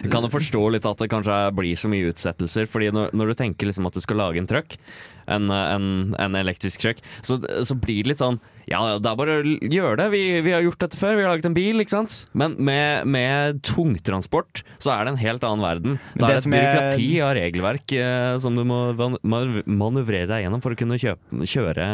Jeg 0.03 0.11
kan 0.11 0.23
jo 0.23 0.29
forstå 0.29 0.61
litt 0.75 0.85
at 0.87 0.99
det 0.99 1.09
kanskje 1.09 1.35
blir 1.55 1.75
så 1.79 1.89
mye 1.89 2.11
utsettelser, 2.13 2.67
fordi 2.69 2.91
når, 2.93 3.11
når 3.15 3.27
du 3.31 3.35
tenker 3.39 3.67
liksom 3.71 3.87
at 3.87 3.95
du 3.95 4.01
skal 4.01 4.17
lage 4.21 4.39
en 4.43 4.47
truck, 4.47 4.77
en, 5.27 5.51
en, 5.51 6.15
en 6.19 6.35
elektrisk 6.35 6.81
truck, 6.83 6.99
så, 7.23 7.39
så 7.65 7.75
blir 7.79 8.03
det 8.05 8.13
litt 8.13 8.21
sånn 8.23 8.41
Ja, 8.69 8.83
det 9.01 9.09
er 9.09 9.17
bare 9.17 9.39
å 9.41 9.45
gjøre 9.65 9.97
det. 10.03 10.07
Vi, 10.13 10.23
vi 10.45 10.53
har 10.53 10.61
gjort 10.65 10.79
dette 10.83 10.99
før, 11.01 11.15
vi 11.17 11.23
har 11.25 11.33
laget 11.33 11.47
en 11.49 11.55
bil, 11.57 11.81
ikke 11.81 11.95
sant? 11.95 12.17
Men 12.37 12.55
med, 12.61 13.07
med 13.09 13.63
tungtransport 13.65 14.63
så 14.79 14.93
er 14.93 15.07
det 15.09 15.15
en 15.15 15.21
helt 15.23 15.47
annen 15.49 15.65
verden. 15.65 15.95
Da 16.15 16.29
det 16.29 16.29
er 16.29 16.29
det 16.29 16.37
et 16.37 16.47
er- 16.47 16.55
byråkrati 16.57 17.09
av 17.25 17.33
regelverk 17.39 17.95
eh, 17.97 18.35
som 18.45 18.59
du 18.59 18.65
må 18.69 18.81
manøvrere 19.25 20.29
deg 20.31 20.45
gjennom 20.45 20.63
for 20.65 20.75
å 20.77 20.79
kunne 20.79 20.99
kjøpe, 21.01 21.41
kjøre 21.49 21.87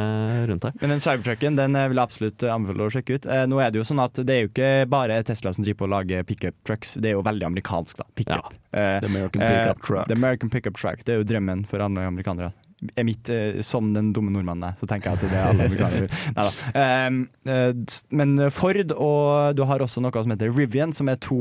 rundt 0.50 0.66
her. 0.68 0.74
Men 0.82 0.94
den 0.96 1.04
Cybertrucken 1.04 1.58
den 1.58 1.78
eh, 1.78 1.86
vil 1.92 2.00
jeg 2.02 2.08
absolutt 2.10 2.46
anbefale 2.50 2.88
å 2.88 2.94
sjekke 2.94 3.18
ut. 3.20 3.30
Eh, 3.30 3.44
nå 3.50 3.60
er 3.62 3.70
Det 3.74 3.80
jo 3.82 3.86
sånn 3.88 4.02
at 4.04 4.18
det 4.26 4.34
er 4.36 4.42
jo 4.46 4.50
ikke 4.52 4.72
bare 4.90 5.20
Tesla 5.26 5.54
som 5.54 5.64
driver 5.66 5.82
på 5.84 5.88
å 5.88 5.92
lage 5.94 6.24
pickup 6.28 6.58
trucks, 6.66 6.96
det 6.98 7.12
er 7.12 7.16
jo 7.18 7.22
veldig 7.26 7.48
amerikansk. 7.52 8.02
da, 8.02 8.08
pickup. 8.18 8.52
Eh, 8.74 8.98
The 9.04 9.10
American 9.10 9.42
eh, 9.42 9.54
pickup 9.54 9.82
truck. 9.86 10.08
The 10.10 10.18
American 10.18 10.50
pickup 10.50 10.76
truck, 10.78 11.04
Det 11.06 11.14
er 11.14 11.22
jo 11.22 11.28
drømmen 11.30 11.66
for 11.70 11.82
alle 11.84 12.06
amerikanere. 12.10 12.52
Er 12.96 13.04
mitt, 13.06 13.28
eh, 13.32 13.60
som 13.64 13.92
den 13.94 14.12
dumme 14.12 14.32
nordmannen 14.34 14.68
er, 14.68 14.74
så 14.80 14.88
tenker 14.88 15.12
jeg 15.12 15.18
at 15.18 15.32
det 15.32 15.38
er 15.38 15.46
alle 15.48 15.68
vil. 15.72 15.82
Neida. 16.36 16.50
Ehm, 16.76 17.20
eh, 17.48 17.72
men 18.12 18.34
Ford 18.52 18.92
og 18.92 19.56
du 19.56 19.62
har 19.68 19.84
også 19.84 20.02
noe 20.04 20.24
som 20.24 20.34
heter 20.34 20.52
Rivian, 20.52 20.92
som 20.96 21.08
er 21.08 21.20
to 21.22 21.38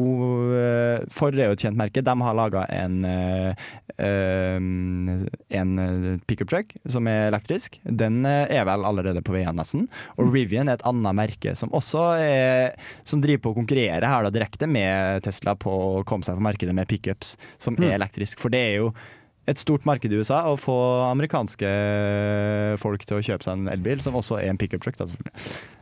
eh, 0.55 1.03
Ford 1.13 1.35
er 1.35 1.51
jo 1.51 1.57
et 1.57 1.65
kjent 1.65 1.79
merke. 1.79 2.03
De 2.05 2.15
har 2.23 2.37
laga 2.37 2.63
en, 2.73 3.03
en 5.59 5.73
pickup 6.29 6.51
truck 6.51 6.75
som 6.89 7.09
er 7.11 7.27
elektrisk. 7.31 7.79
Den 7.83 8.23
er 8.27 8.63
vel 8.69 8.87
allerede 8.87 9.23
på 9.25 9.35
vei 9.35 9.43
igjen, 9.43 9.59
nesten. 9.59 9.87
Og 10.17 10.31
Rivian 10.33 10.71
er 10.71 10.79
et 10.79 10.87
annet 10.87 11.17
merke 11.17 11.55
som 11.59 11.73
også 11.75 12.05
er, 12.21 12.77
som 13.07 13.23
driver 13.23 13.43
på 13.47 13.53
å 13.53 13.59
konkurrere 13.59 14.13
her 14.13 14.27
da, 14.27 14.31
direkte 14.33 14.69
med 14.69 15.25
Tesla 15.27 15.57
på 15.59 15.73
å 15.73 16.05
komme 16.07 16.25
seg 16.25 16.39
på 16.39 16.47
markedet 16.47 16.75
med 16.77 16.89
pickups 16.89 17.35
som 17.61 17.77
er 17.81 17.97
elektrisk. 17.97 18.39
For 18.41 18.53
det 18.53 18.63
er 18.69 18.79
jo 18.83 18.93
et 19.49 19.59
stort 19.59 19.83
marked 19.87 20.11
i 20.13 20.19
USA 20.19 20.43
å 20.47 20.55
få 20.59 20.75
amerikanske 21.09 21.69
folk 22.79 23.03
til 23.07 23.19
å 23.19 23.23
kjøpe 23.25 23.43
seg 23.43 23.59
en 23.59 23.71
elbil, 23.73 23.99
som 24.03 24.15
også 24.15 24.39
er 24.39 24.51
en 24.53 24.59
pickup 24.59 24.83
truck. 24.85 24.99
Da. 24.99 25.07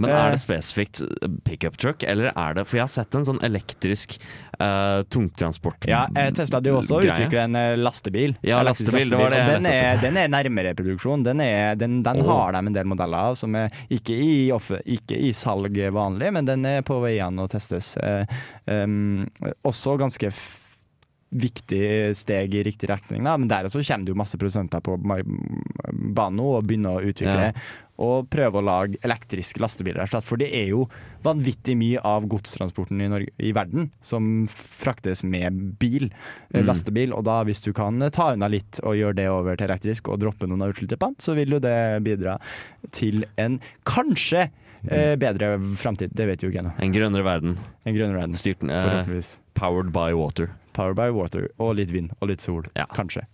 Men 0.02 0.10
Eh. 0.12 0.18
er 0.18 0.32
det 0.32 0.42
spesifikt 0.42 1.02
pickup 1.46 1.78
truck, 1.78 2.04
eller 2.04 2.32
er 2.36 2.54
det 2.54 2.68
For 2.68 2.78
jeg 2.78 2.86
har 2.88 2.92
sett 2.92 3.16
en 3.16 3.26
sånn 3.28 3.42
elektrisk 3.46 4.18
uh, 4.60 5.04
tungtransport 5.10 5.88
Ja, 5.90 6.08
Tesla 6.08 6.32
Tesla 6.42 6.62
jo 6.66 6.78
også 6.80 6.98
og 6.98 7.06
greie. 7.06 7.14
utvikler 7.16 7.44
en 7.46 7.56
eh, 7.56 7.78
lastebil. 7.78 8.36
Ja, 8.42 8.62
lastebil, 8.64 9.08
lastebil, 9.08 9.10
det 9.10 9.20
var 9.22 9.36
det 9.36 9.42
den, 9.54 9.66
er, 9.70 10.02
den 10.02 10.18
er 10.18 10.32
nærmere 10.32 10.74
produksjon. 10.78 11.26
Den, 11.26 11.42
er, 11.42 11.76
den, 11.76 12.02
den 12.06 12.22
oh. 12.22 12.32
har 12.32 12.54
de 12.54 12.64
en 12.66 12.74
del 12.74 12.90
modeller 12.90 13.32
av, 13.32 13.40
som 13.40 13.56
er 13.56 13.70
ikke 13.90 14.16
i, 14.16 14.52
off, 14.54 14.72
ikke 14.86 15.18
i 15.18 15.32
salg 15.34 15.78
vanlig, 15.94 16.32
men 16.34 16.50
den 16.50 16.66
er 16.66 16.82
på 16.86 17.00
veiene 17.04 17.46
og 17.46 17.52
testes. 17.54 17.96
Uh, 18.02 18.26
um, 18.66 19.26
også 19.68 19.98
ganske 20.02 20.32
viktig 21.32 22.16
steg 22.20 22.54
i 22.56 22.64
riktig 22.68 22.90
retning, 22.92 23.24
da. 23.24 23.38
men 23.40 23.48
der 23.48 23.64
også 23.70 23.80
kommer 23.88 24.06
det 24.06 24.12
jo 24.12 24.20
masse 24.20 24.38
produsenter 24.38 24.82
på 24.84 24.98
banen 25.00 26.36
nå 26.40 26.50
og 26.58 26.66
begynner 26.68 26.98
å 27.00 27.06
utvikle 27.12 27.46
Ja. 27.52 27.54
og 28.02 28.30
prøve 28.34 28.58
å 28.60 28.64
lage 28.66 28.98
elektriske 29.06 29.62
lastebiler. 29.62 30.08
For 30.26 30.36
det 30.42 30.50
er 30.54 30.68
jo 30.72 30.88
vanvittig 31.24 31.76
mye 31.78 32.02
av 32.04 32.26
godstransporten 32.28 33.00
i, 33.02 33.08
Norge, 33.08 33.30
i 33.40 33.52
verden 33.54 33.92
som 34.02 34.48
fraktes 34.52 35.24
med 35.24 35.78
bil, 35.80 36.10
eh, 36.54 36.62
Mm. 36.62 36.66
lastebil. 36.68 37.14
Og 37.14 37.24
da 37.24 37.44
hvis 37.46 37.62
du 37.64 37.72
kan 37.74 38.00
ta 38.12 38.34
unna 38.34 38.48
litt 38.50 38.80
og 38.84 38.96
gjøre 38.96 39.16
det 39.16 39.28
over 39.30 39.56
til 39.56 39.68
elektrisk 39.70 40.10
og 40.10 40.20
droppe 40.20 40.48
noen 40.50 40.64
av 40.64 40.74
utslippene, 40.74 41.16
så 41.20 41.36
vil 41.36 41.50
jo 41.50 41.60
det 41.60 42.04
bidra 42.04 42.40
til 42.92 43.24
en 43.38 43.60
kanskje 43.86 44.50
eh, 44.90 45.16
bedre 45.16 45.60
framtid. 45.78 46.10
Det 46.12 46.26
vet 46.26 46.42
jo 46.42 46.50
ikke 46.50 46.64
ennå. 46.64 46.74
En 46.82 46.92
grønnere 46.92 47.24
verden. 47.24 47.56
En 47.86 47.94
grønnere 47.94 48.18
verden. 48.18 48.34
Styrt, 48.34 48.64
eh, 48.68 49.22
powered 49.54 49.92
by 49.94 50.12
water. 50.14 50.50
Power 50.82 50.98
by 50.98 51.12
water 51.14 51.46
og 51.62 51.76
litt 51.78 51.94
vind 51.94 52.16
og 52.22 52.32
litt 52.34 52.42
sol. 52.42 52.66
Ja. 52.74 52.88
Kanskje. 52.90 53.28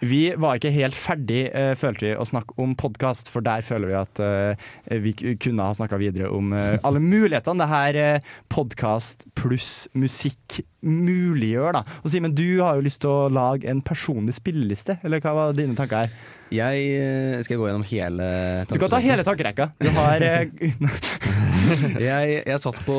Vi 0.00 0.30
var 0.40 0.56
ikke 0.56 0.72
helt 0.72 0.96
ferdig, 0.96 1.42
uh, 1.52 1.74
følte 1.76 2.06
vi, 2.06 2.12
å 2.16 2.24
snakke 2.24 2.56
om 2.62 2.72
podkast, 2.78 3.28
for 3.28 3.44
der 3.44 3.60
føler 3.64 3.90
vi 3.90 3.96
at 3.98 4.20
uh, 4.24 4.70
vi 5.04 5.12
kunne 5.36 5.66
ha 5.66 5.76
snakka 5.76 5.98
videre 6.00 6.30
om 6.32 6.54
uh, 6.56 6.78
alle 6.86 7.02
mulighetene 7.04 7.60
det 7.60 7.68
her 7.68 7.98
uh, 8.00 8.30
podkast 8.52 9.26
pluss 9.36 9.90
musikk 9.92 10.62
muliggjør. 10.80 11.76
da. 11.76 11.82
Og 12.00 12.14
Simen, 12.14 12.32
du 12.32 12.62
har 12.64 12.78
jo 12.78 12.86
lyst 12.86 13.02
til 13.04 13.12
å 13.12 13.28
lage 13.28 13.68
en 13.68 13.82
personlig 13.84 14.38
spilleliste, 14.38 14.96
eller 15.04 15.20
hva 15.20 15.36
var 15.36 15.58
dine 15.58 15.76
tanker 15.76 16.06
her? 16.06 16.14
Jeg 16.50 17.44
skal 17.46 17.60
gå 17.60 17.68
gjennom 17.68 17.84
hele 17.86 18.24
Du 18.66 18.74
kan 18.80 18.90
ta 18.90 18.98
hele 19.04 19.22
tankerekka. 19.22 19.68
Du 19.78 19.86
har 19.94 20.24
jeg, 22.08 22.40
jeg 22.40 22.58
satt 22.58 22.80
på 22.82 22.96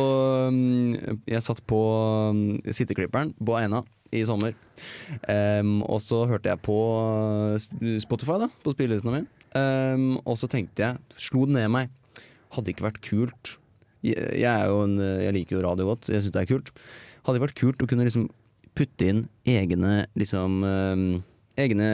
mm, 0.55 1.17
Jeg 1.27 1.43
satt 1.43 1.59
på 1.67 1.81
mm, 2.37 2.45
sitteklipperen 2.71 3.33
på 3.41 3.57
Eina 3.59 3.81
i 4.12 4.26
sommer. 4.28 4.56
Um, 5.28 5.80
og 5.88 6.02
så 6.04 6.26
hørte 6.30 6.52
jeg 6.52 6.62
på 6.65 6.78
eh, 7.56 7.97
Spotify, 8.04 8.38
da, 8.43 8.50
på 8.63 8.76
spillelistene 8.76 9.21
mine. 9.21 9.32
Um, 9.52 10.13
og 10.24 10.38
så 10.39 10.47
tenkte 10.52 10.84
jeg, 10.86 11.17
slo 11.19 11.45
det 11.47 11.58
ned 11.58 11.71
meg, 11.74 11.91
hadde 12.56 12.74
ikke 12.74 12.89
vært 12.89 13.04
kult 13.06 13.58
jeg, 14.02 14.41
er 14.50 14.69
jo 14.69 14.84
en, 14.86 14.95
jeg 14.97 15.34
liker 15.36 15.58
jo 15.58 15.65
radio 15.65 15.89
godt, 15.91 16.10
jeg 16.10 16.24
syns 16.24 16.34
det 16.34 16.43
er 16.43 16.50
kult. 16.50 16.71
Hadde 17.26 17.38
det 17.38 17.43
vært 17.43 17.60
kult 17.60 17.84
å 17.84 17.89
kunne 17.89 18.06
liksom 18.08 18.30
putte 18.78 19.10
inn 19.12 19.26
egne 19.50 20.06
liksom 20.17 20.63
um, 20.63 21.12
Egne 21.60 21.88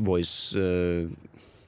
voice 0.00 0.56
eh, 0.56 1.04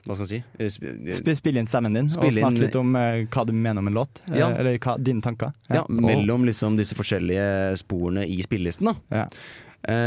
Hva 0.05 0.15
skal 0.15 0.25
man 0.25 0.29
si? 0.29 0.43
Eh, 0.59 0.67
sp- 0.69 1.29
eh, 1.31 1.35
spille 1.39 1.59
inn 1.63 1.67
stemmen 1.67 1.95
din, 1.97 2.09
Spille 2.13 2.29
og 2.29 2.43
snakke 2.43 2.57
inn- 2.59 2.65
litt 2.67 2.77
om 2.77 2.95
eh, 2.97 3.25
hva 3.33 3.45
du 3.47 3.53
mener 3.53 3.79
om 3.81 3.89
en 3.89 3.95
låt. 3.95 4.21
Ja. 4.29 4.51
Eller 4.53 4.79
hva, 4.79 4.99
dine 5.03 5.23
tanker. 5.25 5.55
Ja, 5.73 5.85
mellom 5.89 6.45
liksom 6.45 6.77
disse 6.77 6.95
forskjellige 6.95 7.79
sporene 7.81 8.27
i 8.29 8.41
spillelisten. 8.45 8.93
da 9.11 9.25
Ja. 9.25 9.29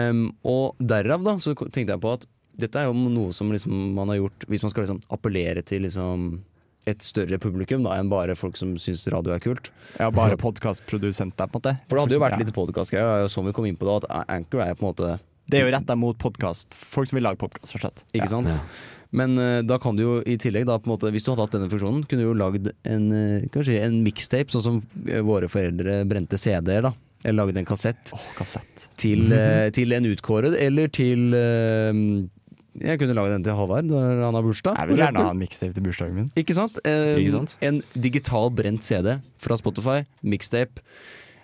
Um, 0.10 0.32
Og 0.44 0.76
derav 0.82 1.24
da 1.24 1.36
så 1.38 1.54
tenkte 1.56 1.94
jeg 1.94 2.02
på 2.02 2.14
at 2.14 2.26
dette 2.58 2.76
er 2.82 2.86
jo 2.90 2.94
noe 2.94 3.32
som 3.32 3.52
liksom 3.52 3.94
man 3.94 4.08
har 4.10 4.18
gjort 4.18 4.46
hvis 4.50 4.64
man 4.64 4.72
skal 4.74 4.86
liksom 4.88 5.02
appellere 5.14 5.62
til 5.64 5.84
liksom 5.86 6.42
et 6.88 7.04
større 7.04 7.38
publikum 7.38 7.84
da 7.84 7.98
enn 8.00 8.10
bare 8.10 8.34
folk 8.36 8.56
som 8.58 8.76
syns 8.80 9.04
radio 9.12 9.34
er 9.36 9.40
kult. 9.44 9.70
Ja, 10.00 10.10
bare 10.10 10.38
podkastprodusenter, 10.40 11.46
på 11.52 11.60
en 11.60 11.62
måte. 11.62 11.74
For 11.90 11.98
det 11.98 12.04
hadde 12.06 12.16
jo 12.16 12.20
vært 12.24 12.32
Ja. 12.32 12.38
litt 12.46 12.54
podkastgreier, 12.56 13.24
og 13.26 13.30
sånn 13.30 13.46
vi 13.46 13.52
kom 13.54 13.66
inn 13.66 13.76
på 13.78 13.86
det, 13.86 14.10
at 14.10 14.26
Anchor 14.30 14.62
er 14.62 14.74
på 14.74 14.88
en 14.88 14.94
måte 14.94 15.20
Det 15.50 15.62
er 15.62 15.70
jo 15.70 15.78
retta 15.78 15.96
mot 15.96 16.18
podkast. 16.18 16.74
Folk 16.74 17.08
som 17.10 17.18
vil 17.18 17.24
lage 17.24 17.38
podkast, 17.38 17.72
rett 17.76 17.84
og 17.86 17.92
slett. 17.92 18.04
Ikke 18.16 18.28
sant? 18.30 18.60
Men 19.16 19.38
eh, 19.40 19.62
da 19.64 19.78
kan 19.80 19.96
du 19.96 20.04
jo 20.04 20.16
i 20.28 20.36
tillegg, 20.42 20.66
da, 20.68 20.76
på 20.80 20.90
en 20.90 20.96
måte, 20.98 21.12
hvis 21.16 21.24
du 21.24 21.32
hadde 21.32 21.46
hatt 21.46 21.56
denne 21.56 21.70
funksjonen, 21.72 22.04
kunne 22.10 22.26
du 22.26 22.28
jo 22.28 22.38
lagd 22.38 22.72
en, 22.84 23.06
eh, 23.16 23.46
kanskje 23.54 23.78
en 23.86 24.02
mixtape, 24.04 24.52
sånn 24.52 24.66
som 24.66 24.80
eh, 25.08 25.22
våre 25.24 25.48
foreldre 25.52 26.02
brente 26.10 26.38
CD-er. 26.42 26.82
da 26.90 26.94
Eller 27.24 27.40
lagd 27.46 27.58
en 27.62 27.66
kassett 27.70 28.12
kassett. 28.38 28.88
til, 29.00 29.32
til 29.74 29.94
en 29.96 30.06
utkåret, 30.12 30.54
eller 30.62 30.88
til 30.94 31.32
Jeg 32.78 33.00
kunne 33.02 33.16
lage 33.18 33.32
den 33.34 33.44
til 33.48 33.56
Halvard 33.58 33.88
når 33.90 34.20
han 34.28 34.36
har 34.38 34.44
bursdag. 34.46 34.76
Jeg 34.78 34.92
vil 34.92 35.00
gjerne 35.02 35.24
ha 35.26 35.32
en 35.34 35.40
mixtape 35.42 35.74
til 35.74 35.86
bursdagen 35.88 36.14
min. 36.20 36.28
Ikke 36.38 36.54
sant? 36.54 36.78
Eh, 36.86 37.16
Ikke 37.24 37.34
sant? 37.40 37.56
En 37.66 37.80
digital 37.98 38.52
brent 38.54 38.84
CD 38.86 39.16
fra 39.42 39.58
Spotify, 39.58 40.04
mixtape. 40.22 40.84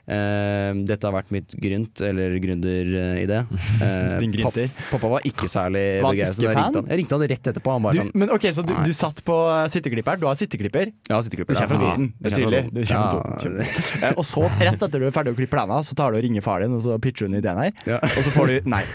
Eh, 0.03 0.69
dette 0.83 1.07
har 1.07 1.13
vært 1.15 1.29
mitt 1.31 1.53
grynt, 1.63 2.01
eller 2.03 2.33
gründeridé. 2.43 3.37
Uh, 3.79 4.17
Din 4.23 4.33
grynter. 4.33 4.65
pap- 4.67 4.89
Pappa 4.97 5.11
var 5.13 5.23
ikke 5.29 5.47
særlig 5.47 5.83
ikke 6.01 6.17
Jeg 6.17 6.33
jeg 6.43 6.97
ringte 6.99 7.15
han 7.15 7.23
rett 7.31 7.47
etterpå. 7.53 7.71
Han 7.77 7.85
bare 7.85 7.95
Du, 7.95 8.01
sånn 8.01 8.11
men 8.19 8.33
ok, 8.35 8.47
Så 8.51 8.65
du, 8.67 8.73
du 8.83 8.91
satt 8.97 9.21
på 9.23 9.37
sitteklipper. 9.71 10.19
Du 10.19 10.27
har 10.27 10.35
sitteklipper. 10.35 10.91
Ja, 11.07 11.21
Du 11.23 11.37
kommer 11.37 11.55
fra. 11.55 11.79
Toten. 11.79 12.09
Det 12.19 12.33
er 12.33 12.35
tydelig. 12.35 12.63
Du 12.73 12.81
kommer 12.83 13.47
Ja. 13.63 14.09
Eh, 14.09 14.13
Og 14.19 14.25
så, 14.27 14.43
rett 14.59 14.83
etter 14.89 14.99
du 14.99 15.07
er 15.07 15.15
ferdig 15.15 15.31
å 15.35 15.39
klippe 15.39 15.55
plena, 15.55 15.79
så 15.87 15.95
tar 15.95 16.11
du 16.11 16.19
og 16.19 16.23
ringer 16.27 16.43
far 16.43 16.59
din, 16.65 16.75
og 16.75 16.83
så 16.83 16.99
pitcher 16.99 17.27
du 17.29 17.35
en 17.35 17.39
ideen 17.39 17.63
her. 17.63 17.71
Ja. 17.87 18.01
Og 18.03 18.23
så 18.27 18.33
får 18.35 18.51
du 18.51 18.69
Nei. 18.75 18.83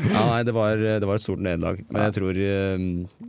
Ja, 0.00 0.22
nei, 0.32 0.42
det 0.48 0.54
var, 0.56 0.78
det 0.80 1.04
var 1.04 1.18
et 1.18 1.22
stort 1.22 1.42
nederlag. 1.44 1.82
Men 1.92 2.06
jeg 2.08 2.14
tror 2.16 2.38
uh, 2.40 3.24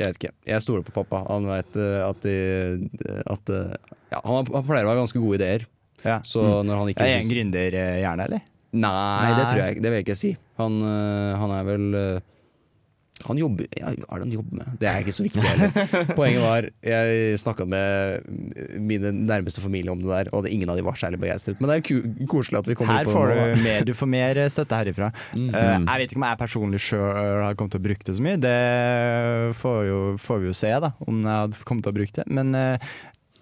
Jeg 0.00 0.06
vet 0.08 0.16
ikke. 0.18 0.30
Jeg 0.48 0.62
stoler 0.64 0.82
på 0.86 0.94
pappa. 0.96 1.20
Han 1.28 1.44
veit 1.50 1.76
at, 1.76 2.24
de, 2.24 2.88
at 3.28 3.52
eh, 3.52 3.74
ja, 4.10 4.22
han, 4.24 4.38
har- 4.40 4.48
han 4.56 4.64
pleier 4.66 4.88
å 4.88 4.94
ha 4.94 4.96
ganske 5.02 5.20
gode 5.20 5.36
ideer. 5.38 5.66
Ja. 6.04 6.20
Så 6.26 6.44
når 6.66 6.82
han 6.82 6.92
ikke 6.92 7.08
er 7.08 7.22
en 7.22 7.32
gründerhjerne, 7.32 8.28
eller? 8.28 8.50
Nei, 8.74 9.32
det 9.38 9.48
tror 9.48 9.60
jeg 9.62 9.74
ikke. 9.76 9.82
Det 9.84 9.90
vil 9.90 10.00
jeg 10.00 10.06
ikke 10.08 10.18
si. 10.18 10.36
Han, 10.60 10.78
øh, 10.82 11.34
han 11.40 11.50
er 11.50 11.66
vel 11.66 11.98
øh, 11.98 12.20
Han 13.26 13.38
jobber 13.38 13.66
ja, 13.74 13.90
Hva 13.90 14.16
er 14.16 14.20
det 14.20 14.26
han 14.26 14.34
jobber 14.36 14.58
med? 14.60 14.76
Det 14.78 14.88
er 14.90 15.00
ikke 15.02 15.14
så 15.14 15.24
viktig 15.24 15.42
heller. 15.42 15.72
Poenget 16.18 16.42
var 16.42 16.68
Jeg 16.82 17.38
snakka 17.42 17.66
med 17.66 18.26
mine 18.78 19.12
nærmeste 19.12 19.62
familie 19.62 19.90
om 19.90 20.02
det 20.02 20.10
der, 20.10 20.30
og 20.32 20.44
det, 20.44 20.52
ingen 20.54 20.70
av 20.70 20.78
de 20.78 20.84
var 20.86 20.98
særlig 20.98 21.20
begeistret. 21.22 21.58
Men 21.58 21.70
det 21.70 21.78
er 21.78 21.86
ku 21.86 22.26
koselig 22.30 22.60
at 22.60 22.70
vi 22.70 22.78
kommer 22.78 22.98
Her 22.98 23.08
på 23.10 23.14
får 23.14 23.30
det 23.30 23.38
nå. 23.38 23.46
du 23.54 23.64
mer, 23.66 23.88
du 23.90 23.94
får 23.94 24.10
mer 24.14 24.42
støtte 24.50 24.82
herifra. 24.82 25.10
Mm. 25.32 25.48
Uh, 25.54 25.62
jeg 25.62 26.02
vet 26.02 26.14
ikke 26.14 26.22
om 26.22 26.28
jeg 26.28 26.42
personlig 26.42 26.82
sjøl 26.82 27.42
har 27.46 27.58
kommet 27.58 27.76
til 27.76 27.82
å 27.82 27.86
bruke 27.88 28.10
det 28.10 28.18
så 28.18 28.26
mye. 28.26 28.42
Det 28.42 28.58
får, 29.62 29.80
jo, 29.90 29.98
får 30.22 30.42
vi 30.42 30.50
jo 30.50 30.60
se, 30.64 30.74
da, 30.86 30.94
om 31.06 31.22
jeg 31.22 31.42
hadde 31.44 31.66
kommet 31.70 31.86
til 31.86 31.94
å 31.94 31.98
bruke 32.02 32.18
det. 32.18 32.26
Men 32.34 32.54
eh, 32.58 32.94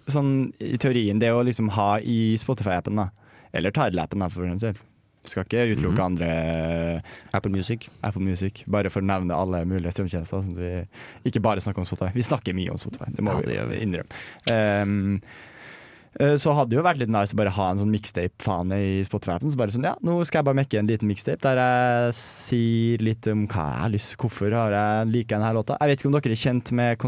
sånn 0.07 0.53
i 0.59 0.77
teorien, 0.77 1.19
det 1.19 1.29
å 1.31 1.43
liksom 1.45 1.69
ha 1.69 1.97
i 1.99 2.35
Spotify-appen, 2.37 2.95
da, 2.95 3.09
eller 3.53 3.71
Tidal-appen 3.71 4.19
da, 4.19 4.27
for 4.29 4.43
den 4.47 4.57
del. 4.57 4.75
Skal 5.25 5.45
ikke 5.45 5.61
utelukke 5.77 5.95
Mhm. 5.95 6.03
andre 6.03 7.01
Apple 7.33 7.51
Music. 7.51 7.87
Apple 8.03 8.21
Music, 8.21 8.63
bare 8.67 8.89
for 8.89 8.99
å 9.01 9.05
nevne 9.05 9.31
alle 9.31 9.63
mulige 9.65 9.93
strømtjenester. 9.93 10.41
Sånn 10.43 10.57
at 10.57 10.87
vi 11.23 11.31
ikke 11.31 11.41
bare 11.41 11.61
snakker 11.63 11.79
om 11.79 11.85
Spotify. 11.85 12.11
Vi 12.13 12.21
snakker 12.27 12.53
mye 12.53 12.69
om 12.71 12.77
Spotify, 12.77 13.05
det 13.15 13.23
må 13.23 13.31
Ja, 13.31 13.39
vi 13.39 13.53
det 13.53 13.69
vi. 13.69 13.85
innrømme. 13.85 14.11
Um, 14.83 15.21
eh, 15.23 15.29
så 16.37 16.53
hadde 16.53 16.69
det 16.73 16.77
jo 16.77 16.83
vært 16.85 16.99
litt 17.01 17.09
nice 17.13 17.33
å 17.33 17.39
bare 17.39 17.53
ha 17.55 17.69
en 17.73 17.79
sånn 17.81 17.91
mixtape-fane 17.93 18.77
i 18.77 18.91
Spotify-appen. 19.07 19.49
Så 19.53 19.57
bare 19.57 19.73
sånn, 19.73 19.87
ja, 19.87 19.95
nå 20.05 20.19
skal 20.27 20.39
jeg 20.41 20.47
bare 20.49 20.59
mekke 20.61 20.79
en 20.79 20.89
liten 20.91 21.09
mixtape 21.09 21.41
der 21.43 21.61
jeg 21.61 22.13
sier 22.19 23.01
litt 23.05 23.27
om 23.31 23.45
hva 23.49 23.65
jeg 23.71 23.81
har 23.83 23.93
lyst 23.95 24.17
Hvorfor 24.21 24.53
har 24.53 24.75
jeg 24.77 25.09
liker 25.13 25.39
denne 25.39 25.53
låta. 25.57 25.77
Jeg 25.81 25.89
vet 25.93 26.03
ikke 26.03 26.11
om 26.11 26.17
dere 26.17 26.35
er 26.35 26.43
kjent 26.43 26.71
med 26.77 27.01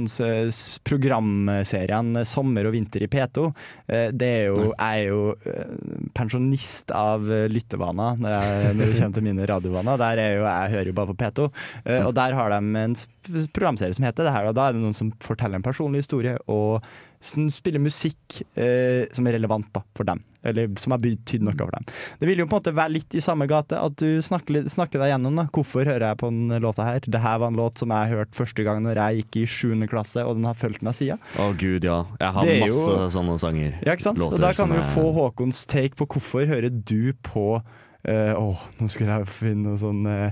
programserien 0.86 2.20
Sommer 2.28 2.68
og 2.70 2.76
vinter 2.76 3.06
i 3.06 3.10
P2. 3.12 3.46
Eh, 3.88 4.10
Det 4.15 4.30
er 4.30 4.46
jo, 4.50 4.72
jeg 4.74 5.04
er 5.04 5.08
jo 5.10 5.22
eh, 5.46 5.76
pensjonist 6.18 6.91
av 6.96 7.26
eh, 7.32 7.46
lyttevaner 7.52 8.20
når, 8.22 8.36
jeg, 8.36 8.74
når 8.80 8.86
det 8.91 9.00
kommer 9.00 9.18
til 9.20 9.28
mine 9.30 9.48
radiovaner. 9.50 10.02
Der 10.02 10.24
er 10.26 10.32
jo, 10.39 10.46
jeg 10.48 10.74
hører 10.76 10.91
jo 10.91 10.98
bare 11.00 11.13
på 11.13 11.20
P2. 11.24 11.50
Eh, 11.86 12.06
Og 12.06 12.13
der 12.18 12.38
har 12.38 12.54
de 12.56 12.62
en 12.86 12.98
programserie 13.56 13.94
som 13.98 14.06
heter 14.08 14.28
det 14.28 14.34
her. 14.36 14.50
Og 14.50 14.56
da 14.58 14.70
er 14.70 14.76
det 14.78 14.84
noen 14.84 14.98
som 14.98 15.12
forteller 15.24 15.60
en 15.60 15.65
personlig 15.65 16.04
historie 16.06 16.38
og 16.52 16.82
som 17.25 17.47
spiller 17.53 17.81
musikk 17.81 18.41
eh, 18.55 19.05
som 19.15 19.25
er 19.27 19.35
relevant 19.39 19.67
da, 19.73 19.81
for 19.97 20.05
dem. 20.07 20.21
Eller 20.45 20.67
som 20.77 20.93
har 20.93 20.99
betydd 21.01 21.41
noe 21.41 21.55
for 21.57 21.73
dem. 21.73 21.85
Det 22.21 22.27
vil 22.29 22.43
jo 22.43 22.45
på 22.45 22.53
en 22.53 22.59
måte 22.61 22.73
være 22.77 22.93
litt 22.93 23.15
i 23.17 23.21
samme 23.25 23.47
gate 23.49 23.79
at 23.81 23.95
du 23.97 24.21
snakker, 24.21 24.59
litt- 24.59 24.69
snakker 24.69 25.01
deg 25.01 25.09
gjennom. 25.15 25.39
da. 25.41 25.47
Hvorfor 25.55 25.88
hører 25.89 26.05
jeg 26.11 26.19
på 26.21 26.29
den 26.29 26.53
låta 26.61 26.85
her? 26.85 26.99
Dette 27.01 27.21
var 27.41 27.47
en 27.49 27.57
låt 27.57 27.81
som 27.81 27.89
jeg 27.95 28.11
hørte 28.13 28.38
første 28.38 28.63
gang 28.67 28.83
når 28.85 29.01
jeg 29.01 29.23
gikk 29.23 29.39
i 29.41 29.45
7. 29.49 29.88
klasse, 29.89 30.21
og 30.25 30.35
den 30.38 30.45
har 30.45 30.53
fulgt 30.59 30.85
meg 30.85 30.93
siden. 30.93 31.17
Å 31.41 31.49
gud, 31.57 31.83
ja. 31.89 32.03
Jeg 32.21 32.31
har 32.38 32.51
masse 32.61 32.91
jo- 32.93 33.09
sånne 33.17 33.39
sanger. 33.41 33.73
Ja, 33.81 33.95
ikke 33.97 34.05
sant? 34.11 34.21
Og 34.21 34.38
da 34.39 34.53
kan 34.53 34.69
du 34.69 34.77
er- 34.77 34.91
få 34.93 35.09
Håkons 35.17 35.65
take 35.65 35.95
på 35.97 36.05
hvorfor 36.05 36.45
hører 36.45 36.69
du 36.69 37.13
på 37.25 37.61
eh, 38.05 38.33
Åh, 38.38 38.59
nå 38.79 38.88
skulle 38.93 39.17
jeg 39.17 39.27
finne 39.33 39.71
noe 39.71 39.77
sånn 39.81 40.05
uh, 40.05 40.29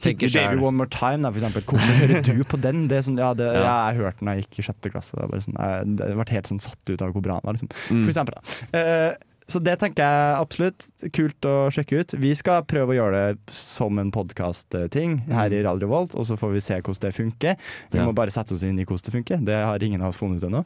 Tenker 0.00 0.26
Baby 0.26 0.32
selv. 0.32 0.62
One 0.64 0.76
More 0.80 0.90
Time, 0.92 1.22
da, 1.26 1.30
for 1.30 1.40
eksempel. 1.42 1.64
Hvorfor 1.68 1.98
hører 2.00 2.22
du 2.26 2.44
på 2.52 2.60
den? 2.64 2.84
Det 2.90 3.02
sånn, 3.06 3.18
ja, 3.20 3.32
det, 3.36 3.48
Ja. 3.54 3.74
jeg 3.90 4.00
hørte 4.00 4.18
den 4.22 4.30
da 4.30 4.36
jeg 4.38 4.46
gikk 4.46 4.60
i 4.62 4.66
sjette 4.70 4.92
klasse. 4.94 5.16
Det, 5.16 5.24
er 5.26 5.32
bare 5.34 5.44
sånn, 5.46 5.58
jeg, 5.60 5.96
det 6.00 6.10
ble 6.20 6.28
helt 6.34 6.52
sånn 6.54 6.62
satt 6.64 6.92
ut 6.94 7.02
av 7.04 7.12
hvor 7.16 7.24
bra 7.26 7.36
den 7.40 7.48
var. 7.50 7.58
Liksom. 7.58 7.72
Mm. 7.92 8.04
For 8.06 8.12
eksempel, 8.14 8.38
da. 8.40 8.80
Eh, 8.80 9.10
så 9.50 9.60
det 9.62 9.74
tenker 9.82 10.04
jeg 10.04 10.38
absolutt. 10.40 10.86
Kult 11.16 11.46
å 11.50 11.54
sjekke 11.74 12.00
ut. 12.04 12.14
Vi 12.22 12.30
skal 12.38 12.62
prøve 12.70 12.94
å 12.94 12.98
gjøre 12.98 13.20
det 13.34 13.54
som 13.54 13.98
en 14.00 14.12
podkast-ting 14.14 15.18
her 15.34 15.52
i 15.56 15.62
Radio 15.66 15.88
Volt, 15.90 16.14
og 16.18 16.26
så 16.28 16.36
får 16.40 16.54
vi 16.54 16.62
se 16.64 16.78
hvordan 16.80 17.00
det 17.04 17.12
funker. 17.16 17.56
Vi 17.90 17.98
Ja. 17.98 18.06
må 18.06 18.14
bare 18.14 18.30
sette 18.34 18.54
oss 18.54 18.62
inn 18.66 18.78
i 18.78 18.84
hvordan 18.86 19.04
det 19.10 19.14
funker. 19.18 19.44
Det 19.50 19.58
har 19.66 19.82
ingen 19.82 20.02
av 20.02 20.10
oss 20.14 20.20
funnet 20.20 20.42
ut 20.42 20.48
ennå. 20.48 20.62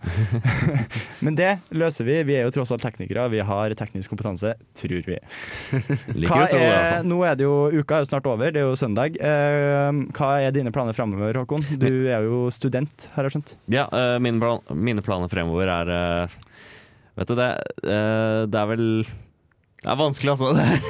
Men 1.25 1.35
det 1.39 1.51
løser 1.73 2.05
vi. 2.09 2.19
Vi 2.29 2.37
er 2.39 2.45
jo 2.47 2.53
tross 2.55 2.73
alt 2.75 2.83
teknikere. 2.85 3.27
Vi 3.33 3.41
har 3.41 3.75
teknisk 3.79 4.11
kompetanse, 4.13 4.55
tror 4.79 5.03
vi. 5.09 5.19
Hva 6.29 6.45
er, 6.53 7.03
nå 7.07 7.21
er 7.27 7.37
det 7.41 7.47
jo 7.49 7.57
uka 7.75 7.99
er 7.99 8.05
jo 8.05 8.11
snart 8.13 8.27
over, 8.31 8.53
det 8.55 8.63
er 8.63 8.69
jo 8.69 8.77
søndag. 8.79 9.17
Eh, 9.19 10.03
hva 10.17 10.31
er 10.45 10.55
dine 10.55 10.73
planer 10.75 10.97
framover, 10.97 11.35
Håkon? 11.43 11.65
Du 11.81 11.89
er 12.11 12.25
jo 12.27 12.45
student, 12.55 13.09
har 13.15 13.27
jeg 13.29 13.37
skjønt. 13.37 13.55
Ja, 13.73 13.87
eh, 13.93 14.17
mine, 14.23 14.41
plan 14.43 14.61
mine 14.75 15.03
planer 15.05 15.31
fremover 15.33 15.71
er 15.81 15.93
eh, 15.95 16.37
Vet 17.17 17.31
du, 17.31 17.35
det, 17.39 17.51
eh, 17.87 18.41
det 18.51 18.59
er 18.59 18.67
vel 18.73 18.87
Det 19.85 19.91
er 19.93 19.99
vanskelig, 20.01 20.33
altså. 20.33 20.49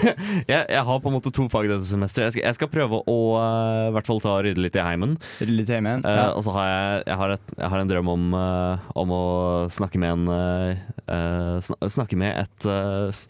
jeg, 0.52 0.62
jeg 0.70 0.82
har 0.86 1.00
på 1.02 1.10
en 1.10 1.16
måte 1.16 1.32
to 1.34 1.48
fag 1.52 1.66
dette 1.68 1.84
semesteret. 1.88 2.36
Jeg 2.38 2.44
jeg 2.46 2.54
skal 2.56 2.70
prøve 2.70 3.00
å 3.10 3.16
uh, 3.34 3.90
hvert 3.96 4.06
fall 4.06 4.20
ta 4.22 4.36
og 4.38 4.44
rydde 4.46 4.62
litt 4.62 4.76
i 4.78 4.84
heimen. 4.86 5.16
Litt 5.42 5.68
i 5.72 5.74
heimen, 5.74 6.04
ja. 6.06 6.28
Uh, 6.30 6.38
Og 6.38 6.44
så 6.46 6.54
har 6.54 6.68
jeg, 6.70 7.02
jeg, 7.10 7.16
har 7.20 7.34
et, 7.34 7.54
har 7.74 7.78
en 7.82 7.90
drøm 7.90 8.12
om, 8.14 8.28
uh, 8.38 8.84
om 8.94 9.14
å 9.16 9.22
snakke 9.74 9.98
med 9.98 10.14
en 10.14 10.28
uh, 10.30 10.84
eh, 11.10 11.72
Snakke 11.90 12.16
med 12.20 12.38
et 12.44 12.66
eh, 12.70 13.24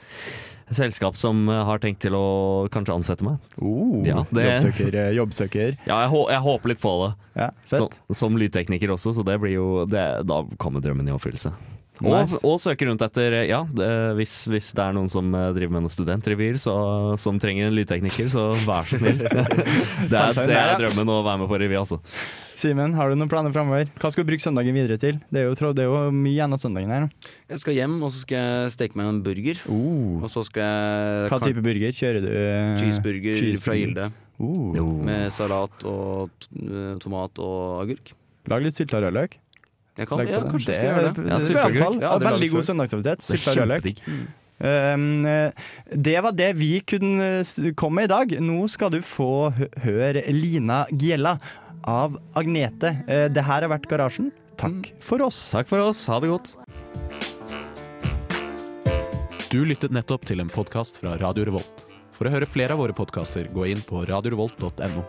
selskap 0.75 1.17
som 1.21 1.47
har 1.49 1.81
tenkt 1.83 2.01
til 2.05 2.15
å 2.17 2.25
kanskje 2.73 2.95
ansette 2.99 3.25
meg. 3.27 3.41
Oh, 3.65 4.01
Ja, 4.07 4.23
det- 4.37 4.45
jobbsøker, 4.47 4.95
eh, 5.01 5.11
jobbsøker. 5.17 5.75
Ja, 5.89 5.99
jeg, 6.05 6.11
hå- 6.13 6.29
jeg 6.33 6.41
håper 6.45 6.73
litt 6.73 6.81
på 6.85 6.93
det. 7.07 7.11
Ja, 7.41 7.49
Som, 7.73 7.89
Så, 7.89 8.17
som 8.21 8.37
lydtekniker 8.41 8.93
også, 8.95 9.13
så 9.17 9.25
det 9.27 9.39
blir 9.43 9.57
jo 9.57 9.67
det, 9.89 10.05
Da 10.29 10.43
kommer 10.61 10.81
drømmen 10.85 11.09
i 11.09 11.13
oppfyllelse. 11.17 11.53
Og, 12.03 12.11
Nice. 12.11 12.41
og 12.43 12.57
søke 12.59 12.89
rundt 12.89 13.03
etter 13.07 13.37
Ja, 13.47 13.61
det, 13.71 13.87
hvis, 14.19 14.33
hvis 14.51 14.73
det 14.75 14.83
er 14.83 14.95
noen 14.97 15.11
som 15.13 15.29
eh, 15.31 15.53
driver 15.55 15.77
med 15.77 15.85
noen 15.85 15.93
studentrevyer 15.95 16.57
så, 16.59 16.75
som 17.23 17.39
trenger 17.39 17.69
en 17.69 17.77
lydtekniker, 17.77 18.27
så 18.33 18.49
vær 18.67 18.89
så 18.91 18.99
snill. 18.99 19.21
Det 20.11 20.19
er, 20.19 20.35
det 20.35 20.57
er 20.59 20.75
drømmen 20.81 21.13
å 21.15 21.21
være 21.25 21.45
med 21.45 21.51
på 21.51 21.61
revy, 21.63 21.77
altså. 21.79 22.01
Simen, 22.59 22.95
har 22.99 23.11
du 23.11 23.19
noen 23.19 23.31
planer 23.31 23.55
framover? 23.55 23.89
Hva 23.99 24.11
skal 24.11 24.27
du 24.27 24.31
bruke 24.33 24.43
søndagen 24.43 24.75
videre 24.77 24.99
til? 25.01 25.21
Det 25.31 25.43
er 25.43 25.47
jo, 25.49 25.71
det 25.75 25.85
er 25.85 25.89
jo 25.91 26.03
mye 26.15 26.33
igjen 26.33 26.55
av 26.55 26.61
søndagen 26.63 26.93
her. 26.95 27.07
Jeg 27.51 27.63
skal 27.63 27.79
hjem, 27.79 27.97
og 28.03 28.13
så 28.15 28.23
skal 28.23 28.43
jeg 28.43 28.75
steke 28.77 28.99
meg 28.99 29.11
en 29.11 29.23
burger. 29.27 29.63
Og 29.75 30.27
så 30.33 30.45
skal 30.47 30.67
jeg 30.67 31.31
Hva 31.33 31.41
type 31.43 31.65
burger 31.67 31.97
kjører 31.99 32.27
du? 32.27 32.29
Cheeseburger, 32.83 33.41
cheeseburger 33.41 33.65
fra 33.65 33.79
Gilde. 33.79 34.11
Uh. 34.43 34.75
Med 35.07 35.31
salat 35.35 35.87
og 35.87 36.47
eh, 36.59 36.95
tomat 37.03 37.39
og 37.43 37.85
agurk. 37.85 38.15
Lag 38.51 38.65
litt 38.67 38.77
sylta 38.77 39.01
rødløk. 39.03 39.39
Jeg 39.95 40.09
kan, 40.11 40.25
ja, 40.27 40.41
det. 40.41 40.51
kanskje 40.51 40.75
jeg 40.75 40.81
Det 40.81 41.43
skal 41.45 41.77
gjøre 41.77 41.91
det. 41.93 42.01
det 42.01 42.03
Ja, 42.03 42.15
Veldig 42.19 42.51
god 42.51 42.67
søndagsaktivitet. 42.67 43.29
Kjempedigg. 43.45 44.01
Um, 44.65 45.27
eh, 45.27 45.51
det 45.91 46.15
var 46.23 46.33
det 46.33 46.53
vi 46.57 46.79
kunne 46.87 47.43
komme 47.77 48.03
med 48.03 48.09
i 48.09 48.13
dag. 48.13 48.35
Nå 48.43 48.69
skal 48.71 48.91
du 48.95 49.01
få 49.05 49.53
høre 49.85 50.23
Lina 50.33 50.85
Giella 50.91 51.37
av 51.85 52.19
Agnete. 52.39 52.95
Eh, 53.07 53.27
det 53.29 53.45
her 53.45 53.67
har 53.67 53.71
vært 53.71 53.89
Garasjen. 53.91 54.33
Takk 54.59 54.93
for 55.03 55.23
oss. 55.27 55.51
Takk 55.55 55.69
for 55.71 55.83
oss. 55.83 56.07
Ha 56.11 56.21
det 56.23 56.31
godt. 56.33 56.55
Du 59.51 59.61
lyttet 59.63 59.95
nettopp 59.95 60.25
til 60.27 60.43
en 60.43 60.51
podkast 60.51 60.99
fra 61.03 61.15
Radio 61.21 61.47
Revolt. 61.47 61.85
For 62.15 62.27
å 62.27 62.33
høre 62.35 62.47
flere 62.47 62.75
av 62.75 62.83
våre 62.83 62.95
podkaster, 62.95 63.51
gå 63.55 63.69
inn 63.71 63.83
på 63.87 64.03
radiorevolt.no. 64.07 65.05